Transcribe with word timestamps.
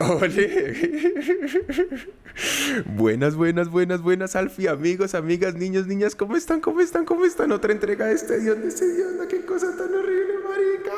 Ole. 0.00 0.74
buenas, 2.86 3.34
buenas, 3.34 3.68
buenas, 3.68 4.00
buenas, 4.00 4.36
Alfi, 4.36 4.68
amigos, 4.68 5.14
amigas, 5.14 5.54
niños, 5.54 5.86
niñas, 5.86 6.14
¿cómo 6.14 6.36
están? 6.36 6.60
¿Cómo 6.60 6.80
están? 6.80 7.04
¿Cómo 7.04 7.24
están? 7.24 7.50
Otra 7.50 7.72
entrega 7.72 8.06
de 8.06 8.14
este 8.14 8.38
Dios, 8.38 8.58
de 8.58 8.68
este 8.68 8.94
Dios, 8.94 9.08
qué 9.28 9.44
cosa 9.44 9.76
tan 9.76 9.92
horrible, 9.92 10.34
marica. 10.48 10.92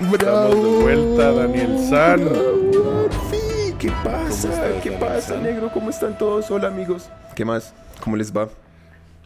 Uh, 0.00 0.14
Estamos 0.14 0.62
de 0.62 0.82
vuelta, 0.82 1.32
Daniel 1.32 1.88
San. 1.88 2.63
¿Qué 4.84 4.90
pasa, 4.90 5.38
negro? 5.38 5.70
¿Cómo 5.72 5.88
están 5.88 6.18
todos? 6.18 6.50
Hola, 6.50 6.68
amigos. 6.68 7.08
¿Qué 7.34 7.42
más? 7.42 7.72
¿Cómo 8.02 8.18
les 8.18 8.36
va? 8.36 8.50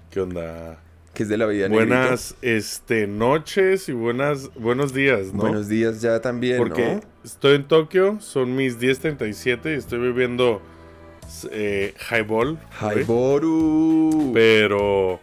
¿Qué 0.08 0.20
onda? 0.20 0.78
¿Qué 1.12 1.24
es 1.24 1.28
de 1.28 1.36
la 1.36 1.46
vida, 1.46 1.68
negrito? 1.68 1.96
Buenas 1.96 2.36
este, 2.42 3.08
noches 3.08 3.88
y 3.88 3.92
buenas, 3.92 4.54
buenos 4.54 4.94
días, 4.94 5.32
¿no? 5.34 5.40
Buenos 5.40 5.66
días 5.66 6.00
ya 6.00 6.20
también, 6.20 6.58
Porque 6.58 6.94
¿no? 6.94 7.00
estoy 7.24 7.56
en 7.56 7.66
Tokio, 7.66 8.20
son 8.20 8.54
mis 8.54 8.78
10.37 8.78 9.74
y 9.74 9.78
estoy 9.78 9.98
bebiendo 9.98 10.62
eh, 11.50 11.92
highball. 12.08 12.56
Highboru. 12.80 14.30
Pero 14.32 15.18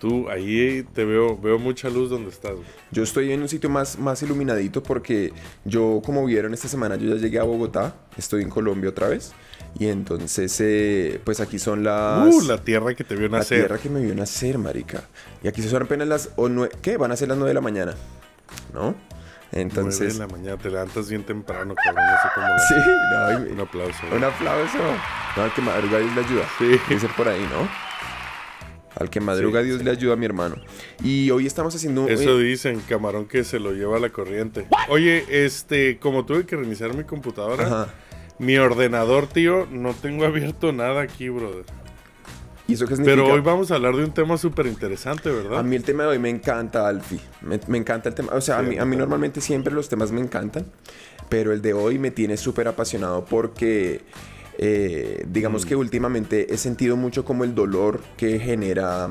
tú, 0.00 0.28
ahí 0.30 0.84
te 0.94 1.04
veo, 1.04 1.38
veo 1.38 1.60
mucha 1.60 1.88
luz 1.88 2.10
donde 2.10 2.30
estás. 2.30 2.54
güey. 2.56 2.66
Yo 2.90 3.04
estoy 3.04 3.30
en 3.30 3.40
un 3.40 3.48
sitio 3.48 3.70
más, 3.70 4.00
más 4.00 4.20
iluminadito 4.20 4.82
porque 4.82 5.32
yo, 5.64 6.02
como 6.04 6.26
vieron 6.26 6.54
esta 6.54 6.66
semana, 6.66 6.96
yo 6.96 7.14
ya 7.14 7.22
llegué 7.22 7.38
a 7.38 7.44
Bogotá. 7.44 7.94
Estoy 8.16 8.42
en 8.42 8.50
Colombia 8.50 8.90
otra 8.90 9.06
vez. 9.06 9.32
Y 9.78 9.86
entonces, 9.88 10.54
eh, 10.60 11.20
pues 11.24 11.40
aquí 11.40 11.58
son 11.58 11.84
las... 11.84 12.26
Uh, 12.34 12.42
la 12.42 12.58
tierra 12.58 12.94
que 12.94 13.04
te 13.04 13.14
vio 13.16 13.28
la 13.28 13.38
nacer. 13.38 13.60
tierra 13.60 13.78
que 13.78 13.88
me 13.88 14.00
vio 14.00 14.14
nacer, 14.14 14.58
marica. 14.58 15.04
Y 15.42 15.48
aquí 15.48 15.62
son 15.62 15.82
apenas 15.84 16.06
las... 16.08 16.30
O 16.36 16.48
nue- 16.48 16.70
¿Qué? 16.82 16.96
Van 16.96 17.12
a 17.12 17.16
ser 17.16 17.28
las 17.28 17.38
9 17.38 17.50
de 17.50 17.54
la 17.54 17.60
mañana. 17.60 17.94
¿No? 18.74 18.94
Entonces... 19.52 20.14
de 20.18 20.26
la 20.26 20.26
mañana 20.32 20.56
te 20.58 20.70
levantas 20.70 21.08
bien 21.08 21.24
temprano, 21.24 21.74
cabrón. 21.74 22.04
No 22.10 22.16
sé 22.22 22.28
cómo. 22.34 22.46
lo- 22.46 22.58
Sí, 22.68 22.90
no, 23.44 23.48
y- 23.48 23.52
Un 23.52 23.60
aplauso. 23.60 23.98
Un 24.14 24.24
aplauso. 24.24 24.78
No, 25.36 25.42
al 25.44 25.54
que 25.54 25.62
madruga 25.62 25.98
Dios 25.98 26.14
le 26.14 26.20
ayuda. 26.20 26.44
Sí. 26.58 26.80
Dice 26.94 27.08
por 27.16 27.28
ahí, 27.28 27.40
¿no? 27.50 27.68
Al 28.96 29.08
que 29.08 29.20
madruga 29.20 29.60
Sí, 29.60 29.66
Dios 29.66 29.78
sí. 29.78 29.84
le 29.84 29.92
ayuda, 29.92 30.16
mi 30.16 30.26
hermano. 30.26 30.56
Y 31.02 31.30
hoy 31.30 31.46
estamos 31.46 31.74
haciendo... 31.74 32.08
Eso 32.08 32.38
eh, 32.40 32.42
dicen, 32.42 32.80
camarón 32.88 33.26
que 33.26 33.44
se 33.44 33.58
lo 33.60 33.72
lleva 33.72 33.98
la 34.00 34.10
corriente. 34.10 34.66
Oye, 34.88 35.24
este, 35.44 35.98
como 35.98 36.26
tuve 36.26 36.44
que 36.44 36.56
reiniciar 36.56 36.92
mi 36.94 37.04
computadora, 37.04 37.64
Ajá. 37.66 37.88
Mi 38.40 38.56
ordenador, 38.58 39.26
tío, 39.28 39.66
no 39.70 39.92
tengo 39.94 40.24
abierto 40.24 40.72
nada 40.72 41.02
aquí, 41.02 41.28
brother. 41.28 41.64
¿Y 42.66 42.74
eso 42.74 42.86
qué 42.86 42.96
significa? 42.96 43.22
Pero 43.22 43.34
hoy 43.34 43.40
vamos 43.40 43.70
a 43.70 43.74
hablar 43.76 43.94
de 43.96 44.04
un 44.04 44.12
tema 44.12 44.36
súper 44.38 44.66
interesante, 44.66 45.30
¿verdad? 45.30 45.58
A 45.58 45.62
mí 45.62 45.76
el 45.76 45.82
tema 45.84 46.04
de 46.04 46.08
hoy 46.10 46.18
me 46.18 46.30
encanta, 46.30 46.86
Alfie. 46.88 47.20
Me, 47.42 47.60
me 47.66 47.78
encanta 47.78 48.08
el 48.08 48.14
tema. 48.14 48.32
O 48.32 48.40
sea, 48.40 48.58
a, 48.58 48.62
mí, 48.62 48.78
a 48.78 48.84
mí 48.84 48.96
normalmente 48.96 49.40
siempre 49.40 49.72
los 49.74 49.88
temas 49.88 50.10
me 50.12 50.20
encantan. 50.20 50.66
Pero 51.28 51.52
el 51.52 51.62
de 51.62 51.74
hoy 51.74 51.98
me 51.98 52.10
tiene 52.10 52.36
súper 52.36 52.66
apasionado 52.68 53.24
porque, 53.24 54.02
eh, 54.58 55.24
digamos 55.28 55.64
Mm. 55.64 55.68
que 55.68 55.76
últimamente 55.76 56.54
he 56.54 56.56
sentido 56.56 56.96
mucho 56.96 57.24
como 57.24 57.44
el 57.44 57.54
dolor 57.54 58.00
que 58.16 58.38
genera 58.38 59.10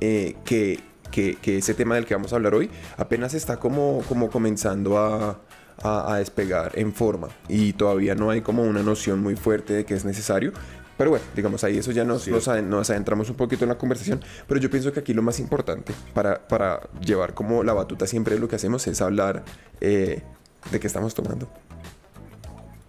eh, 0.00 0.34
que, 0.44 0.80
que- 1.10 1.36
que 1.36 1.58
ese 1.58 1.74
tema 1.74 1.94
del 1.94 2.04
que 2.06 2.14
vamos 2.14 2.32
a 2.32 2.36
hablar 2.36 2.54
hoy 2.54 2.68
apenas 2.98 3.34
está 3.34 3.56
como, 3.58 4.02
como 4.08 4.28
comenzando 4.30 4.98
a, 4.98 5.40
a- 5.82 6.14
a 6.14 6.18
despegar 6.18 6.72
en 6.74 6.92
forma. 6.92 7.28
Y 7.48 7.72
todavía 7.74 8.14
no 8.14 8.30
hay 8.30 8.40
como 8.40 8.62
una 8.62 8.82
noción 8.82 9.20
muy 9.22 9.36
fuerte 9.36 9.72
de 9.74 9.84
que 9.84 9.94
es 9.94 10.04
necesario. 10.04 10.52
Pero 10.98 11.10
bueno, 11.10 11.24
digamos 11.34 11.62
ahí 11.62 11.76
eso 11.76 11.90
ya 11.92 12.04
nos, 12.04 12.22
Sí. 12.22 12.30
nos, 12.30 12.46
nos 12.64 12.88
adentramos 12.90 13.28
un 13.28 13.36
poquito 13.36 13.64
en 13.64 13.68
la 13.68 13.76
conversación. 13.76 14.22
Pero 14.48 14.58
yo 14.60 14.70
pienso 14.70 14.92
que 14.92 15.00
aquí 15.00 15.12
lo 15.12 15.20
más 15.22 15.38
importante 15.40 15.92
para, 16.14 16.48
para 16.48 16.80
llevar 17.04 17.34
como 17.34 17.62
la 17.62 17.74
batuta 17.74 18.06
siempre 18.06 18.34
de 18.34 18.40
lo 18.40 18.48
que 18.48 18.56
hacemos 18.56 18.86
es 18.86 19.02
hablar 19.02 19.44
eh, 19.82 20.22
de 20.70 20.80
qué 20.80 20.86
estamos 20.86 21.12
tomando. 21.14 21.48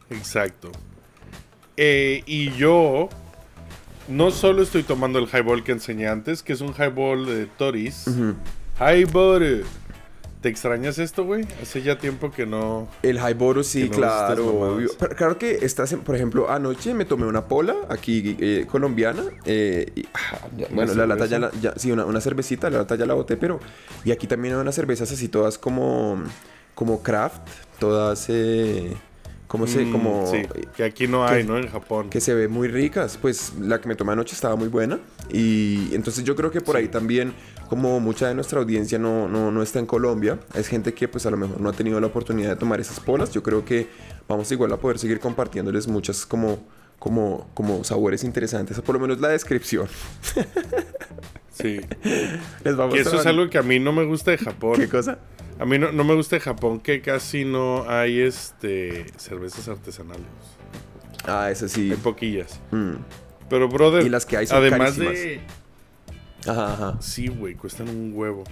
Exacto. 0.09 0.72
Eh, 1.75 2.24
y 2.25 2.52
yo 2.54 3.09
no 4.08 4.31
solo 4.31 4.64
estoy 4.64 4.84
tomando 4.84 5.19
el 5.19 5.25
highball 5.28 5.64
que 5.66 5.74
enseñé 5.74 6.08
antes, 6.08 6.42
que 6.44 6.54
es 6.54 6.62
un 6.62 6.74
highball 6.74 7.25
de 7.25 7.46
Toris. 7.46 8.06
Highball. 8.80 9.66
¿Te 10.42 10.50
extrañas 10.50 11.00
esto, 11.00 11.25
güey? 11.25 11.46
Hace 11.62 11.81
ya 11.81 11.98
tiempo 11.98 12.31
que 12.31 12.46
no... 12.46 12.88
El 13.02 13.18
Highboro 13.18 13.64
sí, 13.64 13.90
no 13.90 13.96
claro. 13.96 14.46
mamadas. 14.46 14.74
obvio. 14.75 14.90
Pero 15.00 15.16
claro 15.16 15.38
que 15.40 15.56
estás, 15.66 15.92
en- 15.94 16.02
por 16.02 16.16
ejemplo, 16.16 16.50
anoche 16.50 16.94
me 16.94 17.06
tomé 17.06 17.25
una 17.25 17.46
pola 17.46 17.75
aquí 17.90 18.38
eh, 18.40 18.68
colombiana. 18.70 19.24
eh, 19.46 19.92
y, 19.96 20.06
ah, 20.14 20.48
ya- 20.56 20.68
bueno, 20.72 20.94
la 20.94 21.08
lata 21.08 21.25
ya, 21.25 21.40
la, 21.40 21.52
ya- 21.59 21.74
sí, 21.75 21.92
una, 21.92 22.06
una 22.06 22.22
cervecita, 22.22 22.70
la 22.70 22.78
lata 22.80 22.96
ya 22.96 23.08
la 23.08 23.16
boté, 23.16 23.36
pero 23.36 23.59
y 24.06 24.12
aquí 24.12 24.28
también 24.28 24.53
hay 24.53 24.62
unas 24.62 24.75
cervezas 24.75 25.12
así 25.12 25.28
todas 25.28 25.58
como 25.58 26.22
como 26.75 27.02
craft, 27.02 27.42
todas 27.80 28.28
eh, 28.30 28.94
como 29.47 29.66
se 29.68 29.85
Mm, 29.85 29.91
como 29.91 30.30
sí, 30.31 30.41
que 30.75 30.84
aquí 30.84 31.08
no 31.08 31.25
hay, 31.25 31.44
¿no? 31.46 31.58
En 31.58 31.68
Japón. 31.69 32.09
que 32.09 32.19
se 32.22 32.34
ve 32.34 32.47
muy 32.47 32.68
ricas. 32.68 33.18
Pues 33.22 33.53
la 33.59 33.80
que 33.80 33.88
me 33.88 33.96
tomé 33.96 34.12
anoche 34.13 34.35
estaba 34.35 34.56
muy 34.56 34.68
buena. 34.68 35.00
Y 35.31 35.94
entonces 35.96 36.24
yo 36.25 36.35
creo 36.35 36.52
que 36.52 36.59
por 36.62 36.75
ahí 36.75 36.88
también, 36.90 37.34
como 37.69 38.00
mucha 38.00 38.28
de 38.28 38.36
nuestra 38.36 38.59
audiencia 38.59 39.00
no, 39.00 39.28
no, 39.30 39.52
no 39.52 39.62
está 39.63 39.80
en 39.80 39.86
Colombia, 39.86 40.38
es 40.53 40.68
gente 40.68 40.94
que 40.94 41.07
pues 41.07 41.25
a 41.25 41.31
lo 41.31 41.38
mejor 41.38 41.62
no 41.62 41.69
ha 41.69 41.74
tenido 41.74 42.00
la 42.00 42.07
oportunidad 42.07 42.50
de 42.50 42.56
tomar 42.57 42.80
esas 42.81 43.00
polas. 43.00 43.31
Yo 43.31 43.41
creo 43.44 43.63
que 43.63 43.88
vamos 44.28 44.52
igual 44.52 44.72
a 44.74 44.78
poder 44.78 45.00
seguir 45.00 45.19
compartiéndoles 45.19 45.88
muchas 45.88 46.25
como, 46.25 46.59
como, 47.00 47.50
como 47.53 47.84
sabores 47.86 48.24
interesantes. 48.25 48.78
O 48.78 48.84
por 48.84 48.96
lo 48.96 49.00
menos 49.02 49.19
la 49.22 49.30
descripción. 49.30 49.88
Sí. 51.52 51.80
Les 52.63 52.75
vamos 52.75 52.94
Que 52.94 53.00
a 53.00 53.02
eso 53.03 53.16
es 53.18 53.24
dar- 53.24 53.28
algo 53.34 53.50
que 53.50 53.57
a 53.57 53.63
mí 53.63 53.80
no 53.80 53.91
me 53.94 54.03
gusta 54.06 54.31
de 54.31 54.38
Japón. 54.38 54.75
¿Qué 54.78 54.88
cosa? 54.90 55.19
A 55.59 55.66
mí 55.66 55.79
no, 55.79 55.91
no 55.91 56.03
me 56.03 56.13
gusta 56.13 56.35
de 56.35 56.40
Japón 56.40 56.79
que 56.79 57.01
casi 57.01 57.45
no 57.45 57.90
hay 57.90 58.22
este 58.22 59.06
cervezas 59.18 59.68
artesanales. 59.68 60.25
Ah, 61.25 61.50
eso 61.51 61.68
sí. 61.68 61.91
Hay 61.91 61.97
poquillas. 61.97 62.59
Mm. 62.72 62.95
Pero, 63.50 63.68
brother, 63.68 64.06
Y 64.06 64.09
las 64.09 64.25
que 64.25 64.38
hay 64.38 64.47
son 64.47 64.57
además 64.57 64.97
carísimas. 64.97 65.13
de... 65.13 65.41
Ajá, 66.47 66.73
ajá. 66.73 67.01
Sí, 67.01 67.28
güey, 67.28 67.56
cuestan 67.56 67.90
un 67.90 68.12
huevo. 68.13 68.44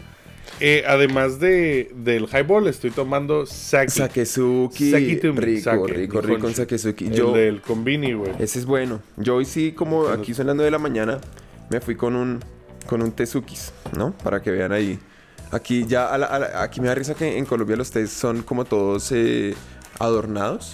Eh, 0.59 0.83
además 0.87 1.39
de, 1.39 1.91
del 1.95 2.27
highball, 2.31 2.67
estoy 2.67 2.91
tomando 2.91 3.45
sake. 3.45 3.89
Sakesuki. 3.89 4.91
Sakitumi, 4.91 5.39
rico, 5.39 5.63
sake, 5.63 5.93
rico, 5.93 6.21
rico, 6.21 6.47
en 6.47 6.55
Sakesuki. 6.55 7.05
El 7.07 7.33
del 7.33 7.61
convini, 7.61 8.13
güey. 8.13 8.31
Ese 8.39 8.59
es 8.59 8.65
bueno. 8.65 9.01
Yo 9.17 9.35
hoy 9.35 9.45
sí, 9.45 9.73
como 9.73 10.07
aquí 10.07 10.33
son 10.33 10.47
las 10.47 10.55
9 10.55 10.65
de 10.65 10.71
la 10.71 10.79
mañana, 10.79 11.19
me 11.69 11.81
fui 11.81 11.95
con 11.95 12.15
un 12.15 12.39
con 12.87 13.01
un 13.01 13.11
tezukis, 13.11 13.73
¿no? 13.97 14.11
Para 14.23 14.41
que 14.41 14.51
vean 14.51 14.71
ahí. 14.71 14.99
Aquí 15.51 15.85
ya, 15.85 16.07
a 16.13 16.17
la- 16.17 16.25
a 16.27 16.39
la- 16.39 16.61
aquí 16.63 16.81
me 16.81 16.87
da 16.87 16.95
risa 16.95 17.13
que 17.15 17.37
en 17.37 17.45
Colombia 17.45 17.75
los 17.75 17.91
tés 17.91 18.09
son 18.11 18.43
como 18.43 18.65
todos 18.65 19.11
eh, 19.11 19.55
adornados. 19.99 20.73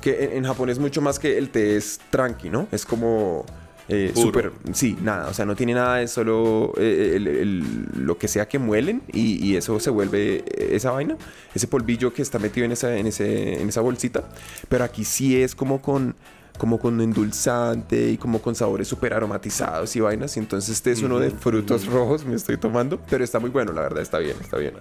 Que 0.00 0.24
en, 0.24 0.32
en 0.38 0.44
Japón 0.44 0.68
es 0.70 0.78
mucho 0.78 1.00
más 1.00 1.18
que 1.18 1.38
el 1.38 1.48
té 1.50 1.76
es 1.76 1.98
tranqui, 2.10 2.50
¿no? 2.50 2.68
Es 2.70 2.84
como 2.84 3.44
eh, 3.88 4.12
súper... 4.14 4.50
Sí, 4.72 4.96
nada, 5.02 5.28
o 5.28 5.34
sea, 5.34 5.44
no 5.44 5.54
tiene 5.56 5.74
nada, 5.74 6.00
es 6.00 6.10
solo 6.10 6.72
eh, 6.78 7.12
el- 7.16 7.26
el- 7.26 7.84
lo 8.06 8.16
que 8.18 8.28
sea 8.28 8.46
que 8.48 8.58
muelen 8.58 9.02
y, 9.12 9.44
y 9.46 9.56
eso 9.56 9.78
se 9.80 9.90
vuelve 9.90 10.44
esa 10.74 10.90
vaina, 10.90 11.16
ese 11.54 11.66
polvillo 11.66 12.12
que 12.12 12.22
está 12.22 12.38
metido 12.38 12.64
en 12.64 12.72
esa, 12.72 12.96
en, 12.96 13.06
ese, 13.06 13.60
en 13.60 13.68
esa 13.68 13.80
bolsita. 13.82 14.24
Pero 14.68 14.84
aquí 14.84 15.04
sí 15.04 15.40
es 15.42 15.54
como 15.54 15.82
con 15.82 16.14
como 16.58 16.78
con 16.78 17.00
endulzante 17.00 18.10
y 18.10 18.16
como 18.16 18.40
con 18.40 18.54
sabores 18.54 18.86
súper 18.88 19.12
aromatizados 19.14 19.94
y 19.96 20.00
vainas. 20.00 20.36
Y 20.36 20.40
entonces 20.40 20.70
este 20.76 20.92
es 20.92 21.02
uno 21.02 21.18
de 21.18 21.30
frutos 21.30 21.86
rojos, 21.86 22.24
me 22.24 22.34
estoy 22.34 22.56
tomando. 22.56 23.00
Pero 23.10 23.24
está 23.24 23.38
muy 23.40 23.50
bueno, 23.50 23.72
la 23.72 23.82
verdad, 23.82 24.02
está 24.02 24.18
bien, 24.18 24.36
está 24.40 24.56
bien. 24.58 24.74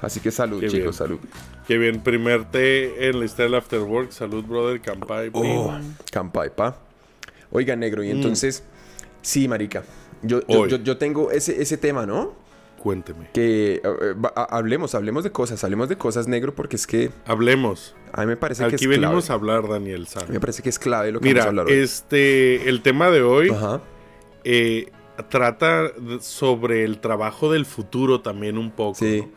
Así 0.00 0.20
que 0.20 0.30
salud, 0.30 0.60
Qué 0.60 0.66
chicos, 0.68 0.82
bien. 0.82 0.92
salud. 0.92 1.18
Qué 1.66 1.78
bien, 1.78 2.02
primer 2.02 2.44
té 2.50 3.08
en 3.08 3.20
la 3.20 3.26
Stella 3.28 3.58
After 3.58 3.80
Work. 3.80 4.12
Salud, 4.12 4.44
brother, 4.44 4.80
campai. 4.80 5.30
Oh, 5.32 5.72
campai, 6.12 6.54
pa. 6.54 6.76
Oiga, 7.50 7.74
negro, 7.74 8.02
y 8.04 8.10
entonces, 8.10 8.62
sí, 9.22 9.48
marica. 9.48 9.82
Yo, 10.22 10.40
yo, 10.46 10.64
Mm. 10.64 10.68
Yo- 10.68 10.76
yo 10.78 10.96
tengo 10.98 11.30
ese, 11.30 11.60
ese 11.62 11.76
tema, 11.78 12.04
¿no? 12.04 12.34
Cuénteme. 12.84 13.30
Que 13.32 13.80
eh, 13.82 14.14
hablemos, 14.50 14.94
hablemos 14.94 15.24
de 15.24 15.32
cosas, 15.32 15.64
hablemos 15.64 15.88
de 15.88 15.96
cosas, 15.96 16.28
negro, 16.28 16.54
porque 16.54 16.76
es 16.76 16.86
que 16.86 17.10
Hablemos. 17.24 17.96
a 18.12 18.20
mí 18.20 18.26
me 18.26 18.36
parece 18.36 18.60
que 18.64 18.68
es 18.68 18.74
Aquí 18.74 18.84
clave. 18.84 19.00
venimos 19.00 19.30
a 19.30 19.32
hablar, 19.32 19.66
Daniel 19.66 20.06
San. 20.06 20.30
Me 20.30 20.38
parece 20.38 20.62
que 20.62 20.68
es 20.68 20.78
clave 20.78 21.10
lo 21.10 21.18
que 21.20 21.32
vamos 21.32 21.46
a 21.46 21.50
Mira, 21.50 21.62
hablar 21.62 21.66
hoy. 21.66 21.72
este, 21.82 22.68
el 22.68 22.82
tema 22.82 23.10
de 23.10 23.22
hoy 23.22 23.48
Ajá. 23.48 23.80
eh, 24.44 24.90
trata 25.30 25.92
sobre 26.20 26.84
el 26.84 26.98
trabajo 27.00 27.50
del 27.50 27.64
futuro 27.64 28.20
también 28.20 28.58
un 28.58 28.70
poco. 28.70 28.96
Sí. 28.96 29.22
¿no? 29.22 29.30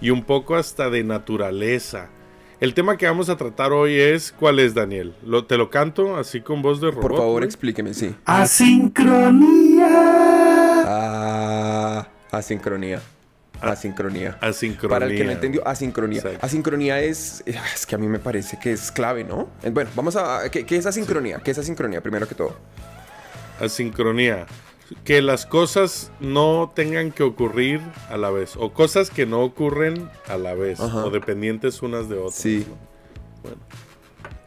Y 0.00 0.10
un 0.10 0.22
poco 0.24 0.54
hasta 0.54 0.88
de 0.88 1.02
naturaleza. 1.02 2.08
El 2.60 2.74
tema 2.74 2.96
que 2.96 3.06
vamos 3.06 3.28
a 3.30 3.36
tratar 3.36 3.72
hoy 3.72 3.94
es, 3.98 4.30
¿cuál 4.30 4.60
es, 4.60 4.74
Daniel? 4.74 5.16
¿Lo, 5.26 5.44
¿Te 5.46 5.56
lo 5.58 5.70
canto 5.70 6.16
así 6.16 6.40
con 6.40 6.62
voz 6.62 6.80
de 6.80 6.92
robot? 6.92 7.02
Por 7.02 7.16
favor, 7.16 7.42
explíqueme, 7.42 7.92
sí. 7.94 8.14
Asincronía. 8.24 9.88
Ah, 10.86 12.08
asincronía. 12.32 13.00
Asincronía. 13.60 14.38
Asincronía. 14.40 14.90
Para 14.90 15.06
el 15.06 15.16
que 15.16 15.24
no 15.24 15.30
entendió, 15.30 15.66
asincronía. 15.66 16.18
Exacto. 16.18 16.44
Asincronía 16.44 17.00
es. 17.00 17.44
Es 17.46 17.86
que 17.86 17.94
a 17.94 17.98
mí 17.98 18.08
me 18.08 18.18
parece 18.18 18.58
que 18.58 18.72
es 18.72 18.90
clave, 18.90 19.22
¿no? 19.22 19.48
Bueno, 19.70 19.90
vamos 19.94 20.16
a. 20.16 20.50
¿Qué, 20.50 20.66
qué 20.66 20.76
es 20.76 20.86
asincronía? 20.86 21.38
¿Qué 21.38 21.52
es 21.52 21.58
asincronía, 21.58 22.00
primero 22.00 22.26
que 22.26 22.34
todo? 22.34 22.56
asincronía. 23.60 24.46
Que 25.04 25.22
las 25.22 25.46
cosas 25.46 26.10
no 26.20 26.70
tengan 26.74 27.12
que 27.12 27.22
ocurrir 27.22 27.80
a 28.10 28.16
la 28.18 28.30
vez. 28.30 28.56
O 28.56 28.74
cosas 28.74 29.10
que 29.10 29.24
no 29.24 29.42
ocurren 29.42 30.10
a 30.28 30.36
la 30.36 30.54
vez. 30.54 30.80
Ajá. 30.80 31.06
O 31.06 31.10
dependientes 31.10 31.80
unas 31.80 32.08
de 32.08 32.18
otras. 32.18 32.34
Sí. 32.34 32.66
¿no? 32.68 32.76
Bueno. 33.42 33.58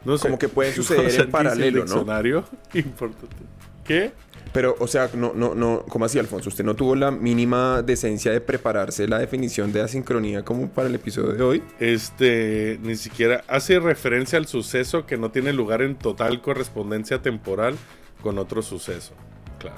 No 0.04 0.18
sé. 0.18 0.28
Como 0.28 0.38
que 0.38 0.48
pueden 0.48 0.72
suceder 0.76 1.20
en 1.20 1.30
paralelo, 1.30 1.84
¿no? 1.84 2.00
Importante. 2.74 3.55
¿Qué? 3.86 4.12
Pero, 4.52 4.74
o 4.78 4.86
sea, 4.86 5.10
no, 5.14 5.32
no, 5.34 5.54
no, 5.54 5.84
¿cómo 5.88 6.06
así, 6.06 6.18
Alfonso? 6.18 6.48
¿Usted 6.48 6.64
no 6.64 6.74
tuvo 6.74 6.94
la 6.96 7.10
mínima 7.10 7.82
decencia 7.82 8.32
de 8.32 8.40
prepararse 8.40 9.06
la 9.06 9.18
definición 9.18 9.70
de 9.72 9.82
asincronía 9.82 10.44
como 10.44 10.68
para 10.70 10.88
el 10.88 10.94
episodio 10.94 11.32
de 11.32 11.42
hoy? 11.42 11.62
Este, 11.78 12.78
ni 12.82 12.96
siquiera 12.96 13.44
hace 13.48 13.78
referencia 13.80 14.38
al 14.38 14.46
suceso 14.46 15.04
que 15.04 15.18
no 15.18 15.30
tiene 15.30 15.52
lugar 15.52 15.82
en 15.82 15.94
total 15.96 16.40
correspondencia 16.40 17.20
temporal 17.20 17.76
con 18.22 18.38
otro 18.38 18.62
suceso. 18.62 19.12
Claro. 19.58 19.76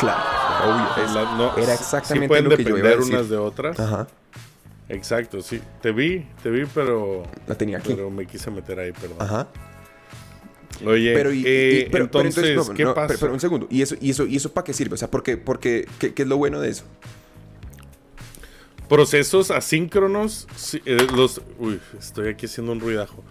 Claro, 0.00 0.20
obvio. 0.64 1.04
es- 1.04 1.14
La- 1.14 1.36
no, 1.36 1.56
era 1.56 1.76
sí 1.76 1.82
exactamente 1.82 2.28
pueden 2.28 2.44
lo 2.48 2.56
que 2.56 2.64
yo 2.64 2.70
iba 2.70 2.78
a 2.78 2.90
depender 2.90 2.98
decir. 2.98 3.14
unas 3.14 3.28
de 3.28 3.36
otras. 3.36 3.78
Ajá, 3.78 4.06
Exacto, 4.88 5.42
sí. 5.42 5.60
Te 5.82 5.90
vi, 5.90 6.26
te 6.44 6.48
vi, 6.50 6.64
pero, 6.72 7.24
la 7.48 7.54
tenía 7.56 7.78
aquí. 7.78 7.92
pero 7.92 8.08
me 8.08 8.24
quise 8.26 8.50
meter 8.52 8.78
ahí, 8.78 8.92
perdón. 8.92 9.16
Ajá. 9.18 9.48
Oye, 10.84 11.14
Pero, 11.14 11.32
y, 11.32 11.42
eh, 11.46 11.84
y- 11.86 11.90
pero- 11.90 12.10
pero 12.10 12.24
entonces, 12.24 12.56
no, 12.68 12.74
¿qué 12.74 12.84
no, 12.84 12.94
pasa? 12.94 13.14
Pero, 13.18 13.32
un 13.32 13.40
segundo. 13.40 13.66
¿Y 13.70 13.82
eso, 13.82 13.96
y 14.00 14.10
eso, 14.10 14.26
y 14.26 14.36
eso 14.36 14.52
para 14.52 14.64
qué 14.64 14.72
sirve? 14.72 14.94
O 14.94 14.96
sea, 14.98 15.10
¿por 15.10 15.22
qué, 15.22 15.36
por 15.36 15.58
qué- 15.58 15.86
es 16.14 16.26
lo 16.26 16.36
bueno 16.36 16.60
de 16.60 16.70
eso? 16.70 16.84
Procesos 18.88 19.50
asíncronos, 19.50 20.46
sí, 20.54 20.80
eh, 20.86 21.08
los, 21.16 21.40
uy, 21.58 21.80
estoy 21.98 22.28
aquí 22.28 22.46
haciendo 22.46 22.70
un 22.72 22.80
ruidajo. 22.80 23.24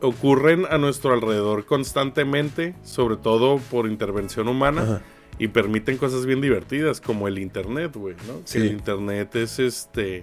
Ocurren 0.00 0.64
a 0.70 0.78
nuestro 0.78 1.12
alrededor 1.12 1.64
constantemente, 1.66 2.74
sobre 2.84 3.16
todo 3.16 3.58
por 3.70 3.88
intervención 3.88 4.46
humana, 4.46 4.82
Ajá. 4.82 5.02
y 5.38 5.48
permiten 5.48 5.96
cosas 5.96 6.24
bien 6.24 6.40
divertidas, 6.40 7.00
como 7.00 7.26
el 7.26 7.38
internet, 7.40 7.92
güey, 7.96 8.14
¿no? 8.28 8.40
Que 8.42 8.46
Sí. 8.46 8.58
El 8.58 8.66
internet 8.66 9.34
es 9.36 9.58
este 9.58 10.22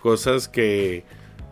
cosas 0.00 0.48
que, 0.48 1.04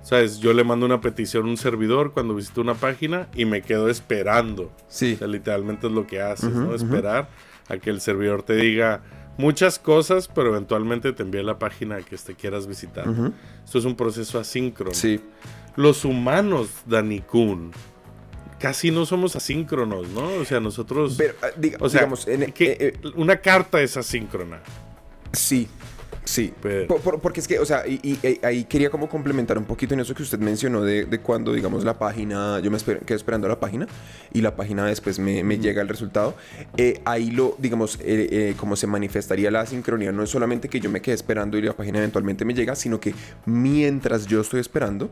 sabes, 0.05 0.39
yo 0.39 0.53
le 0.53 0.63
mando 0.63 0.87
una 0.87 1.01
petición 1.01 1.47
a 1.47 1.49
un 1.49 1.57
servidor 1.57 2.13
cuando 2.13 2.37
visito 2.37 2.61
una 2.61 2.75
página 2.75 3.27
y 3.35 3.45
me 3.47 3.63
quedo 3.63 3.89
esperando. 3.89 4.71
Sí. 4.87 5.15
O 5.15 5.19
sea, 5.19 5.27
literalmente 5.27 5.89
es 5.89 5.93
lo 5.93 6.07
que 6.07 6.21
haces, 6.21 6.51
¿no? 6.51 6.73
Esperar 6.77 7.29
a 7.69 7.77
que 7.79 7.91
el 7.91 8.01
servidor 8.01 8.43
te 8.45 8.55
diga 8.55 9.03
muchas 9.39 9.81
cosas, 9.81 10.29
pero 10.29 10.51
eventualmente 10.51 11.13
te 11.13 11.23
envíe 11.25 11.43
la 11.43 11.59
página 11.59 11.97
que 12.03 12.17
te 12.17 12.35
quieras 12.35 12.69
visitar. 12.69 13.09
Ujú. 13.09 13.33
Esto 13.65 13.79
es 13.79 13.85
un 13.85 13.97
proceso 13.97 14.39
asíncrono. 14.39 14.95
Sí. 14.95 15.21
Los 15.75 16.05
humanos, 16.05 16.69
Dani 16.87 17.21
Kun, 17.21 17.73
casi 18.61 18.91
no 18.93 19.05
somos 19.07 19.35
asíncronos, 19.35 20.07
¿no? 20.11 20.27
O 20.41 20.45
sea, 20.45 20.61
nosotros... 20.61 21.17
Pero, 21.19 21.35
ah, 21.43 21.47
diga- 21.59 21.79
o 21.81 21.89
sea, 21.89 22.01
digamos, 22.03 22.29
en- 22.29 22.53
que 22.53 22.73
eh, 22.73 22.77
eh, 22.81 22.99
una 23.17 23.39
carta 23.39 23.81
es 23.81 23.97
asíncrona. 23.97 24.61
Sí, 25.33 25.67
sí. 26.25 26.53
Pero- 26.63 26.87
Por- 26.89 27.01
por- 27.01 27.21
porque 27.21 27.41
es 27.41 27.49
que, 27.49 27.59
o 27.59 27.65
sea, 27.65 27.87
y, 27.87 28.01
y- 28.03 28.19
y 28.27 28.41
ahí 28.45 28.65
quería 28.65 28.91
como 28.91 29.09
complementar 29.09 29.59
un 29.59 29.65
poquito 29.65 29.95
en 29.95 30.01
eso 30.01 30.15
que 30.15 30.23
usted 30.23 30.39
mencionó 30.39 30.83
de, 30.83 31.05
de 31.05 31.19
cuando, 31.21 31.53
digamos, 31.53 31.85
la 31.85 31.99
página, 31.99 32.61
yo 32.61 32.71
me 32.71 32.79
esper- 32.79 33.01
quedo 33.01 33.17
esperando 33.17 33.47
la 33.49 33.61
página 33.61 33.87
y 34.33 34.41
la 34.41 34.57
página 34.57 34.87
después 34.87 35.19
me, 35.19 35.45
me 35.45 35.59
llega 35.59 35.83
el 35.83 35.89
resultado. 35.89 36.35
Eh, 36.77 37.01
ahí 37.05 37.31
lo, 37.31 37.55
digamos, 37.59 37.97
eh, 38.01 38.29
eh, 38.31 38.55
como 38.59 38.77
se 38.77 38.87
manifestaría 38.87 39.51
la 39.51 39.67
sincronía, 39.67 40.13
no 40.13 40.23
es 40.23 40.31
solamente 40.31 40.69
que 40.69 40.81
yo 40.81 40.91
me 40.91 41.01
quede 41.03 41.15
esperando 41.15 41.59
y 41.59 41.63
la 41.63 41.75
página 41.75 41.99
eventualmente 41.99 42.45
me 42.45 42.55
llega, 42.55 42.75
sino 42.75 42.99
que 43.01 43.15
mientras 43.47 44.27
yo 44.27 44.41
estoy 44.41 44.61
esperando, 44.61 45.11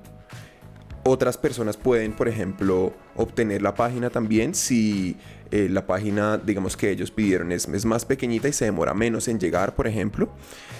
otras 1.05 1.37
personas 1.37 1.77
pueden, 1.77 2.13
por 2.13 2.29
ejemplo, 2.29 2.93
obtener 3.17 3.61
la 3.61 3.75
página 3.75 4.09
también 4.11 4.55
si 4.55 5.17
eh, 5.53 5.69
la 5.71 5.87
página, 5.87 6.37
digamos 6.39 6.77
que 6.77 6.91
ellos 6.91 7.11
pidieron 7.13 7.53
es, 7.53 7.69
es 7.69 7.85
más 7.85 8.05
pequeñita 8.05 8.49
y 8.49 8.53
se 8.53 8.65
demora 8.65 8.95
menos 8.95 9.29
en 9.29 9.39
llegar, 9.39 9.75
por 9.77 9.87
ejemplo, 9.87 10.29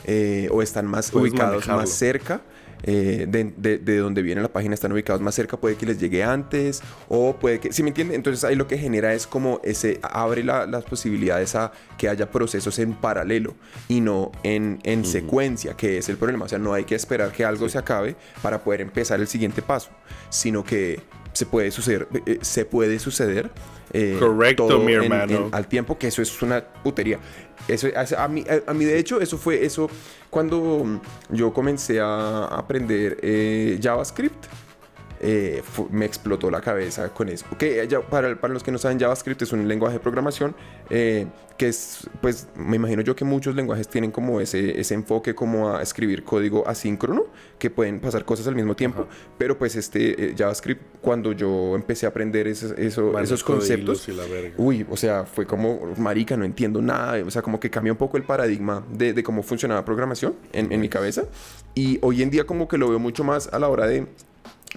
eh, 0.05 0.49
o 0.51 0.63
están 0.63 0.87
más 0.87 1.11
Puedes 1.11 1.31
ubicados 1.31 1.55
manejarlo. 1.67 1.81
más 1.83 1.91
cerca. 1.91 2.41
eh, 2.85 3.27
de, 3.29 3.53
de- 3.57 3.79
de 3.79 3.99
donde 3.99 4.23
viene 4.23 4.43
la 4.43 4.49
página 4.53 4.75
están 4.75 4.91
ubicados 4.91 5.23
más 5.23 5.37
cerca, 5.37 5.57
puede 5.57 5.77
que 5.77 5.87
les 5.87 6.01
llegue 6.01 6.25
antes 6.25 6.83
o 7.09 7.37
puede 7.37 7.61
que, 7.61 7.73
¿sí 7.73 7.85
me 7.85 7.91
entiende? 7.91 8.17
Entonces 8.17 8.43
ahí 8.43 8.57
lo 8.57 8.67
que 8.67 8.77
genera 8.77 9.15
es 9.15 9.29
como 9.29 9.61
ese, 9.63 10.01
abre 10.03 10.43
la- 10.43 10.67
las 10.67 10.83
posibilidades 10.83 11.55
a 11.55 11.71
que 11.97 12.09
haya 12.09 12.29
procesos 12.33 12.81
en 12.81 12.95
paralelo 12.95 13.55
y 13.87 14.01
no 14.01 14.33
en, 14.43 14.81
en 14.83 15.05
secuencia, 15.05 15.75
que 15.77 15.99
es 15.99 16.09
el 16.09 16.17
problema. 16.17 16.47
O 16.47 16.49
sea, 16.49 16.59
no 16.59 16.75
hay 16.75 16.83
que 16.83 16.97
esperar 16.97 17.31
que 17.31 17.45
algo 17.45 17.69
se 17.69 17.79
acabe 17.79 18.17
para 18.43 18.65
poder 18.65 18.81
empezar 18.81 19.21
el 19.21 19.29
siguiente 19.29 19.63
paso, 19.63 19.91
sino 20.29 20.65
que 20.65 20.99
se 21.33 21.47
puede 21.47 21.71
suceder, 21.71 22.09
eh, 22.27 22.39
se 22.43 22.65
puede 22.65 22.99
suceder. 22.99 23.51
eh, 23.95 24.17
Correcto, 24.19 24.79
mi 24.81 24.93
hermano. 24.95 25.47
en- 25.49 25.55
al 25.55 25.67
tiempo 25.67 25.99
que 25.99 26.07
eso 26.09 26.23
es 26.23 26.41
una 26.43 26.63
putería. 26.65 27.19
Eso, 27.69 27.89
a, 27.95 28.25
a 28.25 28.29
mí, 28.29 28.43
a, 28.49 28.71
a 28.71 28.75
mí, 28.75 28.85
de 28.87 28.99
hecho, 28.99 29.21
eso 29.21 29.37
fue 29.37 29.65
eso 29.65 29.89
cuando 30.31 31.01
yo 31.29 31.53
comencé 31.53 32.01
a 32.01 32.47
aprender 32.47 33.19
eh, 33.23 33.79
JavaScript. 33.83 34.47
Eh, 35.23 35.63
me 35.91 36.05
explotó 36.05 36.51
la 36.51 36.61
cabeza 36.61 37.09
con 37.15 37.29
eso. 37.29 37.47
Ok, 37.53 37.65
ya, 37.89 38.01
para, 38.01 38.39
para 38.41 38.53
los 38.53 38.63
que 38.63 38.73
no 38.73 38.79
saben, 38.79 38.99
JavaScript 38.99 39.41
es 39.43 39.53
un 39.53 39.67
lenguaje 39.69 39.95
de 39.95 40.01
programación 40.01 40.55
eh, 40.91 41.27
que 41.57 41.69
es, 41.69 42.09
pues, 42.21 42.49
me 42.57 42.77
imagino 42.77 43.03
yo 43.03 43.15
que 43.15 43.25
muchos 43.25 43.55
lenguajes 43.55 43.87
tienen 43.87 44.11
como 44.11 44.41
ese, 44.41 44.81
ese 44.81 44.95
enfoque 44.95 45.35
como 45.35 45.71
a 45.77 45.81
escribir 45.83 46.25
código 46.25 46.67
asíncrono, 46.67 47.27
que 47.59 47.71
pueden 47.71 48.01
pasar 48.01 48.25
cosas 48.25 48.47
al 48.49 48.57
mismo 48.57 48.75
tiempo, 48.75 49.07
pero 49.39 49.57
pues 49.57 49.77
este 49.77 50.31
eh, 50.31 50.35
JavaScript, 50.37 50.83
cuando 51.01 51.33
yo 51.33 51.77
empecé 51.77 52.07
a 52.07 52.09
aprender 52.09 52.49
esos, 52.49 52.73
eso- 52.73 53.13
Manejo 53.13 53.23
esos 53.23 53.45
conceptos. 53.45 53.99
Uy, 54.59 54.85
o 54.91 54.97
sea, 54.97 55.25
fue 55.25 55.47
como, 55.47 55.93
marica, 55.99 56.37
no 56.37 56.45
entiendo 56.45 56.83
nada. 56.83 57.23
O 57.25 57.31
sea, 57.31 57.43
como 57.43 57.61
que 57.61 57.71
cambió 57.71 57.93
un 57.93 57.99
poco 57.99 58.17
el 58.17 58.25
paradigma 58.25 58.85
de, 58.91 59.13
de 59.13 59.23
cómo 59.23 59.43
funcionaba 59.45 59.85
programación 59.85 60.35
en, 60.53 60.73
en 60.73 60.81
mi 60.81 60.89
cabeza. 60.89 61.25
Y 61.75 61.99
hoy 62.03 62.23
en 62.23 62.31
día 62.31 62.45
como 62.45 62.67
que 62.67 62.77
lo 62.79 62.89
veo 62.89 62.99
mucho 62.99 63.23
más 63.25 63.49
a 63.53 63.59
la 63.59 63.69
hora 63.69 63.87
de, 63.87 64.07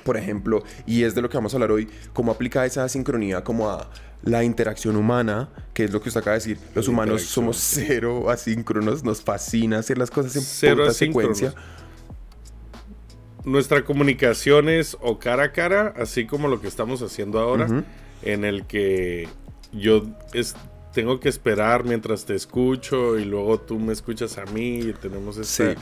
por 0.04 0.18
ejemplo, 0.18 0.64
y 0.86 1.04
es 1.04 1.16
de 1.16 1.22
lo 1.22 1.30
que 1.30 1.38
vamos 1.38 1.54
a 1.54 1.58
hablar 1.58 1.72
hoy, 1.72 1.88
cómo 2.14 2.32
aplica 2.32 2.66
esa 2.66 2.88
sincronía 2.90 3.44
como 3.44 3.70
a 3.70 3.90
la 4.24 4.44
interacción 4.44 4.96
humana, 4.96 5.50
que 5.74 5.84
es 5.86 5.92
lo 5.92 6.02
que 6.02 6.10
usted 6.10 6.22
acaba 6.22 6.34
de 6.34 6.40
decir. 6.40 6.58
Los 6.74 6.88
La 6.88 6.94
humanos 6.94 7.22
somos 7.24 7.58
cero 7.62 8.30
asíncronos, 8.30 9.04
nos 9.04 9.22
fascina 9.22 9.80
hacer 9.80 9.98
las 9.98 10.12
cosas 10.12 10.36
en 10.36 10.42
Cero 10.42 10.92
secuencia. 10.92 11.54
Nuestra 13.44 13.86
comunicación 13.86 14.70
es 14.70 14.98
o 15.02 15.20
cara 15.20 15.44
a 15.44 15.52
cara, 15.52 15.94
así 15.98 16.26
como 16.26 16.48
lo 16.48 16.60
que 16.62 16.68
estamos 16.68 17.02
haciendo 17.04 17.40
ahora, 17.40 17.68
en 18.24 18.44
el 18.44 18.66
que 18.66 19.30
yo 19.72 20.04
es- 20.34 20.56
tengo 20.94 21.20
que 21.20 21.30
esperar 21.30 21.84
mientras 21.84 22.26
te 22.26 22.34
escucho 22.36 23.20
y 23.20 23.26
luego 23.26 23.60
tú 23.60 23.78
me 23.78 23.94
escuchas 23.94 24.38
a 24.40 24.46
mí 24.46 24.80
y 24.80 24.94
tenemos 24.94 25.38
esta 25.38 25.74
Sí. 25.74 25.80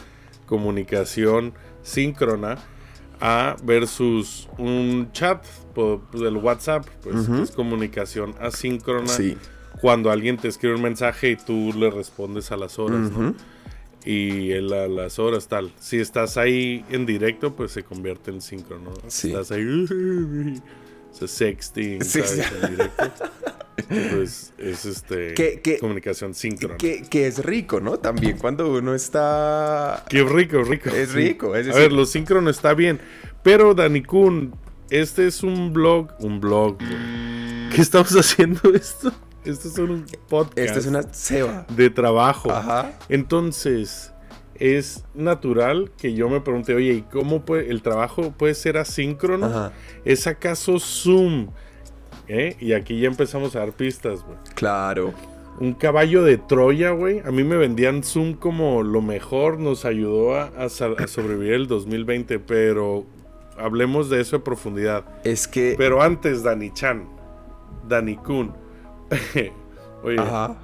comunicación 0.47 1.53
síncrona 1.83 2.57
a 3.25 3.55
versus 3.63 4.49
un 4.57 5.09
chat 5.13 5.45
po- 5.73 6.01
del 6.11 6.35
WhatsApp, 6.35 6.85
pues 7.01 7.25
que 7.29 7.41
es 7.41 7.51
comunicación 7.51 8.35
asíncrona 8.41 9.07
Sí. 9.07 9.37
cuando 9.79 10.11
alguien 10.11 10.35
te 10.35 10.49
escribe 10.49 10.75
un 10.75 10.81
mensaje 10.81 11.31
y 11.31 11.35
tú 11.37 11.71
le 11.73 11.89
respondes 11.89 12.51
a 12.51 12.57
las 12.57 12.77
horas, 12.79 13.09
¿no? 13.11 13.33
Y 14.05 14.51
él 14.51 14.73
a 14.73 14.89
las 14.89 15.19
horas 15.19 15.47
tal. 15.47 15.71
Si 15.79 15.97
estás 15.99 16.35
ahí 16.35 16.83
en 16.89 17.05
directo, 17.05 17.55
pues 17.55 17.71
se 17.71 17.83
convierte 17.83 18.29
en 18.31 18.41
síncrono. 18.41 18.91
Sí. 19.07 19.29
Estás 19.29 19.51
ahí, 19.51 19.63
se 21.13 21.27
sexting, 21.27 22.01
Sí, 22.03 22.21
¿sabes? 22.21 22.31
sí. 22.31 22.41
En 22.61 22.69
directo. 22.71 23.03
Pues 24.15 24.53
es 24.57 24.85
este 24.85 25.33
Que- 25.33 25.59
que- 25.61 25.79
comunicación 25.79 26.33
síncrona. 26.33 26.77
Que, 26.77 27.03
que 27.03 27.27
es 27.27 27.43
rico, 27.43 27.79
¿no? 27.79 27.97
También 27.97 28.37
cuando 28.37 28.71
uno 28.71 28.93
está... 28.95 30.03
Qué 30.09 30.23
rico, 30.23 30.63
rico. 30.63 30.89
Es 30.89 31.13
rico, 31.13 31.55
es 31.55 31.65
A 31.67 31.69
decir- 31.71 31.81
ver, 31.81 31.91
lo 31.91 32.05
síncrono 32.05 32.49
está 32.49 32.73
bien. 32.73 32.99
Pero, 33.43 33.73
Dani 33.73 34.03
Kun, 34.03 34.55
este 34.89 35.27
es 35.27 35.43
un 35.43 35.73
blog. 35.73 36.11
Un 36.19 36.39
blog, 36.39 36.77
güey. 36.77 37.69
¿Qué 37.75 37.81
estamos 37.81 38.11
haciendo 38.15 38.73
esto? 38.73 39.11
Este 39.43 39.67
es 39.67 39.77
un 39.77 40.05
podcast 40.29 40.57
Esta 40.57 40.79
es 40.79 40.85
una 40.85 41.03
ceba. 41.11 41.65
de 41.75 41.89
trabajo. 41.89 42.51
Ajá. 42.51 42.93
Entonces, 43.09 44.12
es 44.59 45.03
natural 45.13 45.91
que 45.97 46.13
yo 46.13 46.29
me 46.29 46.41
pregunte, 46.41 46.73
oye, 46.75 46.93
¿y 46.93 47.01
cómo 47.01 47.43
puede, 47.45 47.69
el 47.69 47.81
trabajo 47.81 48.31
puede 48.37 48.53
ser 48.53 48.77
asíncrono? 48.77 49.45
Ajá. 49.47 49.71
¿Es 50.05 50.27
acaso 50.27 50.79
Zoom? 50.79 51.47
¿Eh? 52.27 52.55
Y 52.59 52.73
aquí 52.73 52.99
ya 52.99 53.07
empezamos 53.07 53.55
a 53.55 53.59
dar 53.59 53.73
pistas, 53.73 54.23
güey. 54.23 54.37
Claro. 54.55 55.13
Un 55.59 55.73
caballo 55.73 56.23
de 56.23 56.37
Troya, 56.37 56.91
güey. 56.91 57.19
A 57.19 57.31
mí 57.31 57.43
me 57.43 57.57
vendían 57.57 58.01
Zoom 58.03 58.33
como 58.33 58.81
lo 58.83 59.01
mejor, 59.01 59.59
nos 59.59 59.85
ayudó 59.85 60.35
a, 60.35 60.45
a 60.57 60.69
sa- 60.69 60.95
a 60.97 61.07
sobrevivir 61.07 61.53
el 61.53 61.67
2020, 61.67 62.39
pero 62.39 63.05
hablemos 63.57 64.09
de 64.09 64.21
eso 64.21 64.37
en 64.37 64.41
profundidad. 64.41 65.03
Es 65.23 65.47
que... 65.47 65.75
Pero 65.77 66.01
antes, 66.01 66.41
Dani 66.43 66.71
Chan, 66.73 67.07
Dani 67.87 68.15
Kun. 68.15 68.53
Oye, 70.03 70.19
Ajá. 70.19 70.57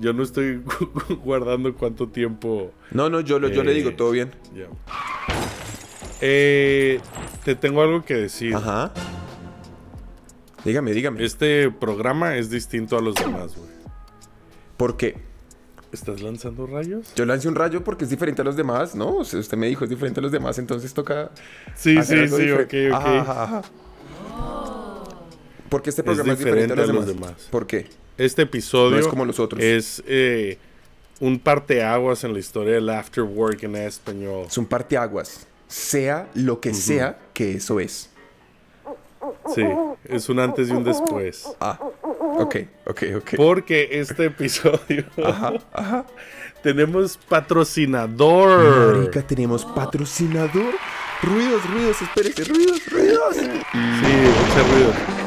Yo 0.00 0.12
no 0.12 0.22
estoy 0.22 0.62
guardando 1.24 1.74
cuánto 1.74 2.08
tiempo. 2.08 2.72
No, 2.90 3.08
no, 3.10 3.20
yo, 3.20 3.38
lo- 3.38 3.48
yo 3.48 3.62
le 3.62 3.72
Eh, 3.72 3.74
digo 3.74 3.92
todo 3.94 4.10
bien. 4.12 4.30
ya. 4.54 4.66
Eh, 6.20 7.00
te 7.44 7.54
tengo 7.54 7.82
algo 7.82 8.04
que 8.04 8.14
decir. 8.14 8.54
Ajá. 8.54 8.92
Dígame, 10.64 10.92
dígame. 10.92 11.24
Este 11.24 11.70
programa 11.70 12.36
es 12.36 12.50
distinto 12.50 12.98
a 12.98 13.00
los 13.00 13.14
demás, 13.14 13.56
güey. 13.56 13.68
¿Por 14.76 14.96
qué? 14.96 15.16
¿Estás 15.92 16.20
lanzando 16.20 16.66
rayos? 16.66 17.14
Yo 17.14 17.24
lancé 17.24 17.48
un 17.48 17.54
rayo 17.54 17.82
porque 17.82 18.04
es 18.04 18.10
diferente 18.10 18.42
a 18.42 18.44
los 18.44 18.56
demás, 18.56 18.94
¿no? 18.94 19.16
O 19.18 19.24
sea, 19.24 19.40
usted 19.40 19.56
me 19.56 19.68
dijo 19.68 19.84
es 19.84 19.90
diferente 19.90 20.20
a 20.20 20.22
los 20.22 20.32
demás, 20.32 20.58
entonces 20.58 20.92
toca. 20.92 21.30
Sí, 21.74 21.96
hacer 21.96 22.28
sí, 22.28 22.36
sí, 22.36 22.50
ok, 22.50 22.58
diferente. 22.68 22.92
ok. 22.92 22.94
Ajá, 22.96 23.20
ajá, 23.20 23.42
ajá. 23.44 23.62
Porque 25.70 25.90
este 25.90 26.02
programa 26.02 26.32
es 26.32 26.38
diferente, 26.38 26.72
a 26.74 26.86
los, 26.86 27.06
demás. 27.06 27.48
¿Por 27.50 27.66
qué? 27.66 27.86
Este 28.18 28.42
episodio 28.42 28.96
No 28.96 28.98
es 28.98 29.06
como 29.06 29.24
los 29.24 29.38
otros. 29.38 29.62
es 29.62 30.02
eh, 30.06 30.58
un 31.20 31.38
parteaguas 31.38 32.24
en 32.24 32.32
la 32.32 32.40
historia 32.40 32.74
del 32.74 32.90
after 32.90 33.22
work 33.22 33.62
en 33.62 33.76
español. 33.76 34.46
Es 34.48 34.58
un 34.58 34.66
parteaguas. 34.66 35.46
Sea 35.68 36.28
lo 36.34 36.60
que 36.60 36.74
sea 36.74 37.18
que 37.32 37.52
eso 37.52 37.78
es. 37.78 38.10
Sí, 39.54 39.64
es 40.04 40.28
un 40.28 40.38
antes 40.40 40.68
y 40.68 40.72
un 40.72 40.84
después. 40.84 41.48
Ah, 41.60 41.78
ok, 42.38 42.56
ok, 42.86 43.02
ok. 43.16 43.30
Porque 43.36 43.88
este 43.92 44.26
episodio 44.26 45.04
tenemos 46.62 47.18
patrocinador. 47.28 48.96
Marica, 48.96 49.22
tenemos 49.22 49.64
patrocinador. 49.64 50.74
Ruidos, 51.22 51.70
ruidos, 51.70 52.02
espérese, 52.02 52.44
ruidos, 52.44 52.80
ruidos. 52.90 53.36
Sí, 53.36 53.46
mucho 53.72 54.72
ruido. 54.72 55.17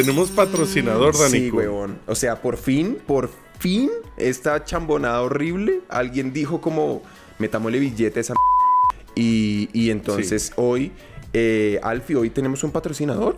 Tenemos 0.00 0.30
patrocinador, 0.30 1.16
Dani. 1.18 1.30
Sí, 1.30 1.50
huevón. 1.50 1.98
O 2.06 2.14
sea, 2.14 2.40
por 2.40 2.56
fin, 2.56 2.98
por 3.06 3.30
fin, 3.58 3.90
esta 4.16 4.64
chambonada 4.64 5.20
horrible, 5.22 5.80
alguien 5.88 6.32
dijo 6.32 6.60
como, 6.60 7.02
metámosle 7.38 7.78
billete 7.78 8.18
a 8.18 8.22
esa 8.22 8.32
m-". 8.34 9.04
y, 9.14 9.68
y 9.72 9.90
entonces 9.90 10.52
hoy, 10.56 10.92
eh, 11.32 11.80
Alfie, 11.82 12.16
hoy 12.16 12.30
tenemos 12.30 12.62
un 12.64 12.70
patrocinador. 12.70 13.36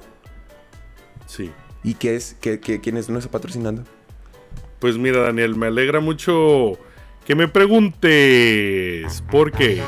Sí. 1.26 1.50
¿Y 1.82 1.94
qué 1.94 2.16
es? 2.16 2.36
¿Qué, 2.40 2.60
qué- 2.60 2.80
quién 2.80 2.96
es 2.96 3.08
nos 3.08 3.24
está 3.24 3.30
patrocinando? 3.32 3.84
Pues 4.80 4.98
mira, 4.98 5.20
Daniel, 5.22 5.56
me 5.56 5.66
alegra 5.66 6.00
mucho 6.00 6.72
que 7.24 7.34
me 7.34 7.48
preguntes. 7.48 9.22
¿Por 9.30 9.52
qué? 9.52 9.80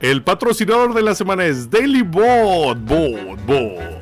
El 0.00 0.22
patrocinador 0.22 0.94
de 0.94 1.02
la 1.02 1.14
semana 1.14 1.44
es 1.44 1.68
DailyBot. 1.68 2.78
Bot, 2.78 3.44
bot. 3.44 4.00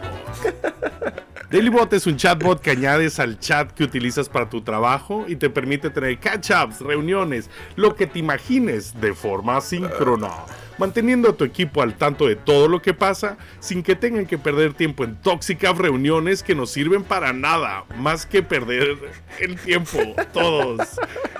DailyBot 1.50 1.93
es 1.93 2.07
un 2.07 2.17
chatbot 2.17 2.61
que 2.61 2.71
añades 2.71 3.19
al 3.19 3.40
chat 3.40 3.73
que 3.73 3.83
utilizas 3.83 4.28
para 4.28 4.49
tu 4.49 4.61
trabajo 4.61 5.25
y 5.26 5.35
te 5.35 5.50
permite 5.50 5.90
tener 5.90 6.21
catch-ups, 6.21 6.83
reuniones, 6.83 7.50
lo 7.75 7.97
que 7.97 8.07
te 8.07 8.21
imagines 8.21 9.00
de 9.00 9.12
forma 9.12 9.61
síncrona, 9.61 10.31
manteniendo 10.78 11.28
a 11.28 11.37
tu 11.37 11.44
equipo 11.44 11.82
al 11.82 11.97
tanto 11.97 12.26
de 12.26 12.37
todo 12.37 12.68
lo 12.68 12.80
que 12.80 12.94
pasa 12.94 13.37
sin 13.61 13.82
que 13.82 13.97
tengan 13.97 14.26
que 14.26 14.38
perder 14.38 14.75
tiempo 14.75 15.04
en 15.04 15.16
tóxicas 15.16 15.76
reuniones 15.76 16.42
que 16.42 16.54
no 16.54 16.66
sirven 16.66 17.02
para 17.02 17.32
nada, 17.32 17.85
más 17.99 18.25
que 18.26 18.42
perder 18.42 18.97
el 19.40 19.58
tiempo, 19.58 19.99
todos. 20.32 20.80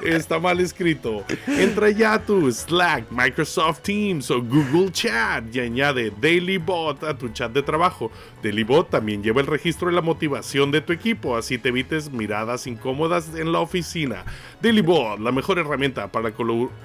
Está 0.03 0.39
mal 0.39 0.61
escrito. 0.61 1.25
Entra 1.47 1.91
ya 1.91 2.15
a 2.15 2.25
tu 2.25 2.51
Slack, 2.51 3.11
Microsoft 3.11 3.81
Teams 3.83 4.31
o 4.31 4.41
Google 4.41 4.93
Chat 4.93 5.45
y 5.55 5.61
añade 5.61 6.13
DailyBot 6.21 7.03
a 7.05 7.17
tu 7.17 7.29
chat 7.31 7.53
de 7.53 7.63
trabajo. 7.63 8.11
DailyBot 8.43 8.91
también 8.91 9.23
lleva 9.23 9.41
el 9.41 9.47
registro 9.47 9.89
de 9.89 9.95
la 9.95 10.03
motivación 10.03 10.71
de 10.71 10.81
tu 10.81 10.93
equipo, 10.93 11.37
así 11.37 11.59
te 11.59 11.71
evites 11.71 12.11
miradas 12.11 12.67
incómodas 12.67 13.35
en 13.35 13.53
la 13.53 13.61
oficina. 13.61 14.25
DailyBot, 14.61 15.21
la 15.21 15.33
mejor 15.33 15.59
herramienta 15.59 16.09
para 16.09 16.31
la 16.31 16.35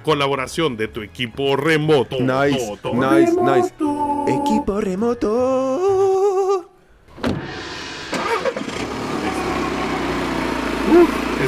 colaboración 0.03 0.77
de 0.77 0.87
tu 0.87 1.01
equipo 1.01 1.55
remoto. 1.55 2.17
Nice, 2.19 2.77
nice, 2.93 3.33
nice. 3.41 3.73
Equipo 4.27 4.79
remoto. 4.79 6.22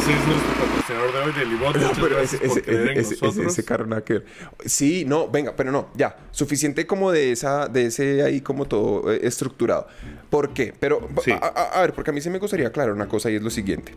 Ese 0.07 0.13
es 0.13 0.27
nuestro 0.27 0.53
patrocinador 0.53 1.13
de 1.13 1.19
hoy, 1.19 1.31
DailyBot. 1.31 1.75
Muchas 1.77 1.99
Pero 1.99 2.15
gracias 2.15 2.41
ese, 2.43 2.59
ese- 2.99 3.45
ese- 3.47 3.63
carro 3.65 3.87
nada 3.87 4.03
que 4.03 4.13
ver. 4.13 4.25
Sí, 4.65 5.03
no, 5.03 5.27
venga, 5.29 5.55
pero 5.55 5.71
no, 5.71 5.87
ya. 5.95 6.15
Suficiente 6.29 6.85
como 6.85 7.11
de 7.11 7.31
esa, 7.31 7.67
de 7.67 7.87
ese 7.87 8.21
ahí 8.21 8.41
como 8.41 8.65
todo 8.65 9.11
eh, 9.11 9.21
estructurado. 9.23 9.87
¿Por 10.29 10.53
qué? 10.53 10.73
Pero, 10.79 11.07
Sí. 11.23 11.31
a, 11.31 11.37
a- 11.37 11.79
a 11.79 11.81
ver, 11.81 11.93
porque 11.93 12.11
a 12.11 12.13
mí 12.13 12.21
se 12.21 12.29
me 12.29 12.37
gustaría 12.37 12.67
aclarar 12.67 12.93
una 12.93 13.07
cosa 13.07 13.31
y 13.31 13.35
es 13.35 13.41
lo 13.41 13.49
siguiente. 13.49 13.93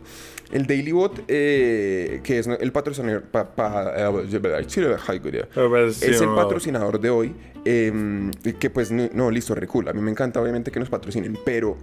El 0.51 0.65
DailyBot, 0.65 1.25
eh, 1.27 2.21
que 2.23 2.39
es 2.39 2.47
el 2.47 2.71
patrocinador... 2.71 3.23
pa- 3.23 3.53
pa- 3.55 3.93
eh, 3.95 4.23
es 6.01 6.21
el 6.21 6.29
patrocinador 6.29 6.99
de 6.99 7.09
hoy. 7.11 7.35
eh, 7.65 8.31
que 8.59 8.69
pues, 8.71 8.89
no, 8.91 9.07
no, 9.13 9.29
listo, 9.29 9.53
recula. 9.53 9.91
A 9.91 9.93
mí 9.93 10.01
me 10.01 10.09
encanta 10.09 10.41
obviamente 10.41 10.71
que 10.71 10.79
nos 10.79 10.89
patrocinen, 10.89 11.37
pero 11.45 11.77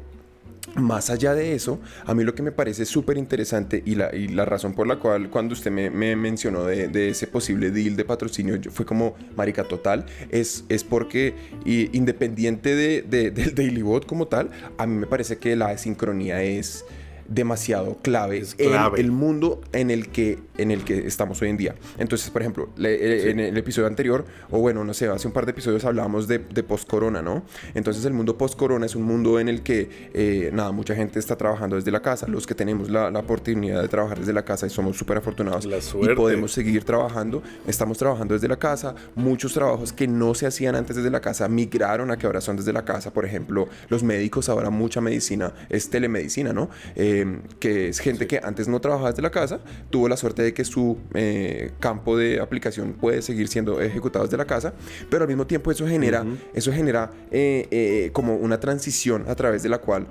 más 0.74 1.08
allá 1.10 1.34
de 1.34 1.54
eso, 1.54 1.80
a 2.04 2.14
mí 2.14 2.24
lo 2.24 2.34
que 2.34 2.42
me 2.42 2.52
parece 2.52 2.84
súper 2.84 3.16
interesante 3.16 3.82
y 3.86 3.94
la, 3.94 4.14
y 4.14 4.28
la 4.28 4.44
razón 4.44 4.74
por 4.74 4.86
la 4.86 4.96
cual 4.96 5.30
cuando 5.30 5.54
usted 5.54 5.70
me, 5.70 5.88
me 5.90 6.16
mencionó 6.16 6.64
de, 6.64 7.08
ese 7.08 7.26
posible 7.26 7.70
deal 7.70 7.96
de 7.96 8.04
patrocinio, 8.04 8.58
fue 8.70 8.84
como 8.84 9.14
marica 9.36 9.64
total, 9.64 10.04
es, 10.30 10.64
es 10.68 10.84
porque 10.84 11.34
independiente 11.64 12.74
de, 12.74 13.02
de- 13.02 13.30
del 13.30 13.54
Daily 13.54 13.82
Bot 13.82 14.06
como 14.06 14.26
tal, 14.28 14.50
a 14.78 14.86
mí 14.86 14.96
me 14.96 15.06
parece 15.06 15.38
que 15.38 15.56
la 15.56 15.76
sincronía 15.78 16.42
es 16.42 16.84
demasiado 17.28 17.98
clave, 18.02 18.38
Es 18.38 18.54
clave. 18.54 18.98
en 19.00 19.04
el 19.06 19.12
mundo 19.12 19.60
en 19.72 19.90
el 19.90 20.08
que 20.08 20.38
en 20.58 20.70
el 20.70 20.84
que 20.84 21.06
estamos 21.06 21.42
hoy 21.42 21.50
en 21.50 21.58
día. 21.58 21.74
Entonces, 21.98 22.30
por 22.30 22.40
ejemplo, 22.40 22.70
le- 22.76 22.94
eh, 22.94 23.30
en 23.30 23.40
el 23.40 23.56
episodio 23.58 23.86
anterior, 23.88 24.24
o 24.50 24.58
bueno, 24.58 24.84
no 24.84 24.94
sé, 24.94 25.06
hace 25.08 25.26
un 25.28 25.34
par 25.34 25.44
de 25.44 25.50
episodios 25.50 25.84
hablábamos 25.84 26.28
de, 26.28 26.38
de 26.38 26.62
post-corona, 26.62 27.20
¿no? 27.20 27.44
Entonces, 27.74 28.04
el 28.06 28.14
mundo 28.14 28.38
post-corona 28.38 28.86
es 28.86 28.96
un 28.96 29.02
mundo 29.02 29.38
en 29.38 29.48
el 29.50 29.62
que, 29.62 29.90
eh, 30.14 30.50
nada, 30.54 30.72
mucha 30.72 30.94
gente 30.94 31.18
está 31.18 31.36
trabajando 31.36 31.76
desde 31.76 31.90
la 31.90 32.00
casa. 32.00 32.26
Los 32.26 32.46
que 32.46 32.54
tenemos 32.54 32.88
la, 32.90 33.10
la 33.10 33.18
oportunidad 33.18 33.82
de 33.82 33.88
trabajar 33.88 34.18
desde 34.18 34.32
la 34.32 34.44
casa 34.46 34.66
y 34.66 34.70
somos 34.70 34.96
súper 34.96 35.18
afortunados 35.18 35.66
y 35.66 36.14
podemos 36.14 36.52
seguir 36.52 36.84
trabajando, 36.84 37.42
estamos 37.66 37.98
trabajando 37.98 38.32
desde 38.34 38.48
la 38.48 38.56
casa. 38.58 38.94
Muchos 39.14 39.52
trabajos 39.52 39.92
que 39.92 40.06
no 40.08 40.34
se 40.34 40.46
hacían 40.46 40.74
antes 40.74 40.96
desde 40.96 41.10
la 41.10 41.20
casa 41.20 41.48
migraron 41.48 42.10
a 42.10 42.16
que 42.16 42.26
ahora 42.26 42.40
son 42.40 42.56
desde 42.56 42.72
la 42.72 42.84
casa. 42.84 43.12
Por 43.12 43.24
ejemplo, 43.26 43.68
los 43.88 44.02
médicos, 44.02 44.48
ahora 44.48 44.70
mucha 44.70 45.00
medicina 45.02 45.52
es 45.68 45.90
telemedicina, 45.90 46.52
¿no? 46.52 46.70
Eh, 46.94 47.15
que 47.60 47.88
es 47.88 47.98
gente 48.00 48.26
que 48.26 48.40
antes 48.42 48.68
no 48.68 48.80
trabajaba 48.80 49.10
desde 49.10 49.22
la 49.22 49.30
casa, 49.30 49.60
tuvo 49.90 50.08
la 50.08 50.16
suerte 50.16 50.42
de 50.42 50.52
que 50.54 50.64
su 50.64 50.98
eh, 51.14 51.70
campo 51.80 52.16
de 52.16 52.40
aplicación 52.40 52.92
puede 52.94 53.22
seguir 53.22 53.48
siendo 53.48 53.80
ejecutado 53.80 54.24
desde 54.24 54.36
la 54.36 54.44
casa, 54.46 54.74
pero 55.10 55.22
al 55.22 55.28
mismo 55.28 55.46
tiempo 55.46 55.70
eso 55.70 55.86
genera, 55.86 56.24
eso 56.54 56.72
genera 56.72 57.10
eh, 57.30 57.68
eh, 57.70 58.10
como 58.12 58.36
una 58.36 58.58
transición 58.60 59.24
a 59.28 59.34
través 59.34 59.62
de 59.62 59.68
la 59.68 59.78
cual 59.78 60.06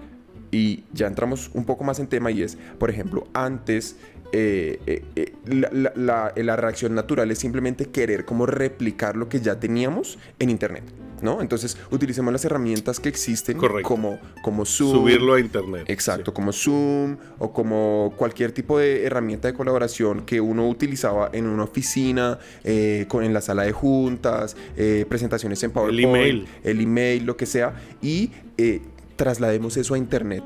y 0.51 0.83
ya 0.93 1.07
entramos 1.07 1.51
un 1.53 1.65
poco 1.65 1.83
más 1.83 1.99
en 1.99 2.07
tema 2.07 2.31
y 2.31 2.41
es, 2.43 2.57
por 2.79 2.89
ejemplo, 2.89 3.27
antes 3.33 3.97
eh, 4.31 4.79
eh, 4.85 5.03
eh, 5.15 5.33
la, 5.47 5.69
la- 5.71 5.93
la- 5.95 6.33
la 6.43 6.55
reacción 6.55 6.95
natural 6.95 7.29
es 7.31 7.39
simplemente 7.39 7.85
querer 7.87 8.25
como 8.25 8.45
replicar 8.45 9.15
lo 9.15 9.27
que 9.29 9.39
ya 9.39 9.59
teníamos 9.59 10.17
en 10.39 10.49
Internet, 10.49 10.83
¿no? 11.21 11.41
Entonces 11.41 11.77
utilicemos 11.91 12.31
las 12.31 12.45
herramientas 12.45 12.99
que 12.99 13.09
existen 13.09 13.57
Correcto. 13.57 13.87
como, 13.87 14.19
como 14.41 14.65
Zoom. 14.65 14.91
Subirlo 14.91 15.33
a 15.35 15.39
internet. 15.39 15.85
Exacto, 15.87 16.33
como 16.33 16.51
Zoom 16.51 17.17
o 17.39 17.51
como 17.51 18.13
cualquier 18.17 18.51
tipo 18.51 18.79
de 18.79 19.05
herramienta 19.05 19.47
de 19.47 19.53
colaboración 19.53 20.25
que 20.25 20.41
uno 20.41 20.67
utilizaba 20.67 21.29
en 21.33 21.47
una 21.47 21.63
oficina, 21.63 22.39
eh, 22.63 23.05
con, 23.07 23.23
en 23.23 23.33
la 23.33 23.41
sala 23.41 23.63
de 23.63 23.71
juntas, 23.71 24.55
eh, 24.77 25.05
presentaciones 25.07 25.61
en 25.63 25.71
PowerPoint, 25.71 26.03
email. 26.03 26.47
el 26.63 26.81
email, 26.81 27.25
lo 27.25 27.37
que 27.37 27.45
sea, 27.45 27.75
y 28.01 28.31
eh, 28.57 28.81
traslademos 29.15 29.77
eso 29.77 29.93
a 29.93 29.97
Internet. 29.97 30.43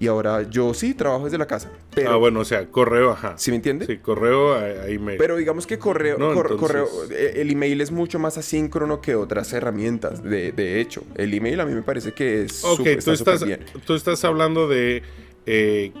Y 0.00 0.06
ahora 0.06 0.42
yo 0.48 0.72
sí 0.72 0.94
trabajo 0.94 1.24
desde 1.24 1.36
la 1.36 1.46
casa, 1.46 1.70
pero... 1.94 2.10
ah, 2.10 2.16
bueno, 2.16 2.40
o 2.40 2.44
sea, 2.46 2.66
correo, 2.68 3.10
ajá. 3.10 3.34
¿Sí 3.36 3.50
me 3.50 3.56
entiende? 3.56 3.84
Sí, 3.84 3.98
correo 3.98 4.54
a, 4.54 4.60
a 4.62 4.88
email. 4.88 5.18
Pero 5.18 5.36
digamos 5.36 5.66
que 5.66 5.78
correo, 5.78 6.16
No, 6.18 6.32
cor- 6.32 6.52
entonces- 6.52 6.58
correo, 6.58 6.88
eh, 7.10 7.34
el 7.36 7.50
email 7.50 7.82
es 7.82 7.90
mucho 7.90 8.18
más 8.18 8.38
asíncrono 8.38 9.02
que 9.02 9.14
otras 9.14 9.52
herramientas. 9.52 10.22
De, 10.22 10.52
de 10.52 10.80
hecho, 10.80 11.04
el 11.16 11.34
email 11.34 11.60
a 11.60 11.66
mí 11.66 11.74
me 11.74 11.82
parece 11.82 12.12
que 12.12 12.44
es 12.44 12.64
ok, 12.64 12.78
tú, 12.82 12.88
está 12.88 13.12
estás, 13.12 13.44
bien. 13.44 13.60
tú 13.84 13.92
estás 13.94 14.24
hablando 14.24 14.68
de 14.68 15.02
eh, 15.44 15.92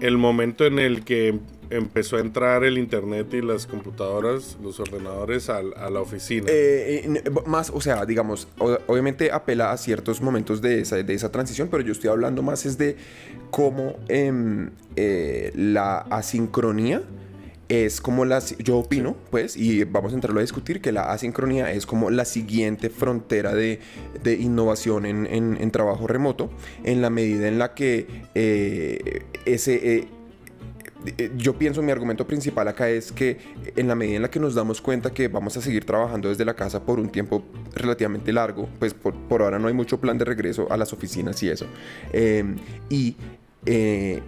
el 0.00 0.18
momento 0.18 0.66
en 0.66 0.80
el 0.80 1.04
que 1.04 1.38
empezó 1.70 2.16
a 2.16 2.20
entrar 2.20 2.64
el 2.64 2.78
internet 2.78 3.32
y 3.32 3.40
las 3.42 3.66
computadoras, 3.66 4.58
los 4.62 4.80
ordenadores 4.80 5.48
a, 5.48 5.62
la 5.62 6.00
oficina. 6.00 6.46
Eh, 6.50 6.96
eh, 6.96 7.02
n- 7.06 7.22
más, 7.46 7.70
o 7.70 7.80
sea, 7.80 8.04
digamos, 8.04 8.48
obviamente 8.58 9.30
apela 9.32 9.72
a 9.72 9.76
ciertos 9.76 10.20
momentos 10.20 10.60
de 10.60 10.80
esa, 10.80 10.96
de 10.96 11.14
esa 11.14 11.30
transición, 11.32 11.68
pero 11.70 11.82
yo 11.82 11.92
estoy 11.92 12.10
hablando 12.10 12.42
más 12.42 12.66
es 12.66 12.76
de 12.76 12.96
cómo 13.50 13.96
em, 14.08 14.70
eh, 14.96 15.52
la 15.54 15.98
asincronía 16.10 17.02
es 17.68 18.00
como 18.00 18.24
la, 18.24 18.40
yo 18.58 18.78
opino, 18.78 19.16
pues, 19.30 19.56
y 19.56 19.84
vamos 19.84 20.10
a 20.10 20.16
entrarlo 20.16 20.40
a 20.40 20.42
discutir, 20.42 20.80
que 20.80 20.90
la 20.90 21.12
asincronía 21.12 21.70
es 21.72 21.86
como 21.86 22.10
la 22.10 22.24
siguiente 22.24 22.90
frontera 22.90 23.54
de, 23.54 23.78
de 24.24 24.34
innovación 24.34 25.06
en, 25.06 25.26
en- 25.26 25.56
en 25.60 25.70
trabajo 25.70 26.08
remoto, 26.08 26.50
en 26.82 27.00
la 27.00 27.10
medida 27.10 27.46
en 27.46 27.58
la 27.60 27.74
que 27.74 28.08
eh, 28.34 29.22
ese... 29.44 29.74
eh, 29.74 29.80
eh, 29.98 30.08
yo 31.36 31.54
pienso 31.56 31.82
mi 31.82 31.92
argumento 31.92 32.26
principal 32.26 32.68
acá 32.68 32.88
es 32.90 33.10
que 33.12 33.38
en 33.76 33.88
la 33.88 33.94
medida 33.94 34.16
en 34.16 34.22
la 34.22 34.30
que 34.30 34.38
nos 34.40 34.54
damos 34.54 34.80
cuenta 34.80 35.10
que 35.12 35.28
vamos 35.28 35.56
a 35.56 35.62
seguir 35.62 35.84
trabajando 35.84 36.28
desde 36.28 36.44
la 36.44 36.54
casa 36.54 36.84
por 36.84 36.98
un 37.00 37.08
tiempo 37.08 37.42
relativamente 37.74 38.32
largo, 38.32 38.68
pues 38.78 38.92
por, 38.94 39.14
por 39.14 39.42
ahora 39.42 39.58
no 39.58 39.68
hay 39.68 39.74
mucho 39.74 39.98
plan 40.00 40.18
de 40.18 40.24
regreso 40.26 40.66
a 40.70 40.76
las 40.76 40.92
oficinas 40.92 41.42
y 41.42 41.48
eso. 41.48 41.66
eh, 42.12 42.44
y 42.90 43.16
eh, 43.66 44.20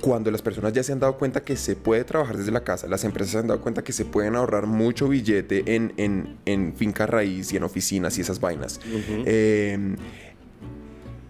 cuando 0.00 0.30
las 0.30 0.40
personas 0.40 0.72
ya 0.72 0.82
se 0.84 0.92
han 0.92 1.00
dado 1.00 1.18
cuenta 1.18 1.42
que 1.42 1.56
se 1.56 1.74
puede 1.74 2.04
trabajar 2.04 2.36
desde 2.36 2.52
la 2.52 2.62
casa, 2.62 2.86
las 2.86 3.02
empresas 3.02 3.32
se 3.32 3.38
han 3.38 3.48
dado 3.48 3.60
cuenta 3.60 3.82
que 3.82 3.92
se 3.92 4.04
pueden 4.04 4.36
ahorrar 4.36 4.66
mucho 4.66 5.08
billete 5.08 5.74
en, 5.74 5.92
en, 5.96 6.36
en 6.46 6.74
finca 6.76 7.06
raíz 7.06 7.52
y 7.52 7.56
en 7.56 7.64
oficinas 7.64 8.16
y 8.16 8.20
esas 8.20 8.38
vainas. 8.38 8.80
eh, 9.26 9.96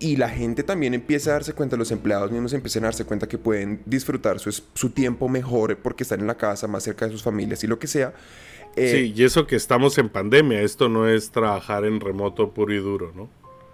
y 0.01 0.17
la 0.17 0.31
gente 0.31 0.63
también 0.63 0.95
empieza 0.95 1.31
a 1.31 1.33
darse 1.35 1.53
cuenta, 1.53 1.77
los 1.77 1.93
empleados 1.93 2.33
mismos 2.33 2.55
empiezan 2.55 2.85
a 2.85 2.87
darse 2.87 3.05
cuenta 3.05 3.29
que 3.29 3.37
pueden 3.37 3.83
disfrutar 3.85 4.41
su, 4.41 4.51
su 4.51 4.91
tiempo 4.91 5.29
mejor 5.29 5.77
porque 5.77 6.03
están 6.03 6.21
en 6.21 6.27
la 6.27 6.37
casa, 6.37 6.67
más 6.67 6.83
cerca 6.83 7.05
de 7.05 7.13
sus 7.13 7.23
familias 7.23 7.63
y 7.63 7.67
lo 7.67 7.79
que 7.79 7.87
sea. 7.87 8.15
Eh, 8.77 8.91
sí, 8.91 9.13
y 9.15 9.25
eso 9.25 9.47
que 9.47 9.57
estamos 9.57 9.99
en 9.99 10.09
pandemia, 10.09 10.63
esto 10.63 10.89
no 10.89 11.07
es 11.07 11.31
trabajar 11.31 11.85
en 11.85 12.01
remoto 12.01 12.53
puro 12.55 12.73
y 12.73 12.79
duro, 12.79 13.13
¿no? 13.15 13.29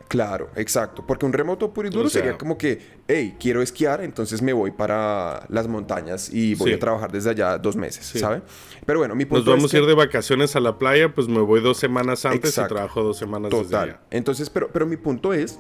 Claro, 0.09 0.51
exacto. 0.55 1.05
Porque 1.07 1.27
un 1.27 1.33
remoto 1.33 1.73
puro 1.73 1.89
y 1.89 1.91
duro 1.91 2.09
sería 2.09 2.39
como 2.39 2.57
que, 2.57 2.81
hey, 3.09 3.37
quiero 3.41 3.61
esquiar, 3.61 4.03
entonces 4.03 4.41
me 4.41 4.53
voy 4.53 4.71
para 4.71 5.45
las 5.49 5.67
montañas 5.67 6.33
y 6.33 6.55
voy 6.55 6.73
a 6.73 6.79
trabajar 6.79 7.11
desde 7.11 7.31
allá 7.31 7.59
dos 7.59 7.77
meses, 7.77 8.07
¿sabe? 8.19 8.43
Pero 8.85 9.01
bueno, 9.01 9.15
mi 9.15 9.25
punto 9.25 9.45
Nos 9.45 9.57
vamos 9.57 9.75
a 9.75 9.79
ir 9.79 9.87
de 9.87 9.95
vacaciones 9.95 10.55
a 10.55 10.61
la 10.61 10.79
playa, 10.79 11.13
pues 11.13 11.29
me 11.29 11.41
voy 11.41 11.61
dos 11.61 11.79
semanas 11.79 12.25
antes 12.25 12.57
y 12.57 12.67
trabajo 12.69 13.03
dos 13.03 13.19
semanas 13.19 13.51
Total. 13.51 13.65
desde 13.65 13.77
allá. 13.77 14.01
Entonces, 14.11 14.49
pero, 14.49 14.71
pero 14.73 14.87
mi 14.87 14.97
punto 14.97 15.33
es 15.33 15.59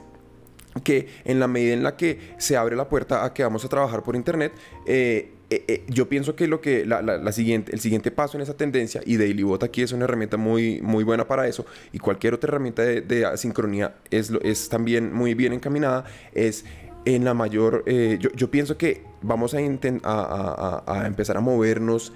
que 0.83 1.09
en 1.25 1.40
la 1.40 1.49
medida 1.49 1.75
en 1.75 1.83
la 1.83 1.97
que 1.97 2.18
se 2.38 2.56
abre 2.56 2.76
la 2.76 2.88
puerta 2.88 3.25
a 3.25 3.33
que 3.33 3.42
vamos 3.42 3.64
a 3.64 3.68
trabajar 3.68 4.02
por 4.02 4.16
internet, 4.16 4.52
eh, 4.87 5.33
eh, 5.49 5.64
eh, 5.68 5.85
yo 5.88 6.09
pienso 6.09 6.35
que 6.35 6.49
lo 6.49 6.61
que 6.61 6.85
la, 6.85 7.33
siguiente, 7.33 7.73
el 7.73 7.80
siguiente 7.80 8.11
paso 8.11 8.37
en 8.37 8.42
esa 8.42 8.56
tendencia, 8.56 9.00
y 9.04 9.16
Dailybot 9.16 9.62
aquí 9.62 9.83
es 9.83 9.92
una 9.92 10.04
herramienta 10.04 10.37
muy, 10.37 10.80
muy 10.83 11.04
buena 11.04 11.26
para 11.26 11.47
eso, 11.47 11.66
y 11.92 11.99
cualquier 11.99 12.35
otra 12.35 12.49
herramienta 12.49 12.83
de, 12.83 13.26
asincronía 13.26 13.97
es, 14.11 14.33
es 14.42 14.68
también 14.68 15.12
muy 15.12 15.35
bien 15.35 15.52
encaminada, 15.52 16.04
es 16.35 16.64
en 17.04 17.25
la 17.25 17.35
mayor, 17.35 17.85
yo, 17.87 18.30
yo, 18.35 18.50
pienso 18.50 18.76
que 18.76 19.04
vamos 19.23 19.54
a, 19.54 19.59
a, 19.59 19.62
a, 20.02 21.02
a, 21.02 21.06
empezar 21.06 21.37
a 21.37 21.40
movernos 21.40 22.12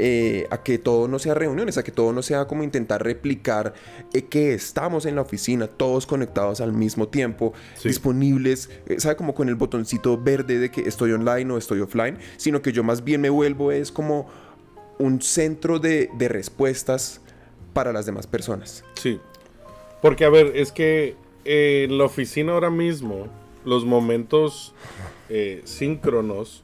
eh, 0.00 0.46
a 0.50 0.62
que 0.62 0.78
todo 0.78 1.08
no 1.08 1.18
sea 1.18 1.34
reuniones, 1.34 1.76
a 1.76 1.82
que 1.82 1.90
todo 1.90 2.12
no 2.12 2.22
sea 2.22 2.46
como 2.46 2.62
intentar 2.62 3.02
replicar 3.02 3.74
eh, 4.12 4.22
que 4.22 4.54
estamos 4.54 5.06
en 5.06 5.16
la 5.16 5.22
oficina, 5.22 5.66
todos 5.66 6.06
conectados 6.06 6.60
al 6.60 6.72
mismo 6.72 7.08
tiempo, 7.08 7.52
disponibles, 7.82 8.70
eh, 8.86 9.00
¿sabe? 9.00 9.16
Como 9.16 9.34
con 9.34 9.48
el 9.48 9.56
botoncito 9.56 10.16
verde 10.16 10.60
de 10.60 10.70
que 10.70 10.82
estoy 10.82 11.12
online 11.12 11.52
o 11.52 11.58
estoy 11.58 11.80
offline, 11.80 12.16
sino 12.36 12.62
que 12.62 12.70
yo 12.72 12.84
más 12.84 13.02
bien 13.02 13.20
me 13.20 13.28
vuelvo 13.28 13.72
es 13.72 13.90
como 13.90 14.28
un 14.98 15.20
centro 15.20 15.80
de, 15.80 16.10
de 16.16 16.28
respuestas 16.28 17.20
para 17.72 17.92
las 17.92 18.06
demás 18.06 18.28
personas. 18.28 18.84
Sí, 18.94 19.20
porque 20.00 20.24
a 20.24 20.30
ver, 20.30 20.52
es 20.56 20.70
que 20.70 21.16
en 21.44 21.98
la 21.98 22.04
oficina 22.04 22.52
ahora 22.52 22.70
mismo, 22.70 23.26
los 23.64 23.84
momentos 23.84 24.74
síncronos, 25.64 26.62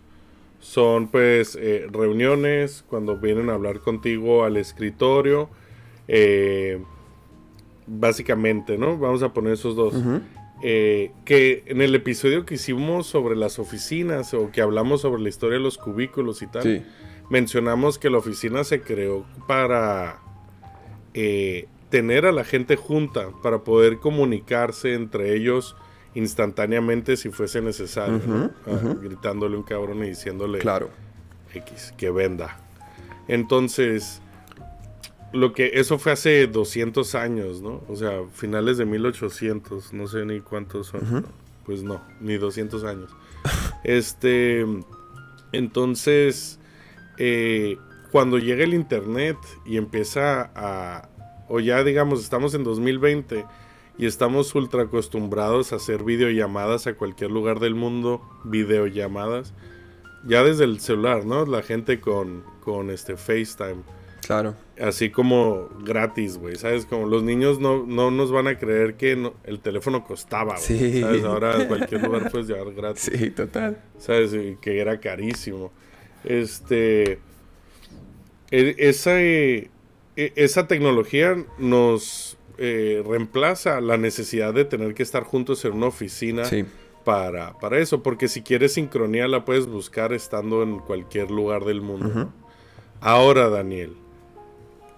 son 0.65 1.09
pues 1.09 1.59
eh, 1.61 1.87
reuniones 1.93 2.87
cuando 2.89 3.19
vienen 3.19 3.51
a 3.51 3.53
hablar 3.53 3.81
contigo 3.81 4.45
al 4.45 4.57
escritorio. 4.57 5.51
Eh, 6.09 6.83
básicamente, 7.87 8.79
¿no? 8.79 8.97
Vamos 8.97 9.23
a 9.23 9.35
poner 9.35 9.53
esos 9.53 9.77
dos. 9.77 9.95
Eh, 10.63 11.11
que 11.27 11.65
en 11.67 11.83
el 11.83 11.95
episodio 11.95 12.47
que 12.47 12.55
hicimos 12.55 13.07
sobre 13.07 13.37
las 13.37 13.59
oficinas 13.59 14.33
o 14.33 14.51
que 14.53 14.63
hablamos 14.63 15.03
sobre 15.03 15.21
la 15.21 15.29
historia 15.29 15.59
de 15.59 15.65
los 15.65 15.77
cubículos 15.77 16.41
y 16.41 16.47
tal, 16.47 16.87
mencionamos 17.29 17.99
que 17.99 18.09
la 18.09 18.17
oficina 18.17 18.65
se 18.65 18.81
creó 18.81 19.27
para 19.47 20.23
tener 21.91 22.25
a 22.25 22.33
la 22.33 22.45
gente 22.45 22.77
junta, 22.77 23.29
para 23.43 23.65
poder 23.65 23.99
comunicarse 23.99 24.95
entre 24.95 25.37
ellos 25.37 25.77
instantáneamente 26.15 27.17
si 27.17 27.31
fuese 27.31 27.61
necesario, 27.61 28.21
ah, 28.67 28.95
gritándole 29.03 29.57
un 29.57 29.63
cabrón 29.63 30.05
y 30.05 30.09
diciéndole 30.09 30.59
claro. 30.59 30.91
X, 31.53 31.95
que 31.97 32.11
venda. 32.11 32.59
Entonces, 33.29 34.21
lo 35.33 35.53
que 35.53 35.73
eso 35.75 35.99
fue 35.99 36.13
hace 36.13 36.47
200 36.47 37.15
años, 37.15 37.61
¿no? 37.61 37.83
O 37.89 37.97
sea, 37.97 38.23
finales 38.33 38.79
de 38.79 38.85
1800, 38.85 39.93
no 39.93 40.07
sé 40.07 40.25
ni 40.25 40.41
cuántos 40.41 40.89
son. 40.89 41.27
Pues 41.65 41.83
no, 41.83 42.03
ni 42.21 42.37
200 42.37 42.85
años. 42.85 43.11
este, 43.85 44.65
entonces, 45.53 46.59
eh, 47.19 47.79
cuando 48.13 48.39
llega 48.39 48.65
el 48.65 48.75
internet 48.75 49.37
y 49.65 49.77
empieza 49.77 50.51
a, 50.55 51.09
o 51.49 51.59
ya 51.61 51.83
digamos, 51.83 52.23
estamos 52.23 52.55
en 52.55 52.63
2020 52.63 53.45
y 53.97 54.07
estamos 54.07 54.55
ultra 54.55 54.83
acostumbrados 54.83 55.73
a 55.73 55.77
hacer 55.77 56.03
videollamadas 56.03 56.87
a 56.87 56.95
cualquier 56.95 57.31
lugar 57.31 57.61
del 57.61 57.75
mundo, 57.75 58.23
videollamadas, 58.45 59.55
ya 60.27 60.43
desde 60.43 60.65
el 60.65 60.81
celular, 60.81 61.25
¿no? 61.25 61.47
La 61.47 61.63
gente 61.63 62.01
con, 62.01 62.45
con 62.61 62.91
este 62.91 63.17
FaceTime. 63.17 63.83
Claro. 64.27 64.55
Así 64.81 65.11
como 65.11 65.69
gratis, 65.85 66.39
güey, 66.39 66.57
¿sabes? 66.57 66.87
Como 66.87 67.07
los 67.07 67.23
niños 67.23 67.61
no, 67.61 67.85
no 67.87 68.11
nos 68.11 68.33
van 68.33 68.49
a 68.49 68.59
creer 68.59 68.97
que 68.97 69.31
el 69.45 69.61
teléfono 69.61 70.03
costaba, 70.03 70.55
güey. 70.55 70.63
Sí. 70.63 71.01
¿Sabes? 71.03 71.25
Ahora 71.25 71.61
a 71.61 71.69
cualquier 71.69 72.03
lugar 72.03 72.31
puedes 72.31 72.49
llevar 72.49 72.73
gratis. 72.73 73.11
Sí, 73.15 73.31
total. 73.31 73.83
¿Sabes? 73.99 74.35
Que 74.61 74.81
era 74.81 74.99
carísimo. 74.99 75.73
Este... 76.25 77.19
E, 78.51 78.75
esa, 78.79 79.21
e, 79.21 79.71
esa 80.17 80.67
tecnología 80.69 81.45
nos 81.59 82.34
eh, 82.59 83.03
reemplaza 83.07 83.81
la 83.81 83.97
necesidad 83.97 84.55
de 84.55 84.65
tener 84.65 84.95
que 84.95 85.03
estar 85.03 85.25
juntos 85.25 85.65
en 85.65 85.73
una 85.73 85.87
oficina 85.87 86.45
para, 87.05 87.59
para 87.59 87.79
eso, 87.79 88.03
porque 88.03 88.29
si 88.29 88.43
quieres 88.43 88.75
sincronía 88.75 89.29
la 89.29 89.45
puedes 89.45 89.67
buscar 89.67 90.13
estando 90.13 90.63
en 90.63 90.79
cualquier 90.79 91.31
lugar 91.31 91.65
del 91.65 91.81
mundo. 91.81 92.33
Ahora, 93.01 93.49
Daniel, 93.49 93.95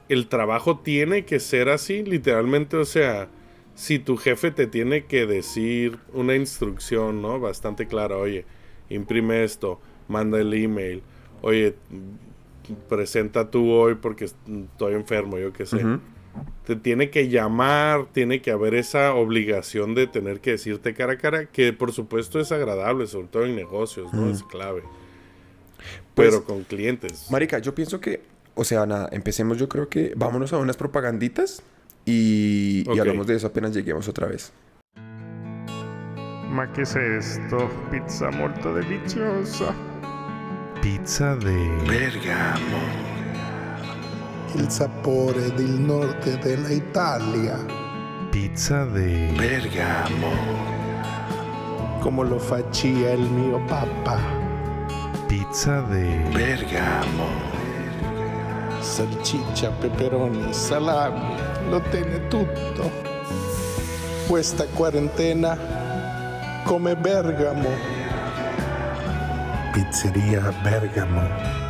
el 0.09 0.29
trabajo 0.29 0.79
tiene 0.79 1.25
que 1.25 1.41
ser 1.41 1.69
así, 1.69 2.03
literalmente, 2.05 2.77
o 2.77 2.85
sea, 2.85 3.29
si 3.75 3.99
tu 3.99 4.17
jefe 4.17 4.51
te 4.51 4.67
tiene 4.67 5.07
que 5.07 5.27
decir 5.27 5.99
una 6.13 6.37
instrucción, 6.37 7.21
¿no? 7.23 7.41
Bastante 7.41 7.87
clara, 7.87 8.17
oye, 8.17 8.45
imprime 8.89 9.45
esto, 9.45 9.81
manda 10.09 10.39
el 10.39 10.55
email, 10.55 11.03
oye, 11.43 11.75
presenta 12.89 13.51
tú 13.51 13.71
hoy 13.71 13.95
porque 13.95 14.27
estoy 14.27 14.95
enfermo, 14.95 15.39
yo 15.39 15.53
qué 15.53 15.67
sé 15.67 15.81
te 16.67 16.77
tiene 16.77 17.11
que 17.11 17.29
llamar, 17.29 18.07
tiene 18.13 18.43
que 18.43 18.51
haber 18.51 18.75
esa 18.75 19.15
obligación 19.15 19.95
de 19.95 20.07
tener 20.07 20.41
que 20.41 20.53
decirte 20.53 20.95
cara 20.95 21.15
a 21.15 21.19
cara, 21.19 21.47
que 21.47 21.73
por 21.73 21.93
supuesto 21.93 22.41
es 22.41 22.51
agradable, 22.53 23.07
sobre 23.07 23.29
todo 23.29 23.45
en 23.45 23.55
negocios, 23.55 24.13
¿no? 24.13 24.29
Es 24.29 24.43
clave. 24.43 24.83
Pues, 26.15 26.31
Pero 26.31 26.45
con 26.45 26.65
clientes. 26.65 27.31
Marica, 27.31 27.59
yo 27.59 27.75
pienso 27.75 28.01
que, 28.01 28.23
o 28.55 28.65
sea, 28.65 28.87
nada, 28.87 29.09
empecemos 29.13 29.59
yo 29.59 29.69
creo 29.69 29.89
que 29.89 30.13
vámonos 30.17 30.53
a 30.53 30.59
unas 30.59 30.77
propaganditas 30.77 31.63
y, 32.05 32.85
y 32.87 32.99
hablamos 32.99 33.27
de 33.27 33.37
eso 33.37 33.47
apenas 33.47 33.73
lleguemos 33.73 34.09
otra 34.09 34.27
vez. 34.27 34.53
Ma 36.51 36.73
¿qué 36.73 36.83
es 36.83 36.97
esto? 36.97 37.69
Pizza 37.91 38.31
molto 38.31 38.75
deliciosa. 38.75 39.75
Pizza 40.81 41.37
de... 41.37 41.55
Bergamo 41.87 43.06
il 44.57 44.71
sapore 44.71 45.53
del 45.53 45.69
norte 45.71 46.39
della 46.39 46.71
Italia. 46.71 47.63
Pizza 48.31 48.85
de 48.85 49.31
Bergamo. 49.37 50.31
Come 52.01 52.25
lo 52.27 52.39
faccia 52.39 52.87
il 52.87 53.21
mio 53.21 53.63
papà. 53.67 54.19
Pizza 55.27 55.83
de 55.83 56.23
Bergamo. 56.33 57.55
Salciccia, 58.81 59.71
peperoni, 59.71 60.53
salami, 60.55 61.35
lo 61.69 61.81
tiene 61.91 62.27
tutto. 62.29 62.91
Questa 64.27 64.65
quarantena 64.73 65.59
come 66.65 66.97
Bergamo. 66.97 67.69
Pizzeria 69.73 70.51
Bergamo. 70.63 71.66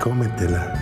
Cómetela. 0.00 0.72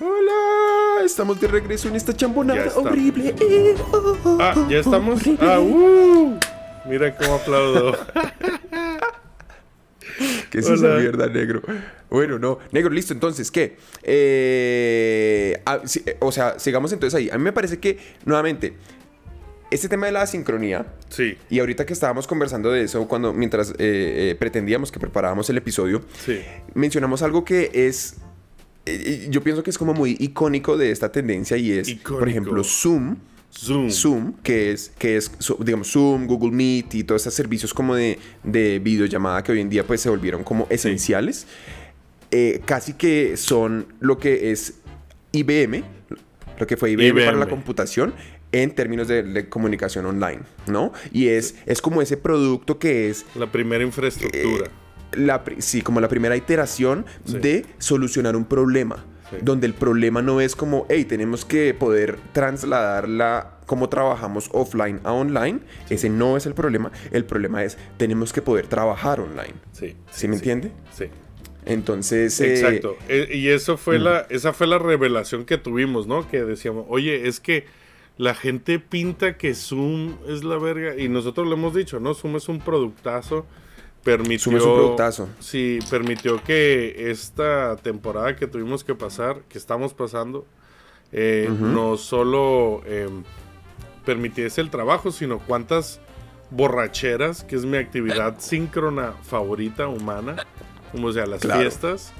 Hola, 0.00 1.04
estamos 1.04 1.40
de 1.40 1.46
regreso 1.46 1.86
en 1.86 1.94
esta 1.94 2.12
chambonada 2.12 2.72
horrible. 2.74 3.32
Eh, 3.38 3.76
oh, 3.92 4.16
oh, 4.24 4.38
ah, 4.40 4.66
ya 4.68 4.78
estamos. 4.78 5.20
Ah, 5.40 5.60
uh, 5.60 6.36
mira 6.84 7.16
cómo 7.16 7.36
aplaudo. 7.36 7.92
¿Qué 10.56 10.60
es 10.60 10.70
esa 10.70 10.96
mierda, 10.96 11.26
negro? 11.26 11.60
Bueno, 12.08 12.38
no. 12.38 12.58
Negro, 12.72 12.90
listo. 12.90 13.12
Entonces, 13.12 13.50
¿qué? 13.50 13.76
Eh, 14.02 15.62
o 16.20 16.32
sea, 16.32 16.58
sigamos 16.58 16.92
entonces 16.94 17.14
ahí. 17.14 17.28
A 17.30 17.36
mí 17.36 17.44
me 17.44 17.52
parece 17.52 17.78
que, 17.78 17.98
nuevamente, 18.24 18.72
este 19.70 19.88
tema 19.90 20.06
de 20.06 20.12
la 20.12 20.22
asincronía, 20.22 20.86
Sí, 21.10 21.36
y 21.50 21.58
ahorita 21.58 21.84
que 21.84 21.92
estábamos 21.92 22.26
conversando 22.26 22.70
de 22.70 22.84
eso, 22.84 23.06
cuando 23.06 23.34
mientras 23.34 23.70
eh, 23.72 23.74
eh, 23.78 24.36
pretendíamos 24.38 24.90
que 24.90 24.98
preparábamos 24.98 25.50
el 25.50 25.58
episodio, 25.58 26.00
sí. 26.24 26.40
mencionamos 26.74 27.20
algo 27.20 27.44
que 27.44 27.70
es, 27.74 28.16
eh, 28.86 29.26
yo 29.28 29.42
pienso 29.42 29.62
que 29.62 29.68
es 29.68 29.76
como 29.76 29.92
muy 29.92 30.16
icónico 30.20 30.78
de 30.78 30.90
esta 30.90 31.12
tendencia 31.12 31.58
y 31.58 31.72
es, 31.72 31.88
por 31.88 31.96
Icónico. 32.00 32.26
ejemplo, 32.28 32.64
Zoom. 32.64 33.16
Zoom. 33.56 33.90
Zoom, 33.90 34.32
que 34.42 34.72
es, 34.72 34.92
que 34.98 35.16
es, 35.16 35.30
digamos, 35.60 35.90
Zoom, 35.90 36.26
Google 36.26 36.50
Meet 36.52 36.94
y 36.94 37.04
todos 37.04 37.22
estos 37.22 37.34
servicios 37.34 37.72
como 37.72 37.94
de, 37.94 38.18
de 38.44 38.78
videollamada 38.78 39.42
que 39.42 39.52
hoy 39.52 39.60
en 39.60 39.68
día 39.70 39.86
pues 39.86 40.00
se 40.00 40.10
volvieron 40.10 40.44
como 40.44 40.66
esenciales, 40.70 41.46
eh, 42.30 42.60
casi 42.64 42.92
que 42.94 43.36
son 43.36 43.86
lo 44.00 44.18
que 44.18 44.50
es 44.52 44.74
IBM, 45.32 45.84
lo 46.58 46.66
que 46.66 46.76
fue 46.76 46.90
IBM, 46.90 47.24
para 47.24 47.36
la 47.36 47.48
computación 47.48 48.14
en 48.52 48.74
términos 48.74 49.08
de, 49.08 49.22
de 49.22 49.48
comunicación 49.48 50.06
online, 50.06 50.40
¿no? 50.66 50.92
Y 51.12 51.28
es, 51.28 51.56
es 51.66 51.80
como 51.82 52.00
ese 52.02 52.16
producto 52.16 52.78
que 52.78 53.10
es 53.10 53.24
La 53.34 53.50
primera 53.50 53.82
infraestructura. 53.84 54.70
la, 55.12 55.44
pri- 55.44 55.56
sí, 55.60 55.82
como 55.82 56.00
la 56.00 56.08
primera 56.08 56.36
iteración 56.36 57.04
Sí. 57.24 57.38
de 57.38 57.66
solucionar 57.78 58.36
un 58.36 58.44
problema. 58.44 59.04
Sí. 59.30 59.36
Donde 59.42 59.66
el 59.66 59.74
problema 59.74 60.22
no 60.22 60.40
es 60.40 60.54
como, 60.54 60.86
hey, 60.88 61.04
tenemos 61.04 61.44
que 61.44 61.74
poder 61.74 62.18
trasladar 62.32 63.08
la, 63.08 63.58
cómo 63.66 63.88
trabajamos 63.88 64.48
offline 64.52 65.00
a 65.04 65.12
online. 65.12 65.60
Ese 65.90 66.08
no 66.08 66.36
es 66.36 66.46
el 66.46 66.54
problema. 66.54 66.92
El 67.10 67.24
problema 67.24 67.64
es, 67.64 67.76
tenemos 67.96 68.32
que 68.32 68.40
poder 68.42 68.66
trabajar 68.68 69.20
online. 69.20 69.54
sí. 69.72 69.96
¿Sí 70.10 70.28
me 70.28 70.36
entiende? 70.36 70.70
Sí. 70.96 71.06
Entonces, 71.64 72.40
eh, 72.40 72.52
Exacto. 72.54 72.96
E- 73.08 73.28
y 73.36 73.48
eso 73.48 73.76
fue 73.76 73.98
la, 73.98 74.26
esa 74.30 74.52
fue 74.52 74.68
la 74.68 74.78
revelación 74.78 75.44
que 75.44 75.58
tuvimos, 75.58 76.06
¿no? 76.06 76.28
Que 76.28 76.44
decíamos, 76.44 76.86
oye, 76.88 77.26
es 77.26 77.40
que 77.40 77.64
la 78.18 78.34
gente 78.34 78.78
pinta 78.78 79.36
que 79.36 79.52
Zoom 79.54 80.14
es 80.28 80.44
la 80.44 80.58
verga. 80.58 80.96
Y 80.96 81.08
nosotros 81.08 81.46
lo 81.48 81.54
hemos 81.54 81.74
dicho, 81.74 81.98
¿no? 81.98 82.14
Zoom 82.14 82.36
es 82.36 82.48
un 82.48 82.60
productazo. 82.60 83.44
Permitió. 84.06 84.94
Sí, 85.40 85.80
permitió 85.90 86.42
que 86.42 87.10
esta 87.10 87.76
temporada 87.76 88.36
que 88.36 88.46
tuvimos 88.46 88.84
que 88.84 88.94
pasar, 88.94 89.40
que 89.48 89.58
estamos 89.58 89.92
pasando, 89.94 90.46
eh, 91.12 91.50
no 91.60 91.96
solo 91.96 92.82
eh, 92.86 93.08
permitiese 94.04 94.60
el 94.60 94.70
trabajo, 94.70 95.10
sino 95.10 95.40
cuántas 95.40 96.00
borracheras, 96.50 97.42
que 97.42 97.56
es 97.56 97.64
mi 97.64 97.76
actividad 97.76 98.36
síncrona 98.38 99.12
favorita 99.24 99.88
humana, 99.88 100.36
como 100.92 101.12
sea, 101.12 101.26
las 101.26 101.40
Claro. 101.40 101.60
fiestas, 101.62 102.12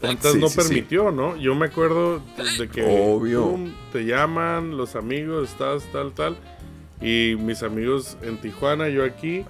cuántas 0.00 0.32
Sí, 0.32 0.38
no 0.40 0.48
sí, 0.48 0.60
sí. 0.60 0.66
permitió, 0.68 1.10
¿no? 1.12 1.36
Yo 1.36 1.54
me 1.54 1.66
acuerdo 1.66 2.22
de 2.58 2.68
que 2.68 2.82
Obvio. 3.06 3.58
te 3.92 4.06
llaman 4.06 4.76
los 4.78 4.96
amigos, 4.96 5.50
estás 5.50 5.84
tal, 5.92 6.12
tal, 6.12 6.38
y 7.02 7.36
mis 7.38 7.62
amigos 7.62 8.16
en 8.22 8.38
Tijuana, 8.38 8.88
yo 8.88 9.04
aquí, 9.04 9.44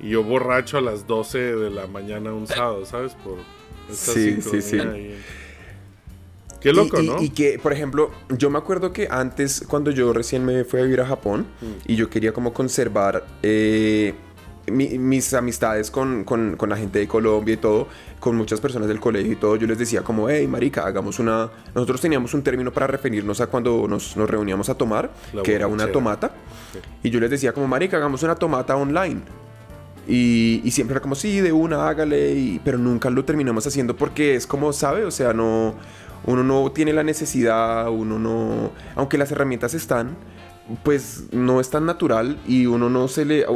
y 0.00 0.10
yo 0.10 0.22
borracho 0.22 0.78
a 0.78 0.80
las 0.80 1.06
12 1.06 1.38
de 1.38 1.70
la 1.70 1.86
mañana 1.86 2.32
un 2.32 2.46
sábado, 2.46 2.84
¿sabes? 2.86 3.14
Por 3.14 3.38
esta 3.90 4.12
Sí, 4.12 4.40
sí, 4.42 4.62
sí. 4.62 4.78
Qué 6.60 6.72
loco, 6.72 7.00
y, 7.00 7.04
y- 7.04 7.08
¿no? 7.08 7.22
y 7.22 7.30
que, 7.30 7.58
por 7.62 7.72
ejemplo, 7.72 8.10
yo 8.30 8.50
me 8.50 8.58
acuerdo 8.58 8.92
que 8.92 9.08
antes, 9.10 9.64
cuando 9.68 9.90
yo 9.90 10.12
recién 10.12 10.44
me 10.44 10.64
fui 10.64 10.80
a 10.80 10.82
vivir 10.84 11.00
a 11.00 11.06
Japón 11.06 11.46
Mm. 11.60 11.66
y 11.86 11.96
yo 11.96 12.08
quería 12.10 12.32
como 12.32 12.52
conservar 12.52 13.24
eh, 13.42 14.14
mi- 14.66 14.98
mis 14.98 15.32
amistades 15.34 15.90
con, 15.92 16.24
con- 16.24 16.56
con 16.56 16.68
la 16.68 16.76
gente 16.76 16.98
de 16.98 17.06
Colombia 17.06 17.54
y 17.54 17.56
todo, 17.58 17.86
con 18.18 18.34
muchas 18.36 18.60
personas 18.60 18.88
del 18.88 18.98
colegio 18.98 19.32
y 19.32 19.36
todo, 19.36 19.54
yo 19.56 19.66
les 19.68 19.78
decía 19.78 20.02
como, 20.02 20.28
hey, 20.28 20.46
marica, 20.48 20.84
hagamos 20.84 21.20
una... 21.20 21.50
Nosotros 21.74 22.00
teníamos 22.00 22.34
un 22.34 22.42
término 22.42 22.72
para 22.72 22.88
referirnos 22.88 23.40
a 23.40 23.46
cuando 23.46 23.86
nos, 23.86 24.16
nos 24.16 24.28
reuníamos 24.28 24.68
a 24.68 24.74
tomar, 24.74 25.12
La 25.32 25.42
que 25.42 25.54
era 25.54 25.68
una 25.68 25.92
tomata. 25.92 26.32
Sí. 26.72 26.78
Y 27.04 27.10
yo 27.10 27.20
les 27.20 27.30
decía 27.30 27.52
como, 27.52 27.68
marica, 27.68 27.98
hagamos 27.98 28.24
una 28.24 28.34
tomata 28.34 28.74
online. 28.76 29.20
Y, 30.08 30.60
y 30.64 30.70
siempre 30.70 30.92
era 30.94 31.00
como, 31.02 31.14
sí, 31.14 31.40
de 31.40 31.52
una, 31.52 31.88
hágale. 31.88 32.32
y- 32.34 32.60
pero 32.64 32.78
nunca 32.78 33.10
lo 33.10 33.24
terminamos 33.24 33.66
haciendo 33.66 33.96
porque 33.96 34.34
es 34.36 34.46
como, 34.46 34.72
¿sabe? 34.72 35.04
O 35.04 35.10
sea, 35.10 35.32
no... 35.32 35.74
Uno 36.24 36.42
no 36.42 36.72
tiene 36.72 36.92
la 36.92 37.04
necesidad, 37.04 37.88
uno 37.90 38.18
no... 38.18 38.72
Aunque 38.96 39.16
las 39.18 39.30
herramientas 39.30 39.74
están, 39.74 40.16
pues 40.82 41.24
no 41.30 41.60
es 41.60 41.70
tan 41.70 41.86
natural 41.86 42.38
y 42.48 42.66
uno 42.66 42.90
no 42.90 43.06
se 43.06 43.24
le... 43.24 43.46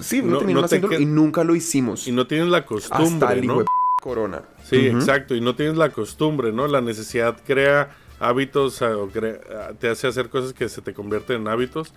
sí, 0.00 0.20
uno 0.20 0.32
No- 0.32 0.38
terminó 0.38 0.60
no 0.60 0.66
haciéndolo 0.66 1.00
y 1.00 1.06
nunca 1.06 1.42
lo 1.44 1.56
hicimos. 1.56 2.06
Y 2.06 2.12
no 2.12 2.26
tienes 2.28 2.48
la 2.48 2.64
costumbre, 2.66 3.26
hasta 3.26 3.32
el 3.32 3.46
¿no? 3.46 3.52
hijo 3.54 3.58
de 3.60 3.64
p- 3.64 3.70
corona. 4.02 4.42
Sí, 4.64 4.86
exacto. 4.86 5.34
Y 5.34 5.40
no 5.40 5.56
tienes 5.56 5.76
la 5.76 5.90
costumbre, 5.90 6.52
¿no? 6.52 6.68
La 6.68 6.80
necesidad 6.80 7.36
crea 7.44 7.90
hábitos 8.20 8.80
o 8.82 9.08
crea- 9.08 9.40
te 9.80 9.88
hace 9.88 10.06
hacer 10.06 10.28
cosas 10.28 10.52
que 10.52 10.68
se 10.68 10.82
te 10.82 10.92
convierten 10.94 11.40
en 11.42 11.48
hábitos. 11.48 11.92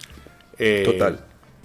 Eh, 0.58 0.84
Total. 0.86 1.24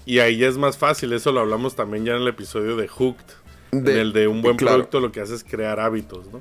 Y 0.09 0.21
ahí 0.21 0.39
ya 0.39 0.49
es 0.49 0.57
más 0.57 0.79
fácil. 0.79 1.13
Eso 1.13 1.33
lo 1.33 1.41
hablamos 1.41 1.77
también 1.77 2.05
ya 2.07 2.13
en 2.17 2.23
el 2.23 2.29
episodio 2.29 2.77
de 2.77 2.89
Hooked. 2.89 3.27
De- 3.73 3.93
en 3.93 3.99
el 3.99 4.13
de 4.15 4.27
un 4.27 4.41
buen 4.41 4.57
claro. 4.57 4.77
producto 4.79 5.01
lo 5.01 5.13
que 5.13 5.21
hace 5.21 5.35
es 5.35 5.45
crear 5.45 5.79
hábitos, 5.81 6.33
¿no? 6.33 6.41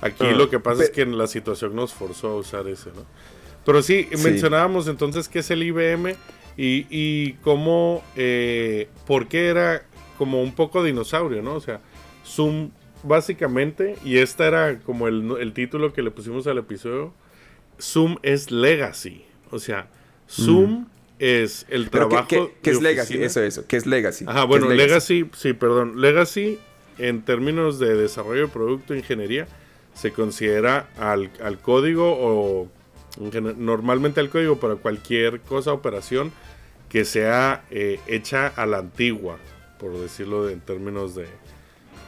Aquí 0.00 0.24
Ah, 0.26 0.32
lo 0.32 0.50
que 0.50 0.58
pasa 0.58 0.82
es 0.82 0.90
que 0.90 1.06
la 1.06 1.28
situación 1.28 1.76
nos 1.76 1.94
forzó 1.94 2.30
a 2.32 2.36
usar 2.36 2.66
ese, 2.66 2.90
¿no? 2.90 3.06
Pero 3.64 3.80
sí, 3.82 4.08
Sí. 4.12 4.24
mencionábamos 4.24 4.88
entonces 4.88 5.28
qué 5.28 5.38
es 5.38 5.50
el 5.52 5.62
IBM 5.62 6.16
y, 6.56 6.86
y 6.90 7.34
cómo, 7.44 8.02
eh, 8.16 8.88
por 9.06 9.28
qué 9.28 9.46
era 9.46 9.84
como 10.18 10.42
un 10.42 10.52
poco 10.56 10.82
dinosaurio, 10.82 11.40
¿no? 11.42 11.54
O 11.54 11.60
sea, 11.60 11.80
Zoom 12.26 12.70
básicamente, 13.04 13.94
y 14.04 14.18
este 14.18 14.44
era 14.44 14.80
como 14.80 15.06
el, 15.06 15.30
el 15.40 15.52
título 15.52 15.92
que 15.92 16.02
le 16.02 16.10
pusimos 16.10 16.46
al 16.48 16.58
episodio, 16.58 17.14
Zoom 17.80 18.16
es 18.22 18.50
legacy. 18.50 19.24
O 19.52 19.60
sea, 19.60 19.88
Zoom 20.28 20.86
es 21.18 21.66
el 21.68 21.86
Mm. 21.86 21.88
Pero 21.90 22.08
¿qué, 22.08 22.14
trabajo... 22.14 22.28
qué- 22.28 22.54
qué 22.62 22.70
de 22.70 22.76
es 22.76 22.82
legacy? 22.82 23.06
oficina. 23.14 23.26
Eso, 23.26 23.42
eso. 23.42 23.64
¿Qué 23.66 23.76
es 23.76 23.86
legacy? 23.86 24.24
Ajá, 24.28 24.40
¿Qué 24.42 24.46
bueno, 24.46 24.68
legacy? 24.70 25.28
sí, 25.34 25.52
perdón. 25.52 26.00
Legacy, 26.00 26.58
en 26.98 27.22
términos 27.22 27.78
de 27.78 27.94
desarrollo 27.94 28.42
de 28.42 28.48
producto, 28.48 28.94
ingeniería, 28.94 29.46
se 29.94 30.12
considera 30.12 30.88
al, 30.98 31.30
al 31.42 31.58
código 31.58 32.16
o 32.18 32.68
normalmente 33.56 34.20
al 34.20 34.28
código 34.28 34.60
para 34.60 34.76
cualquier 34.76 35.40
cosa, 35.40 35.72
operación 35.72 36.32
que 36.90 37.04
sea 37.04 37.64
eh, 37.70 37.98
hecha 38.06 38.46
a 38.48 38.66
la 38.66 38.78
antigua, 38.78 39.38
por 39.78 39.98
decirlo 39.98 40.44
de- 40.44 40.52
en 40.52 40.60
términos 40.60 41.14
de 41.14 41.26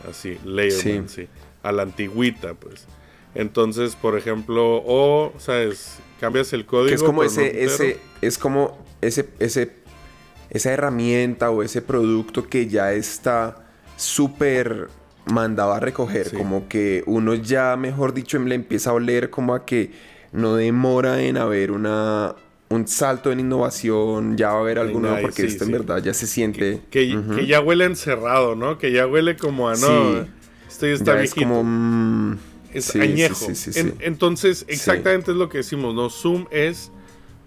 así, 0.08 0.38
layerman, 0.44 1.08
sí. 1.08 1.26
a 1.62 1.72
la 1.72 1.82
antigüita, 1.82 2.54
pues. 2.54 2.86
Entonces, 3.34 3.96
por 3.96 4.16
ejemplo, 4.16 4.82
o, 4.84 5.32
¿sabes? 5.38 5.98
Cambias 6.20 6.52
el 6.52 6.66
código. 6.66 6.88
Que 6.88 6.94
es 6.94 7.02
como 7.02 7.22
no 7.22 7.28
ese, 7.28 7.64
ese, 7.64 8.00
es 8.20 8.38
como 8.38 8.78
ese, 9.00 9.28
ese, 9.38 9.72
esa 10.50 10.72
herramienta 10.72 11.50
o 11.50 11.62
ese 11.62 11.82
producto 11.82 12.48
que 12.48 12.66
ya 12.66 12.92
está 12.92 13.64
súper 13.96 14.88
mandado 15.26 15.72
a 15.72 15.80
recoger. 15.80 16.30
Sí. 16.30 16.36
Como 16.36 16.68
que 16.68 17.04
uno 17.06 17.34
ya, 17.34 17.76
mejor 17.76 18.14
dicho, 18.14 18.38
le 18.38 18.54
empieza 18.54 18.90
a 18.90 18.94
oler 18.94 19.30
como 19.30 19.54
a 19.54 19.64
que 19.64 19.92
no 20.32 20.56
demora 20.56 21.22
en 21.22 21.36
haber 21.36 21.70
una, 21.70 22.34
un 22.68 22.86
salto 22.86 23.32
en 23.32 23.40
innovación, 23.40 24.36
ya 24.36 24.50
va 24.50 24.56
a 24.56 24.60
haber 24.60 24.78
alguno, 24.78 25.14
Ay, 25.14 25.22
porque 25.22 25.42
sí, 25.42 25.48
esto 25.48 25.64
sí. 25.64 25.72
en 25.72 25.78
verdad 25.78 26.02
ya 26.02 26.14
se 26.14 26.26
siente... 26.26 26.80
Que, 26.90 27.16
ya 27.46 27.60
huele 27.60 27.84
encerrado, 27.84 28.54
¿no? 28.54 28.78
Que 28.78 28.92
ya 28.92 29.06
huele 29.06 29.36
como 29.36 29.68
a 29.68 29.74
no. 29.74 29.78
Sí. 29.78 30.30
Esto 30.68 30.86
ya 30.86 30.92
está 30.92 31.04
ya 31.14 31.22
es 31.22 31.34
viejito. 31.34 31.48
como... 31.48 31.64
mm, 31.64 32.38
es 32.78 32.86
sí, 32.86 33.00
añejo. 33.00 33.34
sí. 33.54 33.70
En- 33.78 33.94
entonces, 34.00 34.64
exactamente 34.68 35.30
es 35.32 35.36
lo 35.36 35.48
que 35.48 35.58
decimos, 35.58 35.94
¿no? 35.94 36.10
Zoom 36.10 36.46
es 36.50 36.90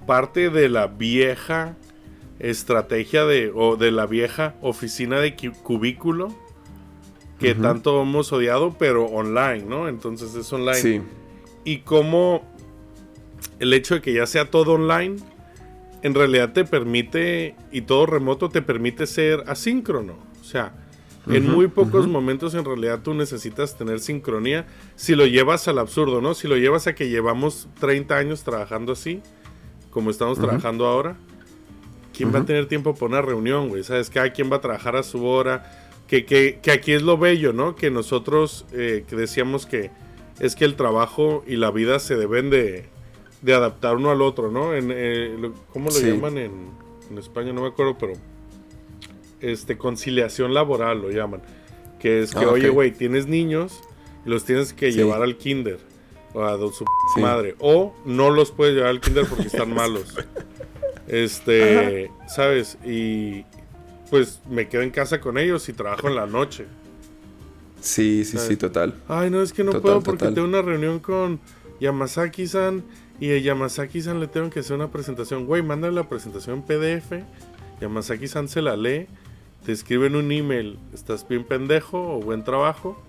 parte 0.07 0.49
de 0.49 0.69
la 0.69 0.87
vieja 0.87 1.75
estrategia 2.39 3.25
de, 3.25 3.51
o 3.53 3.75
de 3.75 3.91
la 3.91 4.05
vieja 4.07 4.55
oficina 4.61 5.19
de 5.19 5.35
cu- 5.35 5.53
cubículo 5.63 6.35
que 7.39 7.55
tanto 7.55 8.01
hemos 8.03 8.31
odiado, 8.33 8.75
pero 8.77 9.05
online, 9.05 9.63
¿no? 9.67 9.87
Entonces 9.87 10.35
es 10.35 10.51
online. 10.53 10.75
Sí, 10.77 11.01
Y 11.65 11.77
cómo 11.79 12.43
el 13.59 13.73
hecho 13.73 13.95
de 13.95 14.01
que 14.01 14.13
ya 14.13 14.27
sea 14.27 14.49
todo 14.51 14.73
online, 14.73 15.17
en 16.03 16.13
realidad 16.15 16.53
te 16.53 16.65
permite, 16.65 17.55
y 17.71 17.81
todo 17.81 18.05
remoto 18.05 18.49
te 18.49 18.61
permite 18.61 19.07
ser 19.07 19.43
asíncrono. 19.47 20.17
O 20.39 20.43
sea, 20.43 20.73
en 21.27 21.49
muy 21.49 21.67
pocos 21.67 22.07
momentos 22.07 22.53
en 22.55 22.65
realidad 22.65 23.01
tú 23.03 23.13
necesitas 23.13 23.77
tener 23.77 23.99
sincronía 23.99 24.65
si 24.95 25.15
lo 25.15 25.25
llevas 25.27 25.67
al 25.67 25.77
absurdo, 25.79 26.21
¿no? 26.21 26.33
Si 26.33 26.47
lo 26.47 26.57
llevas 26.57 26.87
a 26.87 26.95
que 26.95 27.09
llevamos 27.09 27.67
30 27.79 28.17
años 28.17 28.43
trabajando 28.43 28.93
así, 28.93 29.21
como 29.91 30.09
estamos 30.09 30.39
trabajando 30.39 30.85
ahora, 30.87 31.17
¿quién 32.15 32.33
va 32.33 32.39
a 32.39 32.45
tener 32.45 32.67
tiempo 32.67 32.93
para 32.95 33.05
una 33.07 33.21
reunión, 33.21 33.69
güey? 33.69 33.83
¿Sabes? 33.83 34.09
Cada 34.09 34.31
quien 34.33 34.51
va 34.51 34.57
a 34.57 34.61
trabajar 34.61 34.95
a 34.95 35.03
su 35.03 35.25
hora. 35.25 35.77
Que, 36.07 36.25
que, 36.25 36.59
que 36.61 36.71
aquí 36.71 36.91
es 36.91 37.03
lo 37.03 37.17
bello, 37.17 37.53
¿no? 37.53 37.75
Que 37.77 37.89
nosotros 37.89 38.65
eh, 38.73 39.05
que 39.07 39.15
decíamos 39.15 39.65
que 39.65 39.91
es 40.41 40.55
que 40.57 40.65
el 40.65 40.75
trabajo 40.75 41.41
y 41.47 41.55
la 41.55 41.71
vida 41.71 41.99
se 41.99 42.17
deben 42.17 42.49
de, 42.49 42.85
de 43.41 43.53
adaptar 43.53 43.95
uno 43.95 44.11
al 44.11 44.21
otro, 44.21 44.51
¿no? 44.51 44.73
En, 44.73 44.89
eh, 44.93 45.51
¿Cómo 45.71 45.85
lo 45.85 45.91
Sí. 45.95 46.07
llaman 46.07 46.37
en, 46.37 46.51
en 47.09 47.17
España? 47.17 47.53
No 47.53 47.61
me 47.61 47.67
acuerdo, 47.67 47.97
pero 47.97 48.13
este 49.41 49.77
conciliación 49.77 50.53
laboral 50.53 51.01
lo 51.01 51.11
llaman. 51.11 51.41
Que 51.99 52.21
es 52.21 52.31
que, 52.33 52.45
Ah, 52.45 52.49
oye, 52.49 52.69
güey, 52.69 52.91
tienes 52.91 53.27
niños 53.27 53.81
y 54.25 54.29
los 54.29 54.43
tienes 54.45 54.73
que 54.73 54.91
Sí. 54.91 54.97
llevar 54.97 55.21
al 55.21 55.37
kinder 55.37 55.79
o 56.33 56.43
a 56.43 56.57
su 56.57 56.85
Sí. 57.15 57.21
madre. 57.21 57.55
O 57.59 57.93
no 58.05 58.29
los 58.31 58.51
puedes 58.51 58.73
llevar 58.75 58.89
al 58.89 59.01
kinder 59.01 59.25
porque 59.27 59.47
están 59.47 59.73
malos. 59.75 60.15
Este, 61.07 62.11
¿sabes? 62.27 62.77
Y 62.85 63.43
pues 64.09 64.41
me 64.49 64.67
quedo 64.67 64.81
en 64.81 64.91
casa 64.91 65.19
con 65.21 65.37
ellos 65.37 65.67
y 65.69 65.73
trabajo 65.73 66.07
en 66.07 66.15
la 66.15 66.25
noche. 66.25 66.65
Sí, 67.79 68.23
sí, 68.25 68.37
sí, 68.37 68.57
total. 68.57 68.93
Ay, 69.07 69.29
no, 69.31 69.41
es 69.41 69.53
que 69.53 69.63
no 69.63 69.71
Total, 69.71 69.81
puedo 69.81 70.01
porque 70.03 70.19
total. 70.19 70.35
tengo 70.35 70.47
una 70.47 70.61
reunión 70.61 70.99
con 70.99 71.39
Yamazaki-san 71.79 72.83
y 73.19 73.31
a 73.31 73.37
Yamazaki-san 73.39 74.19
le 74.19 74.27
tengo 74.27 74.49
que 74.51 74.59
hacer 74.59 74.75
una 74.75 74.91
presentación. 74.91 75.45
Güey, 75.47 75.63
mándale 75.63 75.93
la 75.95 76.07
presentación 76.07 76.57
en 76.57 76.61
PDF. 76.63 77.23
Yamazaki-san 77.81 78.47
se 78.47 78.61
la 78.61 78.75
lee, 78.77 79.07
te 79.65 79.71
escriben 79.71 80.15
un 80.15 80.31
email. 80.31 80.77
¿Estás 80.93 81.27
bien 81.27 81.43
pendejo 81.43 82.17
o 82.17 82.21
buen 82.21 82.43
trabajo? 82.43 82.99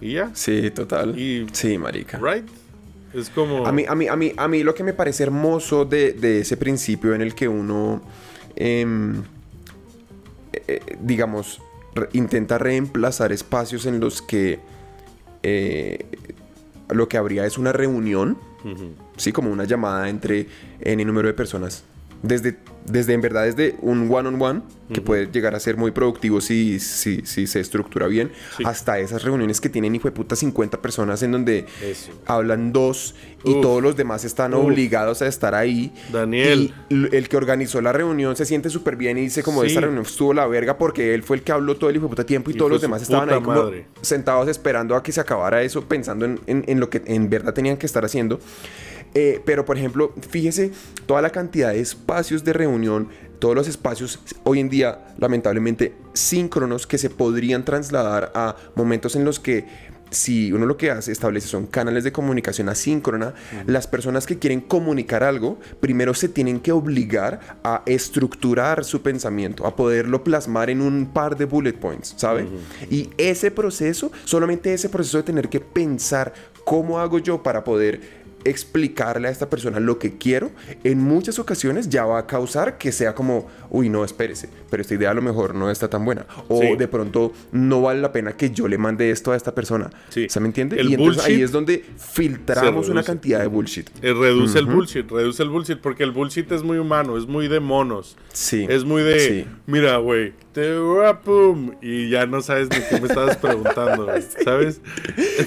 Y 0.00 0.14
ya, 0.14 0.30
Sí, 0.34 0.70
total. 0.70 1.18
Y- 1.18 1.46
Sí, 1.52 1.76
marica. 1.78 2.18
¿right? 2.18 2.44
Es 3.12 3.28
como... 3.30 3.66
A 3.66 3.72
mí, 3.72 3.84
a 3.88 3.94
mí, 3.94 4.06
a 4.08 4.16
mí, 4.16 4.32
a 4.36 4.48
mí 4.48 4.62
lo 4.62 4.74
que 4.74 4.84
me 4.84 4.92
parece 4.92 5.24
hermoso 5.24 5.84
de, 5.84 6.12
de 6.12 6.40
ese 6.40 6.56
principio 6.56 7.14
en 7.14 7.20
el 7.22 7.34
que 7.34 7.48
uno, 7.48 8.00
em, 8.56 9.18
eh, 10.52 10.62
eh, 10.68 10.80
digamos, 11.00 11.60
re- 11.94 12.08
intenta 12.12 12.56
reemplazar 12.58 13.32
espacios 13.32 13.84
en 13.86 13.98
los 14.00 14.22
que 14.22 14.60
eh, 15.42 16.06
lo 16.88 17.08
que 17.08 17.16
habría 17.16 17.46
es 17.46 17.58
una 17.58 17.72
reunión, 17.72 18.38
sí, 19.16 19.32
como 19.32 19.50
una 19.50 19.64
llamada 19.64 20.08
entre 20.08 20.46
N 20.80 21.04
número 21.04 21.28
de 21.28 21.34
personas. 21.34 21.84
Desde, 22.22 22.58
desde 22.84 23.14
en 23.14 23.22
verdad, 23.22 23.44
desde 23.44 23.76
un 23.80 24.12
one-on-one, 24.12 24.60
que 24.92 25.00
puede 25.00 25.26
llegar 25.30 25.54
a 25.54 25.60
ser 25.60 25.76
muy 25.76 25.90
productivo 25.92 26.40
si, 26.40 26.80
si, 26.80 27.22
si 27.24 27.46
se 27.46 27.60
estructura 27.60 28.08
bien, 28.08 28.30
Sí. 28.56 28.64
hasta 28.66 28.98
esas 28.98 29.22
reuniones 29.22 29.60
que 29.60 29.68
tienen, 29.68 29.94
hijo 29.94 30.08
de 30.08 30.12
puta, 30.12 30.34
50 30.36 30.82
personas 30.82 31.22
en 31.22 31.32
donde 31.32 31.64
Eso. 31.82 32.10
hablan 32.26 32.72
dos 32.72 33.14
y 33.44 33.52
Uf. 33.54 33.62
todos 33.62 33.82
los 33.82 33.96
demás 33.96 34.24
están 34.24 34.52
Uf. 34.52 34.64
obligados 34.66 35.22
a 35.22 35.28
estar 35.28 35.54
ahí. 35.54 35.92
Daniel. 36.12 36.74
Y 36.90 37.14
el 37.16 37.28
que 37.28 37.36
organizó 37.36 37.80
la 37.80 37.92
reunión 37.92 38.34
se 38.36 38.44
siente 38.44 38.68
súper 38.68 38.96
bien 38.96 39.16
y 39.16 39.22
dice 39.22 39.42
como 39.42 39.62
Sí. 39.62 39.68
esta 39.68 39.80
reunión 39.80 40.04
estuvo 40.04 40.34
la 40.34 40.46
verga 40.46 40.76
porque 40.76 41.14
él 41.14 41.22
fue 41.22 41.36
el 41.38 41.42
que 41.42 41.52
habló 41.52 41.76
todo 41.76 41.88
el 41.88 41.96
hijo 41.96 42.06
de 42.06 42.10
puta 42.10 42.24
tiempo 42.26 42.50
y, 42.50 42.54
Y 42.54 42.56
todos 42.58 42.70
los 42.70 42.82
demás 42.82 43.00
estaban 43.00 43.30
ahí 43.30 43.40
como 43.40 43.70
sentados 44.02 44.48
esperando 44.48 44.94
a 44.96 45.02
que 45.02 45.12
se 45.12 45.20
acabara 45.20 45.62
eso, 45.62 45.84
pensando 45.84 46.24
en, 46.26 46.40
en- 46.46 46.64
en 46.66 46.80
lo 46.80 46.90
que 46.90 47.00
en 47.06 47.30
verdad 47.30 47.54
tenían 47.54 47.76
que 47.78 47.86
estar 47.86 48.04
haciendo. 48.04 48.40
Eh, 49.14 49.40
pero, 49.44 49.64
por 49.64 49.76
ejemplo, 49.76 50.12
fíjese 50.28 50.72
toda 51.06 51.22
la 51.22 51.30
cantidad 51.30 51.72
de 51.72 51.80
espacios 51.80 52.44
de 52.44 52.52
reunión, 52.52 53.08
todos 53.38 53.54
los 53.54 53.68
espacios 53.68 54.18
hoy 54.44 54.60
en 54.60 54.68
día, 54.68 55.14
lamentablemente, 55.18 55.94
síncronos 56.12 56.86
que 56.86 56.98
se 56.98 57.10
podrían 57.10 57.64
trasladar 57.64 58.32
a 58.34 58.56
momentos 58.76 59.16
en 59.16 59.24
los 59.24 59.40
que 59.40 59.66
si 60.10 60.52
uno 60.52 60.66
lo 60.66 60.76
que 60.76 60.90
hace, 60.90 61.12
establece 61.12 61.48
son 61.48 61.66
canales 61.66 62.04
de 62.04 62.12
comunicación 62.12 62.68
asíncrona, 62.68 63.34
las 63.66 63.86
personas 63.86 64.26
que 64.26 64.38
quieren 64.38 64.60
comunicar 64.60 65.22
algo, 65.22 65.58
primero 65.80 66.14
se 66.14 66.28
tienen 66.28 66.60
que 66.60 66.72
obligar 66.72 67.58
a 67.62 67.82
estructurar 67.86 68.84
su 68.84 69.02
pensamiento, 69.02 69.66
a 69.66 69.76
poderlo 69.76 70.24
plasmar 70.24 70.70
en 70.70 70.80
un 70.80 71.12
par 71.12 71.36
de 71.36 71.44
bullet 71.44 71.74
points, 71.74 72.14
¿sabe? 72.16 72.46
Y 72.90 73.10
ese 73.16 73.50
proceso, 73.50 74.10
solamente 74.24 74.74
ese 74.74 74.88
proceso 74.88 75.18
de 75.18 75.24
tener 75.24 75.48
que 75.48 75.60
pensar 75.60 76.32
cómo 76.64 77.00
hago 77.00 77.18
yo 77.18 77.42
para 77.42 77.64
poder 77.64 78.19
explicarle 78.44 79.28
a 79.28 79.30
esta 79.30 79.48
persona 79.50 79.80
lo 79.80 79.98
que 79.98 80.18
quiero, 80.18 80.50
en 80.84 80.98
muchas 81.00 81.38
ocasiones 81.38 81.88
ya 81.88 82.04
va 82.04 82.18
a 82.18 82.26
causar 82.26 82.78
que 82.78 82.92
sea 82.92 83.14
como, 83.14 83.48
uy, 83.70 83.88
no, 83.88 84.04
espérese, 84.04 84.48
pero 84.70 84.80
esta 84.82 84.94
idea 84.94 85.10
a 85.10 85.14
lo 85.14 85.22
mejor 85.22 85.54
no 85.54 85.70
está 85.70 85.88
tan 85.88 86.04
buena. 86.04 86.26
O 86.48 86.60
Sí. 86.60 86.76
de 86.76 86.88
pronto 86.88 87.32
no 87.52 87.82
vale 87.82 88.00
la 88.00 88.12
pena 88.12 88.32
que 88.36 88.50
yo 88.50 88.68
le 88.68 88.78
mande 88.78 89.10
esto 89.10 89.32
a 89.32 89.36
esta 89.36 89.54
persona. 89.54 89.90
Sí. 90.08 90.26
¿Se 90.28 90.40
me 90.40 90.46
entiende? 90.46 90.80
El 90.80 90.90
y 90.90 90.94
entonces 90.94 91.24
ahí 91.24 91.42
es 91.42 91.52
donde 91.52 91.84
filtramos 91.96 92.88
una 92.88 93.02
cantidad 93.02 93.40
de 93.40 93.46
bullshit. 93.46 93.88
Eh, 94.02 94.12
reduce 94.14 94.58
el 94.58 94.66
bullshit, 94.66 95.10
reduce 95.10 95.42
el 95.42 95.48
bullshit, 95.48 95.78
porque 95.80 96.02
el 96.04 96.10
bullshit 96.12 96.50
es 96.52 96.62
muy 96.62 96.78
humano, 96.78 97.16
es 97.16 97.26
muy 97.26 97.48
de 97.48 97.60
monos. 97.60 98.16
Sí. 98.32 98.66
Es 98.68 98.84
muy 98.84 99.02
de, 99.02 99.20
Sí. 99.20 99.46
mira, 99.66 99.96
güey, 99.98 100.32
te 100.52 100.74
pum, 101.24 101.72
y 101.80 102.10
ya 102.10 102.26
no 102.26 102.40
sabes 102.42 102.68
ni 102.70 102.76
qué 102.88 103.00
me 103.00 103.06
estabas 103.08 103.36
preguntando, 103.36 104.08
¿sabes? 104.44 104.80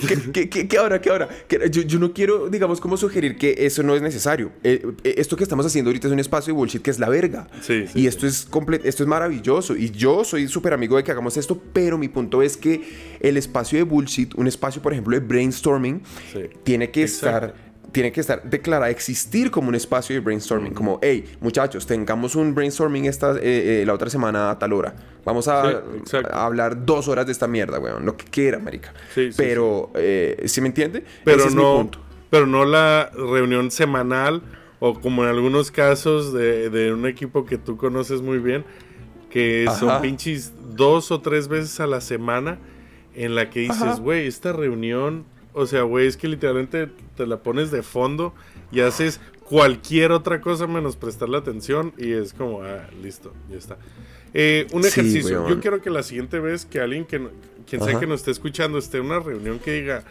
¿Qué, 0.08 0.32
qué, 0.32 0.50
qué- 0.50 0.68
qué 0.68 0.78
ahora? 0.78 1.02
¿Qué 1.02 1.10
ahora? 1.10 1.30
Yo, 1.70 1.82
yo 1.82 2.00
no 2.00 2.14
quiero, 2.14 2.50
digamos, 2.50 2.80
como 2.80 2.96
sugerir 2.98 3.38
que 3.38 3.56
eso 3.60 3.84
no 3.84 3.96
es 3.96 4.02
necesario. 4.02 4.52
Eh, 4.64 4.86
eh, 5.04 5.16
esto 5.18 5.36
que 5.36 5.44
estamos 5.44 5.66
haciendo 5.66 5.90
ahorita 5.90 6.08
es 6.08 6.14
un 6.14 6.20
espacio 6.20 6.54
de 6.54 6.58
bullshit 6.58 6.82
que 6.82 6.92
es 6.92 7.00
la 7.00 7.10
verga. 7.10 7.48
Sí, 7.62 7.86
sí, 7.88 8.00
y 8.02 8.08
esto 8.08 8.26
es 8.28 8.48
esto 8.84 9.04
es 9.04 9.08
maravilloso. 9.08 9.76
Y 9.76 9.92
yo 9.92 10.24
soy 10.24 10.48
súper 10.48 10.74
amigo 10.74 10.96
de 10.98 11.04
que 11.04 11.12
hagamos 11.12 11.36
esto, 11.38 11.62
pero 11.74 11.98
mi 11.98 12.08
punto 12.08 12.42
es 12.42 12.56
que 12.58 12.82
el 13.20 13.38
espacio 13.38 13.78
de 13.80 13.84
bullshit, 13.84 14.34
un 14.36 14.48
espacio, 14.48 14.82
por 14.82 14.94
ejemplo, 14.94 15.14
de 15.20 15.26
brainstorming, 15.26 16.02
tiene 16.64 16.92
que 16.92 17.02
Exacto. 17.04 17.48
estar 17.48 17.73
tiene 17.94 18.12
que 18.12 18.20
estar 18.20 18.44
declarada, 18.44 18.90
existir 18.90 19.50
como 19.52 19.70
un 19.70 19.76
espacio 19.76 20.14
de 20.16 20.20
brainstorming. 20.20 20.74
Como, 20.74 21.00
hey, 21.02 21.24
muchachos, 21.40 21.86
tengamos 21.88 22.36
un 22.36 22.54
brainstorming 22.54 23.06
esta, 23.06 23.38
eh, 23.38 23.82
eh, 23.82 23.84
la 23.86 23.94
otra 23.94 24.10
semana 24.10 24.50
a 24.52 24.60
tal 24.60 24.74
hora. 24.74 24.94
Vamos 25.24 25.48
a, 25.48 25.70
Sí, 25.72 25.78
exacto. 26.00 26.34
a 26.36 26.46
hablar 26.46 26.86
dos 26.86 27.08
horas 27.08 27.26
de 27.26 27.32
esta 27.32 27.48
mierda, 27.48 27.80
weón. 27.80 28.06
Lo 28.06 28.18
que 28.18 28.26
quiera, 28.26 28.60
marica. 28.60 28.94
Sí, 29.16 29.32
sí, 29.32 29.38
Pero, 29.38 29.92
eh, 29.96 30.44
¿sí 30.48 30.60
me 30.60 30.68
entiende? 30.68 31.06
Pero 31.24 31.38
Ese 31.38 31.48
es 31.50 31.56
mi 31.56 31.62
no, 31.62 31.78
punto. 31.78 32.00
pero 32.30 32.46
no 32.48 32.66
la 32.66 33.10
reunión 33.16 33.72
semanal 33.72 34.42
o 34.80 35.00
como 35.00 35.24
en 35.24 35.30
algunos 35.30 35.72
casos 35.72 36.34
de, 36.34 36.70
de 36.70 36.92
un 36.94 37.06
equipo 37.06 37.46
que 37.46 37.58
tú 37.58 37.78
conoces 37.78 38.22
muy 38.22 38.40
bien, 38.40 38.66
que 39.30 39.66
Ajá. 39.68 39.78
son 39.80 40.02
pinches 40.02 40.52
dos 40.76 41.12
o 41.12 41.22
tres 41.22 41.48
veces 41.48 41.80
a 41.80 41.88
la 41.88 42.02
semana 42.02 42.58
en 43.16 43.36
la 43.36 43.50
que 43.50 43.62
dices, 43.62 44.00
güey, 44.00 44.28
esta 44.28 44.52
reunión, 44.52 45.26
o 45.54 45.66
sea, 45.66 45.84
güey, 45.84 46.08
es 46.08 46.18
que 46.18 46.28
literalmente 46.28 46.90
te 47.16 47.26
la 47.28 47.38
pones 47.38 47.72
de 47.72 47.84
fondo 47.84 48.34
y 48.72 48.80
haces 48.82 49.20
cualquier 49.48 50.12
otra 50.12 50.42
cosa 50.42 50.68
menos 50.68 50.96
prestarle 50.96 51.38
atención 51.38 51.94
y 51.98 52.12
es 52.12 52.34
como, 52.34 52.64
ah, 52.64 52.88
listo, 53.02 53.34
ya 53.50 53.58
está. 53.58 53.78
Eh, 54.34 54.68
un 54.74 54.82
Sí, 54.84 54.90
ejercicio. 54.90 55.42
weón. 55.44 55.54
Yo 55.56 55.60
quiero 55.62 55.82
que 55.82 55.90
la 55.90 56.02
siguiente 56.04 56.40
vez 56.40 56.66
que 56.66 56.80
alguien 56.80 57.06
que, 57.06 57.20
quien 57.70 57.82
sea 57.82 57.92
Ajá. 57.92 58.00
que 58.00 58.08
nos 58.08 58.22
esté 58.22 58.32
escuchando 58.32 58.78
esté 58.78 58.98
en 58.98 59.06
una 59.06 59.20
reunión 59.20 59.60
que 59.60 59.74
diga, 59.74 60.04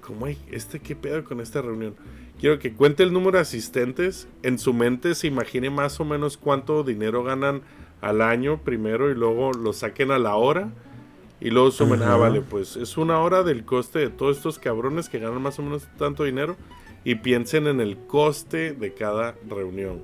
¿cómo 0.00 0.26
hay? 0.26 0.38
¿Este 0.50 0.80
qué 0.80 0.96
pedo 0.96 1.24
con 1.24 1.40
esta 1.40 1.60
reunión? 1.60 1.94
Quiero 2.40 2.58
que 2.58 2.72
cuente 2.72 3.02
el 3.02 3.12
número 3.12 3.32
de 3.36 3.42
asistentes, 3.42 4.26
en 4.42 4.58
su 4.58 4.72
mente 4.72 5.14
se 5.14 5.26
imagine 5.26 5.68
más 5.68 6.00
o 6.00 6.06
menos 6.06 6.38
cuánto 6.38 6.82
dinero 6.84 7.22
ganan 7.22 7.60
al 8.00 8.22
año 8.22 8.62
primero 8.62 9.10
y 9.10 9.14
luego 9.14 9.52
lo 9.52 9.74
saquen 9.74 10.10
a 10.10 10.18
la 10.18 10.36
hora 10.36 10.72
y 11.40 11.50
luego 11.50 11.70
sumen, 11.70 12.02
ah, 12.02 12.16
vale, 12.16 12.40
pues 12.42 12.76
es 12.76 12.96
una 12.96 13.18
hora 13.20 13.42
del 13.42 13.64
coste 13.64 13.98
de 14.00 14.08
todos 14.10 14.36
estos 14.36 14.58
cabrones 14.58 15.08
que 15.08 15.18
ganan 15.18 15.40
más 15.42 15.58
o 15.58 15.62
menos 15.62 15.86
tanto 15.98 16.24
dinero 16.24 16.56
y 17.04 17.14
piensen 17.16 17.66
en 17.66 17.80
el 17.80 17.96
coste 17.96 18.72
de 18.72 18.92
cada 18.92 19.34
reunión. 19.48 20.00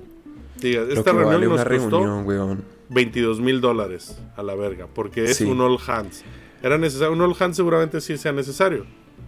Diga, 0.59 0.81
esta 0.89 1.11
reunión 1.11 1.33
vale 1.33 1.45
nos 1.47 1.63
costó 1.63 1.99
reunión, 1.99 2.25
weón. 2.25 2.63
22 2.89 3.39
mil 3.41 3.61
dólares 3.61 4.17
a 4.35 4.41
la 4.43 4.55
verga, 4.55 4.87
porque 4.93 5.25
es 5.25 5.37
Sí. 5.37 5.43
un 5.45 5.61
all 5.61 5.77
hands. 5.85 6.23
Era 6.63 6.77
necesario, 6.77 7.13
un 7.13 7.21
all 7.21 7.35
hands 7.39 7.55
seguramente 7.57 8.01
sí 8.01 8.17
sea 8.17 8.31
necesario, 8.31 8.85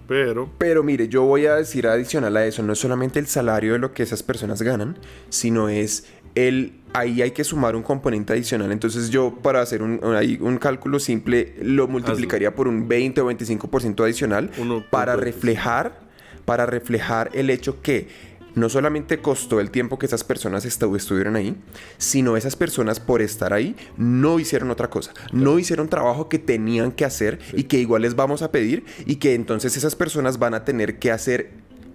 pero 0.08 0.50
Pero 0.58 0.82
mire, 0.82 1.08
yo 1.08 1.24
voy 1.24 1.46
a 1.46 1.56
decir 1.56 1.86
adicional 1.86 2.36
a 2.38 2.46
eso, 2.48 2.64
no 2.64 2.74
es 2.74 2.80
solamente 2.80 3.20
el 3.20 3.28
salario 3.28 3.74
de 3.74 3.80
lo 3.80 3.94
que 3.94 4.02
esas 4.02 4.24
personas 4.24 4.62
ganan, 4.64 4.98
sino 5.30 5.70
es 5.70 6.08
el... 6.34 6.79
Ahí 6.94 7.22
hay 7.22 7.32
que 7.32 7.44
sumar 7.44 7.76
un 7.76 7.84
componente 7.84 8.34
adicional. 8.34 8.72
Entonces 8.72 9.10
yo, 9.10 9.36
para 9.42 9.62
hacer 9.62 9.84
un, 9.84 10.00
un- 10.42 10.58
cálculo 10.58 11.00
simple, 11.00 11.56
lo 11.62 11.88
multiplicaría 11.88 12.56
por 12.56 12.68
un 12.68 12.88
20 12.88 13.22
o 13.22 13.30
25% 13.32 14.04
adicional 14.04 14.50
Uno 14.58 14.84
para 14.90 15.16
reflejar, 15.16 16.02
para 16.46 16.66
reflejar 16.66 17.30
el 17.34 17.50
hecho 17.52 17.82
que 17.82 18.08
no 18.56 18.68
solamente 18.68 19.20
costó 19.20 19.60
el 19.60 19.70
tiempo 19.70 20.00
que 20.00 20.08
esas 20.08 20.24
personas 20.24 20.66
estu- 20.66 20.96
estuvieron 20.98 21.36
ahí, 21.36 21.56
sino 22.00 22.36
esas 22.36 22.56
personas 22.56 23.00
por 23.00 23.22
estar 23.22 23.54
ahí 23.54 23.76
no 23.96 24.40
hicieron 24.40 24.72
otra 24.72 24.90
cosa, 24.90 25.14
no 25.32 25.60
hicieron 25.60 25.88
trabajo 25.88 26.28
que 26.28 26.40
tenían 26.40 26.92
que 26.92 27.06
hacer 27.06 27.38
y 27.54 27.66
que 27.66 27.78
igual 27.78 28.02
les 28.02 28.16
vamos 28.16 28.42
a 28.42 28.52
pedir 28.52 28.84
y 29.06 29.18
que 29.18 29.36
entonces 29.36 29.78
esas 29.78 29.96
personas 29.96 30.40
van 30.40 30.56
a 30.56 30.66
tener 30.66 30.98
que 30.98 31.12
hacer 31.12 31.52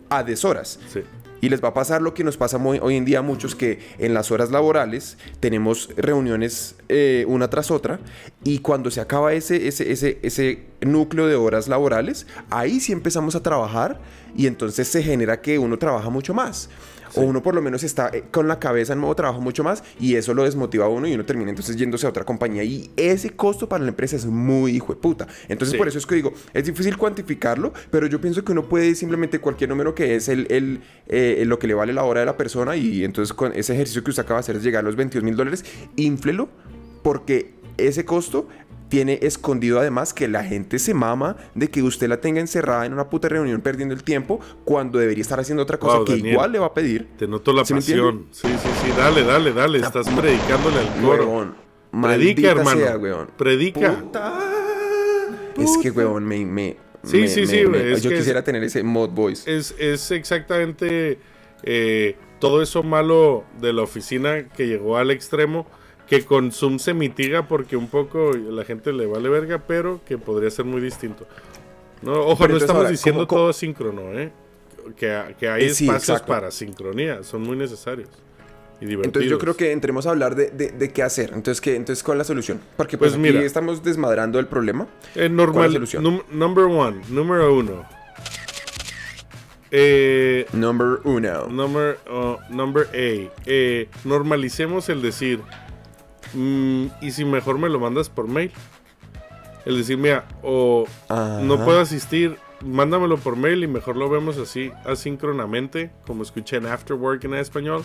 a 0.09 0.22
deshoras. 0.22 0.78
sí. 0.92 1.00
Y 1.44 1.50
les 1.50 1.62
va 1.62 1.68
a 1.68 1.74
pasar 1.74 2.00
lo 2.00 2.14
que 2.14 2.24
nos 2.24 2.38
pasa 2.38 2.57
hoy 2.57 2.96
en 2.96 3.04
día 3.04 3.18
a 3.18 3.22
muchos, 3.22 3.54
que 3.54 3.78
en 3.98 4.14
las 4.14 4.30
horas 4.30 4.50
laborales 4.50 5.18
tenemos 5.40 5.90
reuniones 5.94 6.74
eh, 6.88 7.26
una 7.28 7.50
tras 7.50 7.70
otra 7.70 8.00
y 8.44 8.61
cuando 8.61 8.90
se 8.90 9.02
acaba 9.02 9.35
ese, 9.35 9.68
ese, 9.68 9.92
ese, 9.92 10.20
ese 10.22 10.62
núcleo 10.80 11.26
de 11.26 11.35
horas 11.35 11.68
laborales, 11.68 12.26
ahí 12.48 12.80
sí 12.80 12.92
empezamos 12.92 13.35
a 13.35 13.42
trabajar 13.42 14.00
y 14.35 14.46
entonces 14.46 14.88
se 14.88 15.02
genera 15.02 15.42
que 15.42 15.59
uno 15.59 15.78
trabaja 15.78 16.09
mucho 16.09 16.33
más. 16.33 16.70
O 17.16 17.22
uno 17.22 17.42
por 17.42 17.55
lo 17.55 17.62
menos 17.62 17.83
está 17.83 18.11
eh, 18.12 18.24
con 18.31 18.48
la 18.48 18.59
cabeza 18.59 18.92
en 18.92 18.98
modo 18.98 19.14
trabajo 19.14 19.40
mucho 19.40 19.62
más 19.64 19.85
y 20.00 20.16
eso 20.16 20.35
lo 20.35 20.44
desmotiva 20.44 20.87
a 20.87 20.88
uno 20.88 21.07
y 21.07 21.14
uno 21.14 21.24
termina 21.24 21.50
entonces 21.50 21.77
yéndose 21.77 22.07
a 22.07 22.11
otra 22.11 22.24
compañía 22.24 22.64
y 22.64 22.90
ese 22.96 23.31
costo 23.31 23.68
para 23.68 23.83
la 23.85 23.90
empresa 23.90 24.16
es 24.16 24.27
muy 24.27 24.77
hijo 24.77 24.94
de 24.94 25.00
puta. 25.00 25.27
Entonces 25.48 25.72
Sí. 25.72 25.79
por 25.79 25.88
eso 25.88 25.98
es 25.98 26.07
que 26.07 26.14
digo, 26.16 26.33
es 26.53 26.64
difícil 26.64 26.96
cuantificarlo, 26.96 27.72
pero 27.90 28.07
yo 28.07 28.20
pienso 28.20 28.44
que 28.44 28.53
uno 28.53 28.68
puede 28.68 28.94
simplemente 28.94 29.38
cualquier 29.38 29.70
número 29.70 29.94
que 29.94 30.14
es 30.16 30.29
el, 30.29 30.46
el, 30.50 30.81
eh, 31.09 31.42
lo 31.46 31.59
que 31.59 31.66
le 31.66 31.74
vale 31.74 31.92
la 31.92 32.05
hora 32.05 32.20
de 32.20 32.27
la 32.27 32.37
persona 32.37 32.77
y 32.77 33.05
entonces 33.05 33.33
con 33.35 33.53
ese 33.55 33.74
ejercicio 33.74 34.03
que 34.05 34.11
usted 34.11 34.22
acaba 34.24 34.40
de 34.40 34.44
hacer 34.44 34.57
es 34.57 34.62
llegar 34.62 34.81
a 34.81 34.87
los 34.87 34.96
22 34.96 35.24
mil 35.24 35.37
dólares, 35.37 35.64
inflelo 35.96 36.48
porque 37.03 37.55
ese 37.77 38.05
costo 38.05 38.48
tiene 38.94 39.18
escondido 39.22 39.80
además 39.80 40.14
que 40.14 40.28
la 40.28 40.44
gente 40.44 40.78
se 40.78 40.94
mama 40.94 41.37
de 41.57 41.68
que 41.68 41.83
usted 41.83 42.09
la 42.09 42.20
tenga 42.20 42.40
encerrada 42.40 42.87
en 42.87 42.92
una 42.92 43.11
puta 43.11 43.28
reunión 43.28 43.61
perdiendo 43.61 43.92
el 43.94 44.04
tiempo 44.04 44.38
cuando 44.64 44.98
debería 45.00 45.22
estar 45.22 45.40
haciendo 45.40 45.62
otra 45.64 45.78
cosa 45.78 45.96
Wow, 45.96 46.04
que 46.04 46.12
Daniel. 46.12 46.33
igual 46.35 46.52
le 46.52 46.59
va 46.61 46.66
a 46.66 46.74
pedir. 46.74 47.09
Te 47.18 47.26
noto 47.26 47.52
la 47.52 47.64
¿Sí 47.64 47.74
pasión. 47.74 48.26
Sí, 48.30 48.46
sí, 48.46 48.68
sí. 48.85 48.92
Dale, 48.96 49.24
dale, 49.24 49.52
dale. 49.52 49.78
Estás 49.80 50.09
predicándole 50.11 50.78
al 50.78 51.02
coro. 51.02 51.54
Predica, 51.90 52.50
hermano. 52.52 52.78
sea, 52.80 52.96
weón. 52.98 53.30
Predica. 53.37 53.94
Puta. 54.00 54.40
Es 55.59 55.76
que, 55.83 55.90
weón, 55.90 56.24
me... 56.24 56.44
me 56.46 56.76
Sí, 57.04 57.18
me- 57.18 57.28
sí, 57.28 57.40
me- 57.40 57.46
sí, 57.48 57.59
es 57.92 58.02
yo 58.02 58.11
que 58.11 58.16
quisiera 58.16 58.38
es- 58.38 58.44
tener 58.44 58.64
ese 58.64 58.83
mod 58.83 59.11
voice. 59.11 59.54
Es, 59.57 59.74
es 59.78 60.11
exactamente 60.11 61.18
eh, 61.64 62.16
todo 62.38 62.62
eso 62.62 62.83
malo 62.83 63.44
de 63.61 63.72
la 63.72 63.83
oficina 63.83 64.48
que 64.48 64.66
llegó 64.66 64.96
al 64.96 65.11
extremo. 65.11 65.66
Que 66.08 66.24
con 66.24 66.52
Zoom 66.52 66.78
se 66.78 66.92
mitiga 66.94 67.48
porque 67.48 67.76
un 67.76 67.88
poco 67.88 68.32
la 68.32 68.64
gente 68.64 68.92
le 68.92 69.06
vale 69.06 69.28
verga, 69.28 69.62
pero 69.66 70.00
que 70.06 70.18
podría 70.18 70.50
ser 70.50 70.64
muy 70.66 70.80
distinto. 70.80 71.26
No, 72.02 72.12
ojo, 72.12 72.36
Pero 72.38 72.52
no 72.52 72.58
estamos 72.58 72.80
ahora, 72.80 72.90
diciendo 72.90 73.20
¿cómo- 73.20 73.28
cómo- 73.28 73.40
todo 73.42 73.52
síncrono, 73.54 74.12
¿eh? 74.18 74.30
Que, 74.96 75.34
que 75.40 75.48
hay 75.48 75.64
Eh, 75.64 75.70
sí, 75.70 75.84
espacios 75.86 76.10
exacto. 76.10 76.26
para 76.26 76.50
sincronía, 76.50 77.22
son 77.22 77.40
muy 77.42 77.56
necesarios 77.56 78.10
y 78.82 78.84
divertidos. 78.84 79.06
Entonces 79.06 79.30
yo 79.30 79.38
creo 79.38 79.56
que 79.56 79.72
entremos 79.72 80.06
a 80.06 80.10
hablar 80.10 80.34
de, 80.34 80.50
de- 80.50 80.68
de 80.72 80.92
qué 80.92 81.02
hacer. 81.02 81.30
Entonces, 81.32 81.62
¿qué, 81.62 81.74
entonces, 81.74 82.02
¿cuál 82.04 82.16
es 82.16 82.18
la 82.18 82.24
solución? 82.24 82.60
Porque 82.76 82.98
Pues 82.98 83.12
pues, 83.12 83.20
aquí 83.22 83.32
mira. 83.32 83.42
estamos 83.46 83.82
desmadrando 83.82 84.38
el 84.38 84.46
problema. 84.46 84.86
Eh, 85.14 85.30
normal, 85.30 85.54
¿Cuál 85.54 85.66
es 85.66 85.72
la 85.72 85.76
solución? 85.86 86.04
num- 86.04 86.22
number 86.30 86.64
one, 86.64 87.00
número 87.08 87.54
uno. 87.54 87.86
Eh, 89.70 90.46
Number 90.52 91.00
uno. 91.04 91.46
number, 91.48 91.98
uh, 92.08 92.36
number 92.54 92.86
A. 92.92 93.32
Eh, 93.46 93.88
normalicemos 94.04 94.88
el 94.88 95.02
decir, 95.02 95.40
mm, 96.32 96.87
¿y 97.02 97.10
si 97.10 97.24
mejor 97.24 97.58
me 97.58 97.68
lo 97.68 97.78
mandas 97.78 98.08
por 98.08 98.26
mail? 98.28 98.50
El 99.64 99.78
decir, 99.78 99.96
mira, 99.98 100.26
o 100.42 100.87
no 101.42 101.56
puedo 101.64 101.80
asistir, 101.80 102.37
mándamelo 102.64 103.16
por 103.18 103.37
mail 103.37 103.62
y 103.64 103.66
mejor 103.66 103.96
lo 103.96 104.08
vemos 104.10 104.37
así, 104.38 104.70
asíncronamente, 104.84 105.90
como 106.06 106.22
escuché 106.22 106.56
en 106.56 106.66
After 106.66 106.96
Work 106.96 107.24
en 107.24 107.34
español. 107.34 107.82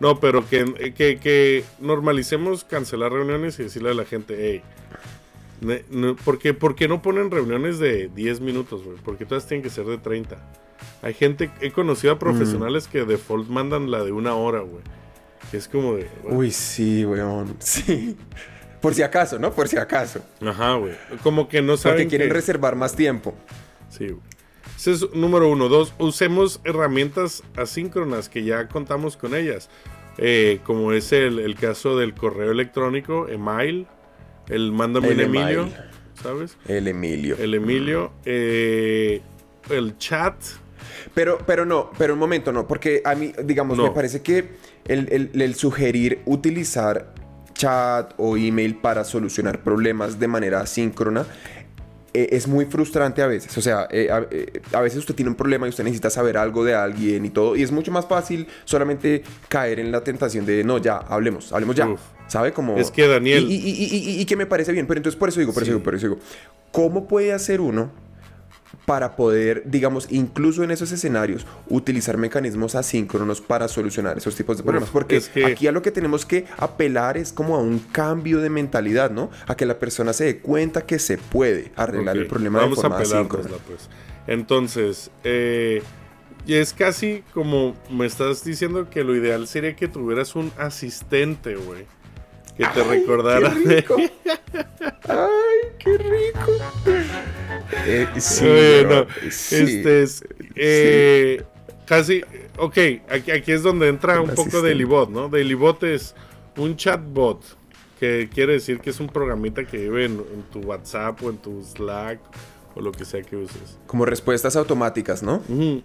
No, 0.00 0.18
pero 0.18 0.48
que, 0.48 0.92
que, 0.96 1.18
que 1.18 1.64
normalicemos 1.80 2.64
cancelar 2.64 3.12
reuniones 3.12 3.58
y 3.60 3.64
decirle 3.64 3.90
a 3.90 3.94
la 3.94 4.04
gente, 4.04 4.36
hey, 4.38 4.62
ne- 5.60 5.84
no, 5.90 6.16
¿por, 6.16 6.38
qué, 6.38 6.54
por 6.54 6.74
qué 6.74 6.88
no 6.88 7.02
ponen 7.02 7.30
reuniones 7.30 7.78
de 7.78 8.08
10 8.14 8.40
minutos, 8.40 8.82
güey? 8.82 8.96
Porque 9.04 9.26
todas 9.26 9.46
tienen 9.46 9.62
que 9.62 9.70
ser 9.70 9.84
de 9.86 9.98
30. 9.98 10.38
Hay 11.02 11.14
gente, 11.14 11.50
he 11.60 11.70
conocido 11.72 12.14
a 12.14 12.18
profesionales 12.18 12.88
que 12.88 13.04
default 13.04 13.48
mandan 13.48 13.90
la 13.90 14.02
de 14.02 14.12
una 14.12 14.34
hora, 14.34 14.60
güey. 14.60 14.82
Que 15.52 15.58
es 15.58 15.68
como 15.68 15.94
de... 15.94 16.08
Uy, 16.24 16.50
sí, 16.50 17.04
weón. 17.04 17.54
Sí. 17.60 18.16
Por 18.80 18.94
si 18.94 19.02
acaso, 19.04 19.38
¿no? 19.38 19.52
Por 19.52 19.68
si 19.68 19.76
acaso. 19.76 20.20
Ajá, 20.44 20.74
güey. 20.74 20.94
Como 21.22 21.48
que 21.48 21.62
no 21.62 21.76
saben 21.76 21.98
Porque 21.98 22.08
quieren 22.08 22.26
que- 22.28 22.34
reservar 22.34 22.74
más 22.74 22.96
tiempo. 22.96 23.32
Sí, 23.90 24.06
güey. 24.08 24.20
Ese 24.76 24.90
es 24.92 25.14
número 25.14 25.48
uno. 25.48 25.68
Dos, 25.68 25.94
usemos 26.00 26.60
herramientas 26.64 27.44
asíncronas 27.56 28.28
que 28.28 28.42
ya 28.42 28.66
contamos 28.66 29.16
con 29.16 29.36
ellas. 29.36 29.68
Eh, 30.18 30.58
como 30.64 30.92
es 30.92 31.12
el, 31.12 31.38
el 31.38 31.54
caso 31.54 31.96
del 31.96 32.12
correo 32.14 32.50
electrónico, 32.50 33.28
email, 33.28 33.86
el 34.48 34.72
mándame 34.72 35.08
El 35.08 35.14
un 35.14 35.20
Emilio, 35.20 35.60
email. 35.62 35.74
¿sabes? 36.20 36.56
El 36.66 36.88
Emilio. 36.88 37.36
El 37.38 37.54
Emilio, 37.54 38.12
eh, 38.24 39.22
el 39.70 39.96
chat. 39.98 40.34
Pero, 41.14 41.38
pero 41.46 41.64
no, 41.64 41.90
pero 41.98 42.14
un 42.14 42.18
momento, 42.18 42.52
no, 42.52 42.66
porque 42.66 43.02
a 43.04 43.14
mí, 43.14 43.32
digamos, 43.44 43.76
No. 43.78 43.84
me 43.84 43.90
parece 43.90 44.22
que 44.22 44.50
el, 44.86 45.08
el- 45.10 45.40
el 45.40 45.54
sugerir 45.54 46.20
utilizar 46.26 47.14
chat 47.54 48.14
o 48.16 48.36
email 48.36 48.76
para 48.76 49.04
solucionar 49.04 49.62
problemas 49.62 50.18
de 50.18 50.26
manera 50.28 50.60
asíncrona 50.60 51.26
eh, 52.14 52.28
es 52.32 52.46
muy 52.46 52.66
frustrante 52.66 53.22
a 53.22 53.26
veces. 53.26 53.56
O 53.56 53.60
sea, 53.62 53.86
eh, 53.90 54.10
a, 54.10 54.26
eh, 54.30 54.60
a 54.74 54.80
veces 54.82 54.98
usted 54.98 55.14
tiene 55.14 55.30
un 55.30 55.34
problema 55.36 55.66
y 55.66 55.70
usted 55.70 55.82
necesita 55.84 56.10
saber 56.10 56.36
algo 56.36 56.62
de 56.64 56.74
alguien 56.74 57.24
y 57.24 57.30
todo, 57.30 57.56
y 57.56 57.62
es 57.62 57.72
mucho 57.72 57.90
más 57.90 58.06
fácil 58.06 58.46
solamente 58.64 59.22
caer 59.48 59.80
en 59.80 59.90
la 59.92 60.02
tentación 60.04 60.44
de, 60.44 60.62
no, 60.64 60.76
ya, 60.78 60.96
hablemos, 60.98 61.52
hablemos 61.52 61.74
ya. 61.76 61.88
Uf. 61.88 62.00
¿Sabe? 62.26 62.52
Como... 62.52 62.76
Es 62.78 62.90
que, 62.90 63.06
Daniel- 63.06 63.44
Y, 63.50 63.54
y- 63.54 63.58
y- 63.58 64.10
y- 64.16 64.20
y 64.20 64.24
que 64.26 64.36
me 64.36 64.46
parece 64.46 64.72
bien, 64.72 64.86
pero 64.86 64.98
entonces 64.98 65.18
por 65.18 65.28
eso 65.28 65.40
digo, 65.40 65.52
por 65.52 65.62
Sí. 65.62 65.68
eso 65.68 65.76
digo, 65.78 65.84
por 65.84 65.94
eso 65.94 66.08
digo, 66.08 66.18
¿cómo 66.70 67.06
puede 67.06 67.32
hacer 67.32 67.60
uno 67.60 67.90
para 68.86 69.14
poder, 69.14 69.62
digamos, 69.64 70.08
incluso 70.10 70.64
en 70.64 70.72
esos 70.72 70.90
escenarios, 70.90 71.46
utilizar 71.68 72.16
mecanismos 72.16 72.74
asíncronos 72.74 73.40
para 73.40 73.68
solucionar 73.68 74.18
esos 74.18 74.34
tipos 74.34 74.56
de 74.56 74.64
problemas. 74.64 74.90
Porque 74.90 75.16
es 75.18 75.28
que- 75.28 75.44
aquí 75.44 75.66
a 75.68 75.72
lo 75.72 75.82
que 75.82 75.90
tenemos 75.92 76.26
que 76.26 76.46
apelar 76.58 77.16
es 77.16 77.32
como 77.32 77.54
a 77.56 77.60
un 77.60 77.78
cambio 77.78 78.40
de 78.40 78.50
mentalidad, 78.50 79.10
¿no? 79.12 79.30
A 79.46 79.54
que 79.56 79.66
la 79.66 79.78
persona 79.78 80.12
se 80.12 80.24
dé 80.24 80.38
cuenta 80.38 80.82
que 80.84 80.98
se 80.98 81.16
puede 81.18 81.70
arreglar 81.76 82.16
el 82.16 82.26
problema 82.26 82.58
Vamos 82.60 82.78
de 82.78 82.82
forma 82.82 82.96
a 82.98 83.00
asíncrona. 83.02 83.50
pues. 83.66 83.88
Entonces, 84.26 85.10
eh, 85.24 85.82
y 86.46 86.54
es 86.54 86.72
casi 86.72 87.22
como 87.32 87.76
me 87.88 88.06
estás 88.06 88.42
diciendo 88.44 88.90
que 88.90 89.04
lo 89.04 89.14
ideal 89.14 89.46
sería 89.46 89.76
que 89.76 89.86
tuvieras 89.86 90.34
un 90.34 90.50
asistente, 90.58 91.54
güey. 91.54 91.86
Que 92.56 92.66
te 92.66 92.82
recordara. 92.84 93.54
¡Qué 93.54 93.76
rico! 93.76 93.96
¡Ay, 95.08 95.70
qué 95.78 95.96
rico! 95.98 96.52
Eh, 97.86 98.06
sí, 98.18 98.44
no, 98.88 99.06
sí. 99.30 99.56
Este 99.56 100.02
es. 100.02 100.24
eh, 100.54 101.42
Casi. 101.86 102.22
Ok, 102.58 102.76
aquí, 103.10 103.30
aquí 103.30 103.52
es 103.52 103.62
donde 103.62 103.88
entra 103.88 104.20
un 104.20 104.28
poco 104.28 104.42
asistente. 104.42 104.68
Dailybot, 104.68 105.10
¿no? 105.10 105.28
Dailybot 105.28 105.82
es 105.84 106.14
un 106.56 106.76
chatbot. 106.76 107.42
Que 107.98 108.28
quiere 108.32 108.54
decir 108.54 108.80
que 108.80 108.90
es 108.90 108.98
un 108.98 109.06
programita 109.08 109.64
que 109.64 109.78
vive 109.78 110.06
en, 110.06 110.12
en 110.12 110.42
tu 110.52 110.58
WhatsApp 110.60 111.22
o 111.22 111.30
en 111.30 111.36
tu 111.38 111.62
Slack 111.62 112.18
o 112.74 112.80
lo 112.80 112.90
que 112.90 113.04
sea 113.04 113.22
que 113.22 113.36
uses. 113.36 113.78
Como 113.86 114.04
respuestas 114.06 114.56
automáticas, 114.56 115.22
¿no? 115.22 115.42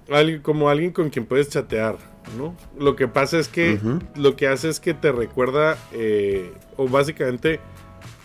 Alguien- 0.10 0.42
como 0.42 0.70
alguien 0.70 0.92
con 0.92 1.10
quien 1.10 1.26
puedes 1.26 1.50
chatear, 1.50 1.98
¿no? 2.38 2.56
Lo 2.80 2.96
que 2.96 3.08
pasa 3.08 3.38
es 3.38 3.48
que 3.50 3.78
lo 4.16 4.36
que 4.36 4.48
hace 4.48 4.70
es 4.70 4.80
que 4.80 4.94
te 4.96 5.12
recuerda, 5.12 5.78
eh, 5.94 6.52
o 6.76 6.88
básicamente, 6.88 7.60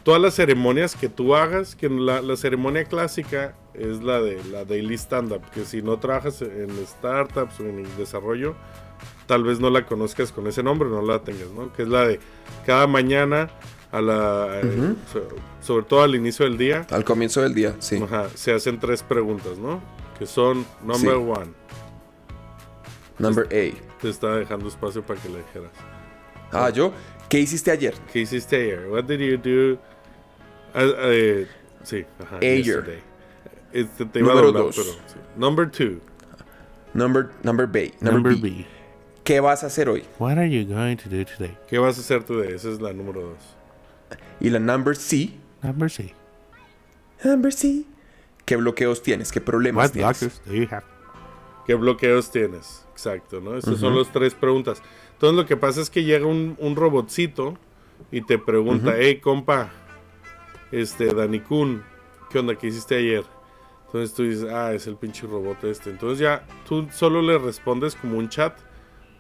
todas 0.05 0.21
las 0.21 0.35
ceremonias 0.35 0.97
que 0.97 1.09
tú 1.09 1.35
hagas, 1.35 1.75
que 1.77 1.89
la, 1.89 2.21
la 2.23 2.37
ceremonia 2.37 2.85
clásica 2.85 3.55
es 3.75 4.03
la 4.03 4.21
de 4.21 4.43
la 4.51 4.65
daily 4.65 4.95
stand-up, 4.99 5.43
que 5.55 5.65
si 5.65 5.81
no 5.83 5.99
trabajas 5.99 6.43
en 6.43 6.71
startups 6.87 7.61
o 7.61 7.65
en 7.65 7.81
el 7.81 7.97
desarrollo, 7.97 8.55
tal 9.27 9.45
vez 9.45 9.61
no 9.61 9.71
la 9.71 9.87
conozcas 9.87 10.33
con 10.33 10.47
ese 10.47 10.63
nombre, 10.63 10.89
no 10.89 11.03
la 11.03 11.21
tengas, 11.21 11.49
¿no? 11.51 11.73
Que 11.73 11.83
es 11.83 11.89
la 11.89 12.07
de 12.07 12.21
cada 12.67 12.87
mañana, 12.87 13.49
a 13.93 14.01
la, 14.01 14.61
eh, 14.63 14.95
sobre 15.61 15.85
todo 15.85 16.03
al 16.03 16.15
inicio 16.15 16.45
del 16.47 16.57
día, 16.59 16.87
Al 16.91 17.05
comienzo 17.05 17.43
del 17.43 17.55
día, 17.55 17.77
sí. 17.79 18.03
ajá, 18.03 18.29
se 18.35 18.53
hacen 18.53 18.81
tres 18.81 19.03
preguntas, 19.03 19.59
¿no? 19.59 19.81
Que 20.19 20.27
son, 20.27 20.65
number 20.83 21.15
Sí. 21.15 21.23
one, 21.41 21.53
Number 23.19 23.45
A. 23.47 24.01
te 24.01 24.09
estaba 24.09 24.37
dejando 24.37 24.69
espacio 24.69 25.03
para 25.03 25.21
que 25.21 25.29
le 25.29 25.39
dijeras. 25.39 25.71
Ah, 26.51 26.71
yo. 26.71 26.93
¿Qué 27.29 27.39
hiciste 27.39 27.71
ayer? 27.71 27.95
¿Qué 28.13 28.21
hiciste 28.21 28.57
ayer? 28.57 28.89
What 28.91 29.05
did 29.05 29.21
you 29.21 29.37
do? 29.39 29.79
Ah, 30.75 30.85
eh, 30.85 31.47
sí, 31.85 32.05
ajá. 32.23 32.39
Ayer. 32.39 33.01
Este, 33.73 34.05
te 34.05 34.19
iba 34.19 34.33
a 34.33 34.35
Número 34.35 34.53
doblar, 34.53 34.65
dos. 34.65 34.77
pero 34.77 34.91
sí. 35.09 35.19
Number 35.37 35.71
two. 35.71 36.01
Number, 36.95 37.31
number 37.43 37.67
B. 37.67 37.93
Number, 38.01 38.35
B. 38.37 38.67
¿Qué 39.25 39.41
vas 39.41 39.63
a 39.65 39.67
hacer 39.69 39.89
hoy? 39.89 40.05
What 40.19 40.33
are 40.39 40.49
you 40.51 40.67
going 40.67 40.97
to 40.97 41.09
do 41.09 41.25
today? 41.25 41.57
¿Qué 41.69 41.79
vas 41.79 41.97
a 41.97 42.01
hacer 42.01 42.23
tú 42.25 42.39
de 42.39 42.55
Esa 42.55 42.69
es 42.71 42.81
la 42.81 42.93
número 42.93 43.21
dos. 43.23 43.39
Y 44.41 44.51
la 44.51 44.59
number 44.59 44.95
C. 44.97 45.31
Number 45.63 45.91
C. 45.91 46.13
Number 47.25 47.53
C. 47.53 47.85
¿Qué 48.45 48.57
bloqueos 48.57 49.03
tienes? 49.03 49.31
¿Qué 49.33 49.41
problemas 49.41 49.87
What 49.87 49.93
tienes? 49.93 50.21
blockers 50.21 50.43
do 50.45 50.55
you 50.55 50.67
have? 50.71 50.85
¿Qué 51.67 51.75
bloqueos 51.77 52.31
tienes? 52.31 52.85
Exacto, 52.93 53.41
¿no? 53.41 53.57
Esas 53.57 53.79
son 53.79 53.93
Ujú. 53.93 54.01
las 54.03 54.13
tres 54.13 54.35
preguntas. 54.35 54.83
Entonces 55.13 55.37
lo 55.37 55.47
que 55.47 55.57
pasa 55.57 55.81
es 55.81 55.89
que 55.89 56.03
llega 56.03 56.27
un, 56.27 56.57
un 56.59 56.75
robotcito 56.77 57.57
y 58.11 58.21
te 58.23 58.39
pregunta, 58.39 58.91
Ujú. 58.91 58.97
hey, 58.99 59.21
compa, 59.21 59.71
este, 60.73 61.07
Dani 61.15 61.41
Kun, 61.41 61.83
¿qué 62.31 62.39
onda? 62.41 62.57
¿Qué 62.57 62.67
hiciste 62.67 62.97
ayer? 62.97 63.25
Entonces 63.87 64.15
tú 64.15 64.23
dices, 64.25 64.45
ah, 64.51 64.73
es 64.73 64.87
el 64.87 64.97
pinche 64.97 65.27
robot 65.27 65.63
este. 65.65 65.91
Entonces 65.91 66.19
ya 66.19 66.47
tú 66.67 66.89
solo 66.93 67.21
le 67.23 67.39
respondes 67.39 67.95
como 67.95 68.17
un 68.19 68.29
chat, 68.31 68.59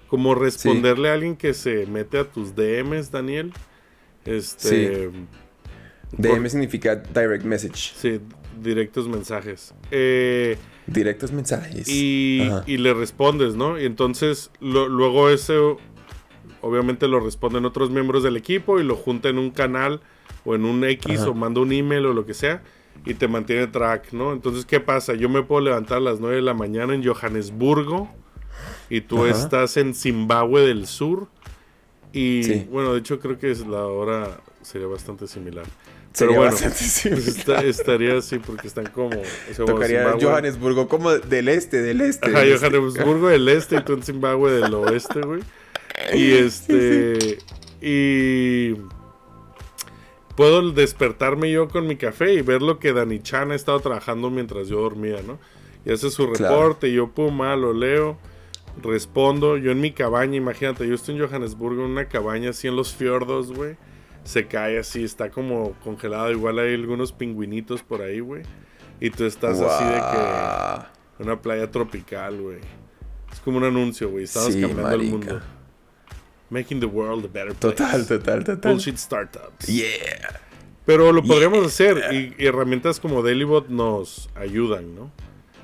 como 0.08 0.34
responderle 0.34 1.10
a 1.10 1.12
alguien 1.14 1.36
que 1.36 1.52
se 1.54 1.86
mete 1.86 2.18
a 2.18 2.24
tus 2.24 2.54
DMs, 2.56 3.10
Daniel. 3.10 3.52
Este, 4.24 5.10
DM 6.16 6.48
significa 6.48 6.96
direct 6.96 7.44
message. 7.44 7.92
sí, 7.96 8.20
directos 8.62 9.08
mensajes. 9.08 9.74
Eh, 9.90 10.56
Directos 10.86 11.32
mensajes. 11.32 11.88
y, 11.88 12.48
y 12.66 12.76
le 12.78 12.92
respondes, 12.94 13.54
¿no? 13.54 13.78
Y 13.80 13.84
entonces 13.84 14.50
lo- 14.60 14.88
luego 14.88 15.28
eso 15.30 15.78
obviamente 16.60 17.08
lo 17.08 17.20
responden 17.20 17.64
otros 17.64 17.90
miembros 17.90 18.22
del 18.22 18.36
equipo 18.36 18.78
y 18.80 18.84
lo 18.84 18.94
junta 18.96 19.28
en 19.28 19.38
un 19.38 19.50
canal 19.50 20.00
o 20.44 20.54
en 20.54 20.64
un 20.64 20.84
X 20.84 21.20
Ajá. 21.20 21.30
o 21.30 21.34
manda 21.34 21.60
un 21.60 21.72
email 21.72 22.06
o 22.06 22.12
lo 22.14 22.26
que 22.26 22.34
sea 22.34 22.62
y 23.04 23.14
te 23.14 23.26
mantiene 23.28 23.66
track, 23.66 24.12
¿no? 24.12 24.32
Entonces, 24.32 24.64
¿qué 24.66 24.78
pasa? 24.80 25.14
Yo 25.14 25.28
me 25.28 25.42
puedo 25.42 25.60
levantar 25.62 25.98
a 25.98 26.00
las 26.00 26.20
9 26.20 26.36
de 26.36 26.42
la 26.42 26.54
mañana 26.54 26.94
en 26.94 27.04
Johannesburgo 27.04 28.08
y 28.90 29.00
tú 29.00 29.24
Ajá. 29.24 29.30
estás 29.30 29.76
en 29.76 29.94
Zimbabue 29.94 30.62
del 30.66 30.86
Sur 30.86 31.28
y 32.12 32.42
Sí. 32.44 32.68
bueno, 32.70 32.92
de 32.92 32.98
hecho 33.00 33.18
creo 33.18 33.38
que 33.38 33.50
es 33.50 33.66
la 33.66 33.86
hora 33.86 34.40
sería 34.60 34.86
bastante 34.86 35.26
similar. 35.26 35.64
Sería 36.12 36.36
bueno, 36.36 36.54
pues 36.60 37.06
está- 37.06 37.62
estaría 37.64 38.18
así 38.18 38.38
porque 38.38 38.66
están 38.68 38.84
como... 38.88 39.08
o 39.18 39.54
sea, 39.54 39.64
Tocaría. 39.64 40.14
Johannesburgo 40.20 40.86
como 40.86 41.10
del 41.10 41.48
este, 41.48 41.80
del 41.80 42.02
este. 42.02 42.28
Ajá, 42.28 42.40
del 42.40 42.52
este. 42.52 42.68
Johannesburgo 42.70 43.28
del 43.28 43.48
este 43.48 43.76
y 43.76 43.80
tú 43.82 43.94
en 43.94 44.02
Zimbabue 44.02 44.52
del 44.52 44.74
oeste, 44.74 45.20
güey. 45.22 45.40
Y 46.12 46.32
este. 46.34 47.38
Y. 47.80 48.74
Puedo 50.36 50.70
despertarme 50.72 51.50
yo 51.50 51.68
con 51.68 51.86
mi 51.86 51.96
café 51.96 52.32
y 52.34 52.42
ver 52.42 52.62
lo 52.62 52.78
que 52.78 52.92
Dani 52.92 53.20
Chan 53.20 53.50
ha 53.52 53.54
estado 53.54 53.80
trabajando 53.80 54.30
mientras 54.30 54.68
yo 54.68 54.80
dormía, 54.80 55.20
¿no? 55.26 55.38
Y 55.84 55.92
hace 55.92 56.10
su 56.10 56.30
Claro. 56.30 56.54
reporte 56.54 56.88
y 56.88 56.94
yo, 56.94 57.08
pum, 57.10 57.42
ah, 57.42 57.56
lo 57.56 57.72
leo, 57.74 58.16
respondo. 58.82 59.56
Yo 59.58 59.72
en 59.72 59.80
mi 59.80 59.92
cabaña, 59.92 60.36
imagínate, 60.36 60.86
yo 60.88 60.94
estoy 60.94 61.16
en 61.16 61.26
Johannesburgo 61.26 61.84
en 61.84 61.90
una 61.90 62.06
cabaña 62.08 62.50
así 62.50 62.68
en 62.68 62.76
los 62.76 62.94
fiordos, 62.94 63.52
güey. 63.52 63.76
Se 64.24 64.46
cae 64.46 64.78
así, 64.78 65.02
está 65.04 65.30
como 65.30 65.72
congelado. 65.84 66.30
Igual 66.30 66.60
hay 66.60 66.74
algunos 66.74 67.12
pingüinitos 67.12 67.82
por 67.82 68.00
ahí, 68.02 68.20
güey. 68.20 68.42
Y 69.00 69.10
tú 69.10 69.24
estás 69.24 69.60
así 69.60 69.84
de 69.84 70.00
que. 70.00 71.22
Una 71.24 71.40
playa 71.42 71.70
tropical, 71.70 72.40
güey. 72.40 72.58
Es 73.32 73.40
como 73.40 73.58
un 73.58 73.64
anuncio, 73.64 74.08
güey. 74.10 74.24
Estamos 74.24 74.52
Sí, 74.52 74.60
cambiando 74.60 74.94
el 74.94 75.02
mundo. 75.10 75.40
Making 76.52 76.80
the 76.80 76.86
world 76.86 77.24
a 77.24 77.28
better 77.28 77.54
place. 77.54 77.74
Total, 77.76 78.06
total, 78.06 78.44
total. 78.44 78.72
Bullshit 78.72 78.98
startups. 78.98 79.66
Yeah. 79.66 80.40
Pero 80.84 81.10
lo 81.12 81.22
podríamos 81.22 81.64
hacer 81.66 82.02
y, 82.12 82.34
y 82.38 82.46
herramientas 82.46 83.00
como 83.00 83.22
Dailybot 83.22 83.68
nos 83.68 84.28
ayudan, 84.34 84.94
¿no? 84.94 85.10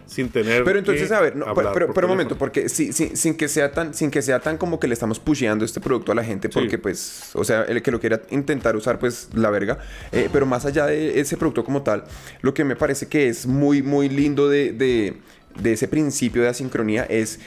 Sin 0.06 0.30
tener 0.30 0.64
Pero 0.64 0.78
entonces, 0.78 1.08
que 1.08 1.14
a 1.14 1.20
ver, 1.20 1.36
no, 1.36 1.44
pero, 1.54 1.72
por 1.74 1.92
pero 1.92 2.06
un 2.06 2.12
momento, 2.12 2.38
porque 2.38 2.70
si- 2.70 2.92
sin 2.94 3.34
que 3.36 3.46
sea 3.48 3.72
tan, 3.72 3.92
sin 3.92 4.10
que 4.10 4.22
sea 4.22 4.40
tan 4.40 4.56
como 4.56 4.80
que 4.80 4.88
le 4.88 4.94
estamos 4.94 5.18
pusheando 5.20 5.66
este 5.66 5.80
producto 5.82 6.12
a 6.12 6.14
la 6.14 6.24
gente, 6.24 6.48
Sí. 6.48 6.54
porque 6.58 6.78
pues, 6.78 7.32
o 7.34 7.44
sea, 7.44 7.64
el 7.64 7.82
que 7.82 7.90
lo 7.90 8.00
quiera 8.00 8.22
intentar 8.30 8.74
usar, 8.74 8.98
pues 8.98 9.28
la 9.34 9.50
verga. 9.50 9.78
Eh, 10.12 10.30
pero 10.32 10.46
más 10.46 10.64
allá 10.64 10.86
de 10.86 11.20
ese 11.20 11.36
producto 11.36 11.62
como 11.62 11.82
tal, 11.82 12.04
lo 12.40 12.54
que 12.54 12.64
me 12.64 12.74
parece 12.74 13.06
que 13.08 13.28
es 13.28 13.46
muy, 13.46 13.82
muy 13.82 14.08
lindo 14.08 14.48
de, 14.48 14.72
de- 14.72 15.18
de 15.60 15.72
ese 15.74 15.88
principio 15.88 16.40
de 16.40 16.48
asincronía 16.48 17.04
es 17.04 17.40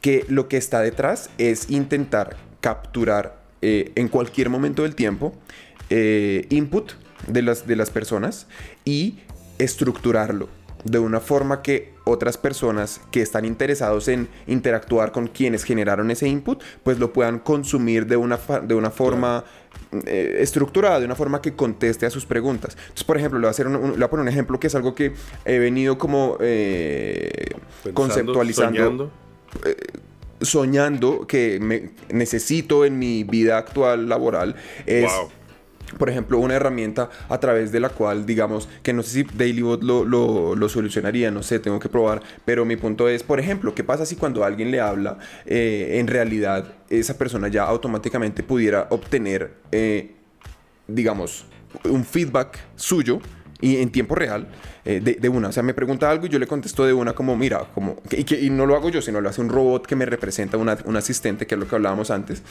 que 0.00 0.24
lo 0.28 0.48
que 0.48 0.56
está 0.56 0.80
detrás 0.80 1.28
es 1.36 1.68
intentar 1.68 2.36
capturar 2.62 3.36
eh, 3.60 3.92
en 3.96 4.08
cualquier 4.08 4.48
momento 4.48 4.82
del 4.84 4.94
tiempo 4.94 5.34
eh, 5.90 6.46
input 6.48 6.92
de 7.26 7.42
las, 7.42 7.66
de 7.66 7.76
las 7.76 7.90
personas 7.90 8.46
y 8.86 9.18
estructurarlo 9.58 10.48
de 10.84 10.98
una 10.98 11.20
forma 11.20 11.62
que 11.62 11.92
otras 12.04 12.36
personas 12.38 13.00
que 13.12 13.22
están 13.22 13.44
interesados 13.44 14.08
en 14.08 14.26
interactuar 14.48 15.12
con 15.12 15.28
quienes 15.28 15.62
generaron 15.62 16.10
ese 16.10 16.26
input, 16.26 16.60
pues 16.82 16.98
lo 16.98 17.12
puedan 17.12 17.38
consumir 17.38 18.06
de 18.06 18.16
una, 18.16 18.36
fa- 18.36 18.58
de 18.58 18.74
una 18.74 18.90
forma 18.90 19.44
eh, 20.06 20.38
estructurada, 20.40 20.98
de 20.98 21.06
una 21.06 21.14
forma 21.14 21.40
que 21.40 21.52
conteste 21.54 22.04
a 22.06 22.10
sus 22.10 22.26
preguntas. 22.26 22.76
Entonces, 22.80 23.04
por 23.04 23.16
ejemplo, 23.16 23.38
le 23.38 23.42
voy 23.44 23.48
a, 23.48 23.50
hacer 23.52 23.68
un- 23.68 23.76
un- 23.76 23.90
le 23.92 23.96
voy 23.96 24.02
a 24.04 24.10
poner 24.10 24.22
un 24.22 24.28
ejemplo 24.28 24.58
que 24.58 24.66
es 24.66 24.74
algo 24.74 24.96
que 24.96 25.12
he 25.44 25.58
venido 25.60 25.98
como 25.98 26.36
eh, 26.40 27.30
Pensando, 27.84 27.92
conceptualizando. 28.32 29.10
Soñando 30.42 31.26
que 31.26 31.58
me 31.60 31.90
necesito 32.10 32.84
en 32.84 32.98
mi 32.98 33.24
vida 33.24 33.58
actual 33.58 34.08
laboral 34.08 34.56
es 34.86 35.10
Wow. 35.12 35.30
por 35.98 36.08
ejemplo 36.08 36.38
una 36.38 36.54
herramienta 36.54 37.10
a 37.28 37.38
través 37.38 37.70
de 37.72 37.80
la 37.80 37.88
cual 37.90 38.24
digamos 38.24 38.68
que 38.82 38.92
no 38.92 39.02
sé 39.02 39.10
si 39.10 39.22
Dailybot 39.24 39.82
lo, 39.82 40.04
lo, 40.04 40.54
lo 40.56 40.68
solucionaría 40.68 41.30
no 41.30 41.42
sé 41.42 41.58
tengo 41.58 41.78
que 41.78 41.88
probar 41.88 42.22
pero 42.44 42.64
mi 42.64 42.76
punto 42.76 43.08
es 43.08 43.22
por 43.22 43.38
ejemplo 43.40 43.74
qué 43.74 43.84
pasa 43.84 44.06
si 44.06 44.16
cuando 44.16 44.44
alguien 44.44 44.70
le 44.70 44.80
habla 44.80 45.18
eh, 45.44 45.98
en 45.98 46.06
realidad 46.06 46.72
esa 46.88 47.18
persona 47.18 47.48
ya 47.48 47.64
automáticamente 47.64 48.42
pudiera 48.42 48.86
obtener 48.90 49.54
eh, 49.70 50.12
digamos, 50.88 51.44
un 51.84 52.04
feedback 52.04 52.58
suyo 52.76 53.20
y 53.62 53.78
en 53.78 53.90
tiempo 53.90 54.14
real 54.14 54.48
eh, 54.84 55.00
de, 55.02 55.14
de 55.14 55.28
una. 55.30 55.48
O 55.48 55.52
sea, 55.52 55.62
me 55.62 55.72
pregunta 55.72 56.10
algo 56.10 56.26
y 56.26 56.28
yo 56.28 56.38
le 56.38 56.46
contesto 56.46 56.84
de 56.84 56.92
una 56.92 57.14
como, 57.14 57.34
mira, 57.36 57.64
como, 57.74 57.96
y, 58.10 58.24
que, 58.24 58.38
y 58.38 58.50
no 58.50 58.66
lo 58.66 58.76
hago 58.76 58.90
yo, 58.90 59.00
sino 59.00 59.20
lo 59.22 59.28
hace 59.30 59.40
un 59.40 59.48
robot 59.48 59.86
que 59.86 59.96
me 59.96 60.04
representa, 60.04 60.56
una- 60.58 60.76
un 60.84 60.96
asistente, 60.96 61.46
que 61.46 61.54
es 61.54 61.60
lo 61.60 61.66
que 61.66 61.74
hablábamos 61.76 62.10
antes. 62.10 62.42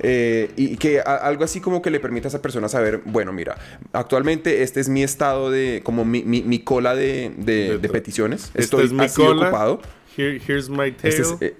Eh, 0.00 0.52
y 0.56 0.76
que 0.76 1.00
a- 1.00 1.16
algo 1.16 1.42
así 1.42 1.60
como 1.60 1.82
que 1.82 1.90
le 1.90 1.98
permita 1.98 2.28
a 2.28 2.30
esa 2.30 2.40
persona 2.42 2.68
saber, 2.68 3.00
bueno, 3.04 3.32
mira, 3.32 3.56
actualmente 3.92 4.62
este 4.62 4.78
es 4.80 4.88
mi 4.88 5.02
estado 5.02 5.50
de, 5.50 5.80
como 5.82 6.04
mi, 6.04 6.22
mi- 6.22 6.42
mi 6.42 6.60
cola 6.60 6.94
de, 6.94 7.32
de- 7.36 7.78
De 7.78 7.88
peticiones. 7.88 8.44
Esta 8.48 8.60
Estoy 8.60 8.84
es 8.84 8.92
mi 8.92 9.04
así 9.06 9.16
cola. 9.20 9.46
ocupado. 9.48 9.80
Here- 10.16 10.40
here's 10.46 10.68
my 10.68 10.92
tail. 10.92 11.14
Este 11.14 11.22
es, 11.22 11.34
eh, 11.40 11.56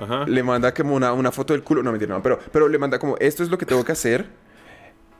Ajá. 0.00 0.24
le 0.26 0.42
manda 0.42 0.72
como 0.72 0.94
una, 0.94 1.12
una 1.12 1.32
foto 1.32 1.52
del 1.52 1.62
culo. 1.62 1.82
No, 1.82 1.90
mentira, 1.90 2.14
no. 2.14 2.22
Pero, 2.22 2.38
pero 2.52 2.68
le 2.68 2.78
manda 2.78 2.98
como, 2.98 3.16
esto 3.18 3.42
es 3.42 3.48
lo 3.50 3.58
que 3.58 3.66
tengo 3.66 3.84
que 3.84 3.92
hacer. 3.92 4.26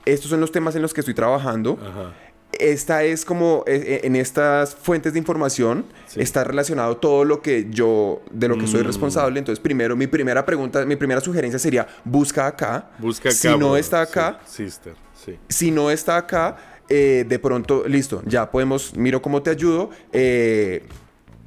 Estos 0.05 0.29
son 0.29 0.39
los 0.41 0.51
temas 0.51 0.75
en 0.75 0.81
los 0.81 0.93
que 0.93 1.01
estoy 1.01 1.13
trabajando. 1.13 1.79
Ajá. 1.81 2.13
Esta 2.59 3.03
es 3.03 3.25
como, 3.25 3.63
eh, 3.67 3.81
eh, 3.85 4.01
en 4.03 4.15
estas 4.15 4.75
fuentes 4.75 5.13
de 5.13 5.19
información 5.19 5.85
Sí. 6.07 6.21
está 6.21 6.43
relacionado 6.43 6.97
todo 6.97 7.25
lo 7.25 7.41
que 7.41 7.67
yo, 7.69 8.21
de 8.31 8.47
lo 8.47 8.57
que 8.57 8.67
soy 8.67 8.83
Mm. 8.83 8.87
responsable. 8.87 9.39
Entonces, 9.39 9.59
primero, 9.61 9.95
mi 9.95 10.07
primera 10.07 10.45
pregunta, 10.45 10.85
mi 10.85 10.95
primera 10.95 11.21
sugerencia 11.21 11.59
sería, 11.59 11.87
busca 12.05 12.47
acá. 12.47 12.91
Busca 12.99 13.29
acá. 13.29 13.37
Si 13.37 13.47
no 13.49 13.57
bro. 13.57 13.77
está 13.77 14.01
acá, 14.01 14.39
Sí, 14.45 14.65
sister. 14.65 14.93
Sí. 15.13 15.37
si 15.49 15.71
no 15.71 15.89
está 15.91 16.17
acá, 16.17 16.57
eh, 16.89 17.25
de 17.27 17.39
pronto, 17.39 17.83
listo, 17.87 18.21
ya 18.25 18.49
podemos, 18.51 18.95
miro 18.95 19.21
cómo 19.21 19.41
te 19.41 19.49
ayudo. 19.49 19.89
eh, 20.11 20.83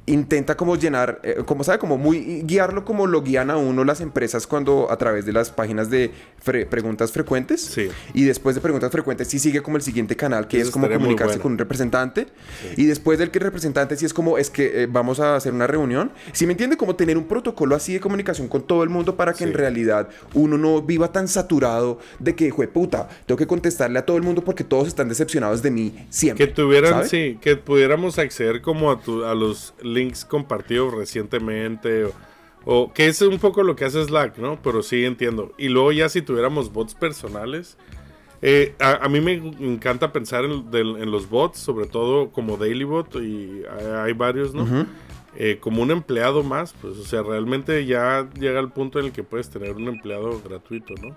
intenta 0.09 0.55
como 0.55 0.77
llenar, 0.77 1.19
eh, 1.21 1.43
como 1.45 1.65
sabe, 1.65 1.79
como 1.79 1.97
muy 1.97 2.41
guiarlo 2.43 2.85
como 2.85 3.07
lo 3.07 3.21
guían 3.21 3.49
a 3.51 3.57
uno 3.57 3.83
las 3.83 3.99
empresas 3.99 4.47
cuando 4.47 4.89
a 4.89 4.97
través 4.97 5.25
de 5.25 5.33
las 5.33 5.51
páginas 5.51 5.89
de 5.89 6.11
fre- 6.45 6.67
preguntas 6.67 7.11
frecuentes. 7.11 7.61
Sí. 7.61 7.89
Y 8.13 8.23
después 8.25 8.55
de 8.55 8.61
preguntas 8.61 8.91
frecuentes 8.91 9.27
sí 9.27 9.39
sigue 9.39 9.61
como 9.61 9.77
el 9.77 9.83
siguiente 9.83 10.15
canal 10.15 10.47
que 10.47 10.57
Eso 10.57 10.67
es 10.67 10.73
como 10.73 10.87
comunicarse 10.89 11.33
bueno. 11.33 11.43
con 11.43 11.51
un 11.53 11.57
representante. 11.57 12.27
Y 12.77 12.85
después 12.85 13.19
del 13.19 13.31
que 13.31 13.39
el 13.39 13.45
representante 13.45 13.95
sí 13.97 14.05
es 14.05 14.13
como 14.13 14.37
es 14.37 14.49
que 14.49 14.83
eh, 14.83 14.87
vamos 14.89 15.19
a 15.19 15.35
hacer 15.35 15.53
una 15.53 15.67
reunión. 15.67 16.11
Si 16.33 16.45
me 16.45 16.53
entiende, 16.53 16.77
como 16.77 16.95
tener 16.95 17.17
un 17.17 17.25
protocolo 17.27 17.75
así 17.75 17.93
de 17.93 17.99
comunicación 17.99 18.47
con 18.47 18.63
todo 18.65 18.83
el 18.83 18.89
mundo 18.89 19.15
para 19.15 19.33
que 19.33 19.43
en 19.43 19.51
Sí. 19.51 19.55
realidad 19.55 20.09
uno 20.33 20.57
no 20.57 20.81
viva 20.81 21.11
tan 21.11 21.27
saturado 21.27 21.99
de 22.19 22.35
que, 22.35 22.49
jue 22.51 22.67
puta, 22.67 23.07
tengo 23.25 23.37
que 23.37 23.47
contestarle 23.47 23.99
a 23.99 24.05
todo 24.05 24.17
el 24.17 24.23
mundo 24.23 24.43
porque 24.43 24.63
todos 24.63 24.87
están 24.87 25.09
decepcionados 25.09 25.61
de 25.61 25.71
mí 25.71 26.07
siempre. 26.09 26.47
Que 26.47 26.53
tuvieran, 26.53 26.91
¿sabe? 26.93 27.09
sí, 27.09 27.37
que 27.41 27.55
pudiéramos 27.55 28.17
acceder 28.19 28.61
como 28.61 28.91
a, 28.91 28.99
tu- 29.01 29.23
a 29.25 29.33
los 29.35 29.73
links 29.81 30.25
compartidos 30.25 30.93
recientemente 30.93 32.05
o, 32.05 32.11
o 32.69 32.91
que 32.91 33.07
es 33.07 33.21
un 33.21 33.39
poco 33.39 33.63
lo 33.63 33.77
que 33.77 33.85
hace 33.85 34.03
Slack, 34.03 34.39
¿no? 34.39 34.61
Pero 34.61 34.83
sí 34.83 35.05
entiendo. 35.05 35.53
Y 35.57 35.69
luego 35.69 35.93
ya 35.93 36.09
si 36.09 36.21
tuviéramos 36.21 36.73
bots 36.73 36.93
personales, 36.93 37.77
eh, 38.41 38.75
a, 38.79 39.05
a 39.05 39.07
mí 39.07 39.21
me 39.21 39.35
encanta 39.35 40.11
pensar 40.11 40.43
en, 40.43 41.11
los 41.11 41.29
bots, 41.29 41.59
sobre 41.59 41.85
todo 41.85 42.29
como 42.29 42.57
Dailybot 42.57 43.15
y 43.15 43.63
hay, 43.71 43.85
hay 44.03 44.13
varios, 44.13 44.53
¿no? 44.53 44.85
Eh, 45.37 45.59
como 45.61 45.81
un 45.81 45.91
empleado 45.91 46.43
más, 46.43 46.73
pues, 46.81 46.97
o 46.97 47.05
sea, 47.05 47.23
realmente 47.23 47.85
ya 47.85 48.29
llega 48.37 48.59
el 48.59 48.69
punto 48.69 48.99
en 48.99 49.05
el 49.05 49.11
que 49.13 49.23
puedes 49.23 49.49
tener 49.49 49.71
un 49.71 49.87
empleado 49.87 50.41
gratuito, 50.43 50.93
¿no? 51.01 51.15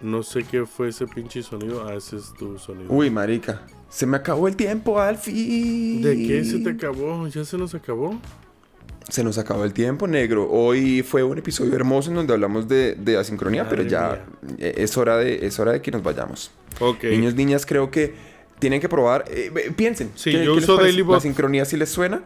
No 0.00 0.22
sé 0.22 0.44
qué 0.44 0.64
fue 0.64 0.88
ese 0.88 1.06
pinche 1.06 1.42
sonido. 1.42 1.86
Ah, 1.86 1.94
ese 1.94 2.16
es 2.16 2.32
tu 2.38 2.58
sonido. 2.58 2.90
Uy, 2.90 3.10
marica. 3.10 3.66
Se 3.90 4.06
me 4.06 4.16
acabó 4.16 4.48
el 4.48 4.56
tiempo 4.56 4.98
al 4.98 5.18
fin. 5.18 6.00
¿De 6.00 6.16
qué 6.26 6.42
se 6.44 6.58
te 6.60 6.70
acabó? 6.70 7.26
¿Ya 7.28 7.44
se 7.44 7.58
nos 7.58 7.74
acabó? 7.74 8.18
Se 9.08 9.22
nos 9.22 9.38
acabó 9.38 9.64
el 9.64 9.72
tiempo, 9.72 10.08
negro. 10.08 10.48
Hoy 10.50 11.02
fue 11.02 11.22
un 11.22 11.38
episodio 11.38 11.74
hermoso 11.74 12.10
en 12.10 12.16
donde 12.16 12.32
hablamos 12.34 12.66
de, 12.66 12.94
de 12.96 13.16
asincronía, 13.16 13.62
Madre 13.62 13.76
pero 13.76 13.88
ya 13.88 14.24
eh, 14.58 14.74
es 14.78 14.96
hora, 14.96 15.16
de, 15.18 15.46
es 15.46 15.58
hora 15.60 15.72
de 15.72 15.80
que 15.82 15.92
nos 15.92 16.02
vayamos. 16.02 16.50
Ok. 16.80 17.04
Niños, 17.04 17.34
niñas, 17.34 17.64
creo 17.66 17.90
que 17.90 18.14
tienen 18.58 18.80
que 18.80 18.88
probar. 18.88 19.24
eh, 19.28 19.72
piensen. 19.76 20.10
Sí, 20.16 20.32
¿qué- 20.32 20.44
yo 20.44 20.54
qué 20.54 20.58
uso? 20.58 20.76
Dailybot. 20.76 21.14
¿La 21.14 21.20
sincronía 21.20 21.64
sí 21.64 21.76
les 21.76 21.88
suena? 21.88 22.22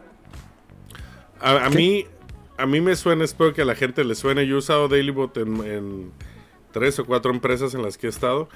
A, 1.39 1.69
mí, 1.69 2.05
a 2.57 2.65
mí 2.65 2.81
me 2.81 2.95
suena, 2.95 3.25
espero 3.25 3.53
que 3.53 3.61
a 3.61 3.65
la 3.65 3.75
gente 3.75 4.03
le 4.03 4.15
suene. 4.15 4.47
Yo 4.47 4.55
he 4.55 4.59
usado 4.59 4.87
Dailybot 4.87 5.37
en, 5.37 5.63
en 5.63 6.11
tres 6.71 6.97
o 6.99 7.05
cuatro 7.05 7.31
empresas 7.31 7.73
en 7.75 7.83
las 7.83 7.97
que 7.99 8.07
he 8.07 8.09
estado 8.09 8.49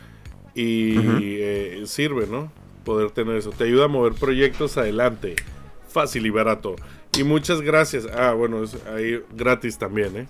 y 0.56 0.96
eh, 1.42 1.84
sirve, 1.86 2.26
¿no? 2.28 2.52
Poder 2.84 3.12
tener 3.12 3.36
eso. 3.36 3.52
Te 3.52 3.66
ayuda 3.66 3.86
a 3.86 3.88
mover 3.88 4.14
proyectos 4.14 4.78
adelante. 4.78 5.36
Fácil 5.90 6.26
y 6.26 6.30
barato. 6.30 6.76
Y 7.18 7.24
muchas 7.24 7.62
gracias. 7.62 8.08
Ah, 8.16 8.34
bueno, 8.34 8.64
es 8.64 8.76
ahí 8.94 9.24
gratis 9.36 9.78
también, 9.78 10.16
¿eh? 10.18 10.28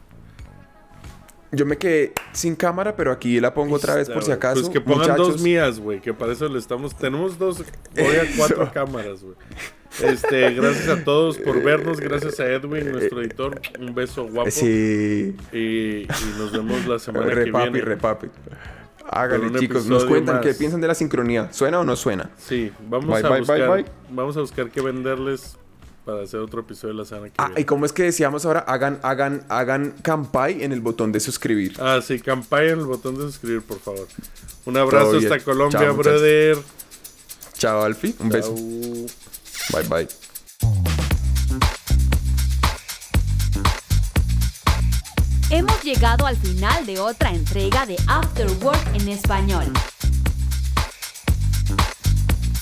Yo 1.51 1.65
me 1.65 1.77
quedé 1.77 2.11
sin 2.33 2.55
cámara, 2.55 2.95
pero 2.97 3.11
aquí 3.11 3.39
la 3.39 3.53
pongo 3.53 3.75
otra 3.75 3.95
vez 3.95 4.09
por 4.09 4.23
si 4.23 4.31
acaso. 4.31 4.59
Pues 4.61 4.69
que 4.69 4.81
pongan 4.81 4.99
Muchachos, 5.01 5.27
dos 5.33 5.41
mías, 5.41 5.79
güey, 5.79 6.01
que 6.01 6.13
para 6.13 6.33
eso 6.33 6.49
le 6.49 6.59
estamos... 6.59 6.95
Tenemos 6.97 7.37
dos, 7.39 7.63
voy 7.95 8.15
a 8.15 8.25
cuatro 8.35 8.69
cámaras, 8.73 9.23
güey. 9.23 9.35
Este, 10.03 10.51
gracias 10.53 10.89
a 10.89 11.03
todos 11.05 11.37
por 11.37 11.63
vernos, 11.63 12.01
gracias 12.01 12.41
a 12.41 12.47
Edwin, 12.51 12.91
nuestro 12.91 13.21
editor, 13.21 13.61
un 13.79 13.95
beso 13.95 14.25
guapo. 14.27 14.51
Sí. 14.51 15.37
Y, 15.53 15.57
y 16.01 16.07
nos 16.37 16.51
vemos 16.51 16.85
la 16.87 16.99
semana 16.99 17.29
que 17.29 17.35
Repapi, 17.35 17.69
viene. 17.69 17.81
repapi. 17.85 18.27
Hágale, 19.09 19.45
Con 19.45 19.53
un 19.53 19.59
chicos. 19.61 19.85
Nos 19.85 20.03
cuentan 20.03 20.37
más. 20.37 20.45
qué 20.45 20.53
piensan 20.55 20.81
de 20.81 20.87
la 20.87 20.95
sincronía. 20.95 21.53
¿Suena 21.53 21.79
o 21.79 21.85
no 21.85 21.95
suena? 21.95 22.31
Sí, 22.37 22.73
vamos 22.89 23.07
Bye, 23.07 23.25
a 23.25 23.29
bye, 23.29 23.39
buscar, 23.39 23.57
bye, 23.59 23.83
bye. 23.83 23.85
vamos 24.09 24.35
a 24.35 24.41
buscar 24.41 24.69
qué 24.71 24.81
venderles 24.81 25.57
para 26.05 26.21
hacer 26.23 26.39
otro 26.39 26.61
episodio 26.61 26.93
la 26.93 27.03
semana 27.05 27.27
que 27.27 27.33
Ah, 27.37 27.47
viene. 27.47 27.61
y 27.61 27.65
cómo 27.65 27.85
es 27.85 27.91
que 27.93 28.03
decíamos 28.03 28.45
ahora, 28.45 28.59
hagan, 28.59 28.99
hagan, 29.01 29.43
hagan 29.49 29.95
campay 30.03 30.63
en 30.63 30.71
el 30.71 30.79
botón 30.81 31.11
de 31.11 31.19
suscribir. 31.19 31.75
Ah, 31.81 31.99
sí, 32.05 32.19
campaña 32.19 32.71
en 32.73 32.79
el 32.79 32.85
botón 32.85 33.15
de 33.15 33.21
suscribir, 33.23 33.61
por 33.63 33.79
favor. 33.79 34.07
Un 34.65 34.77
abrazo 34.77 35.17
hasta 35.17 35.39
Colombia, 35.39 35.79
Chao, 35.79 35.95
muchachos. 35.95 36.21
brother. 36.21 36.57
Chao, 37.57 37.81
Alfie. 37.83 38.15
Un 38.19 38.29
beso. 38.29 38.53
Chao. 38.55 39.81
Bye, 39.81 39.89
bye. 39.89 40.07
Hemos 45.49 45.81
llegado 45.83 46.25
al 46.25 46.35
final 46.37 46.85
de 46.85 46.99
otra 46.99 47.31
entrega 47.31 47.85
de 47.85 47.95
After 48.07 48.49
Work 48.63 48.95
en 48.95 49.09
español. 49.09 49.71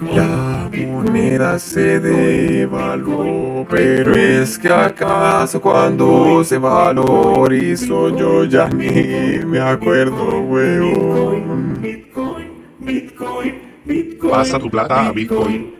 La 0.00 0.70
moneda 0.72 1.58
se 1.58 1.98
devaluó, 2.00 3.66
pero 3.68 4.14
es 4.14 4.58
que 4.58 4.68
acaso 4.68 5.60
cuando 5.60 6.44
se 6.44 6.56
valorizó 6.56 8.16
yo 8.16 8.44
ya 8.44 8.68
ni 8.68 9.44
me 9.44 9.60
acuerdo, 9.60 10.40
weón. 10.42 11.78
Pasa 14.30 14.58
tu 14.58 14.70
plata 14.70 15.06
a 15.06 15.12
Bitcoin. 15.12 15.76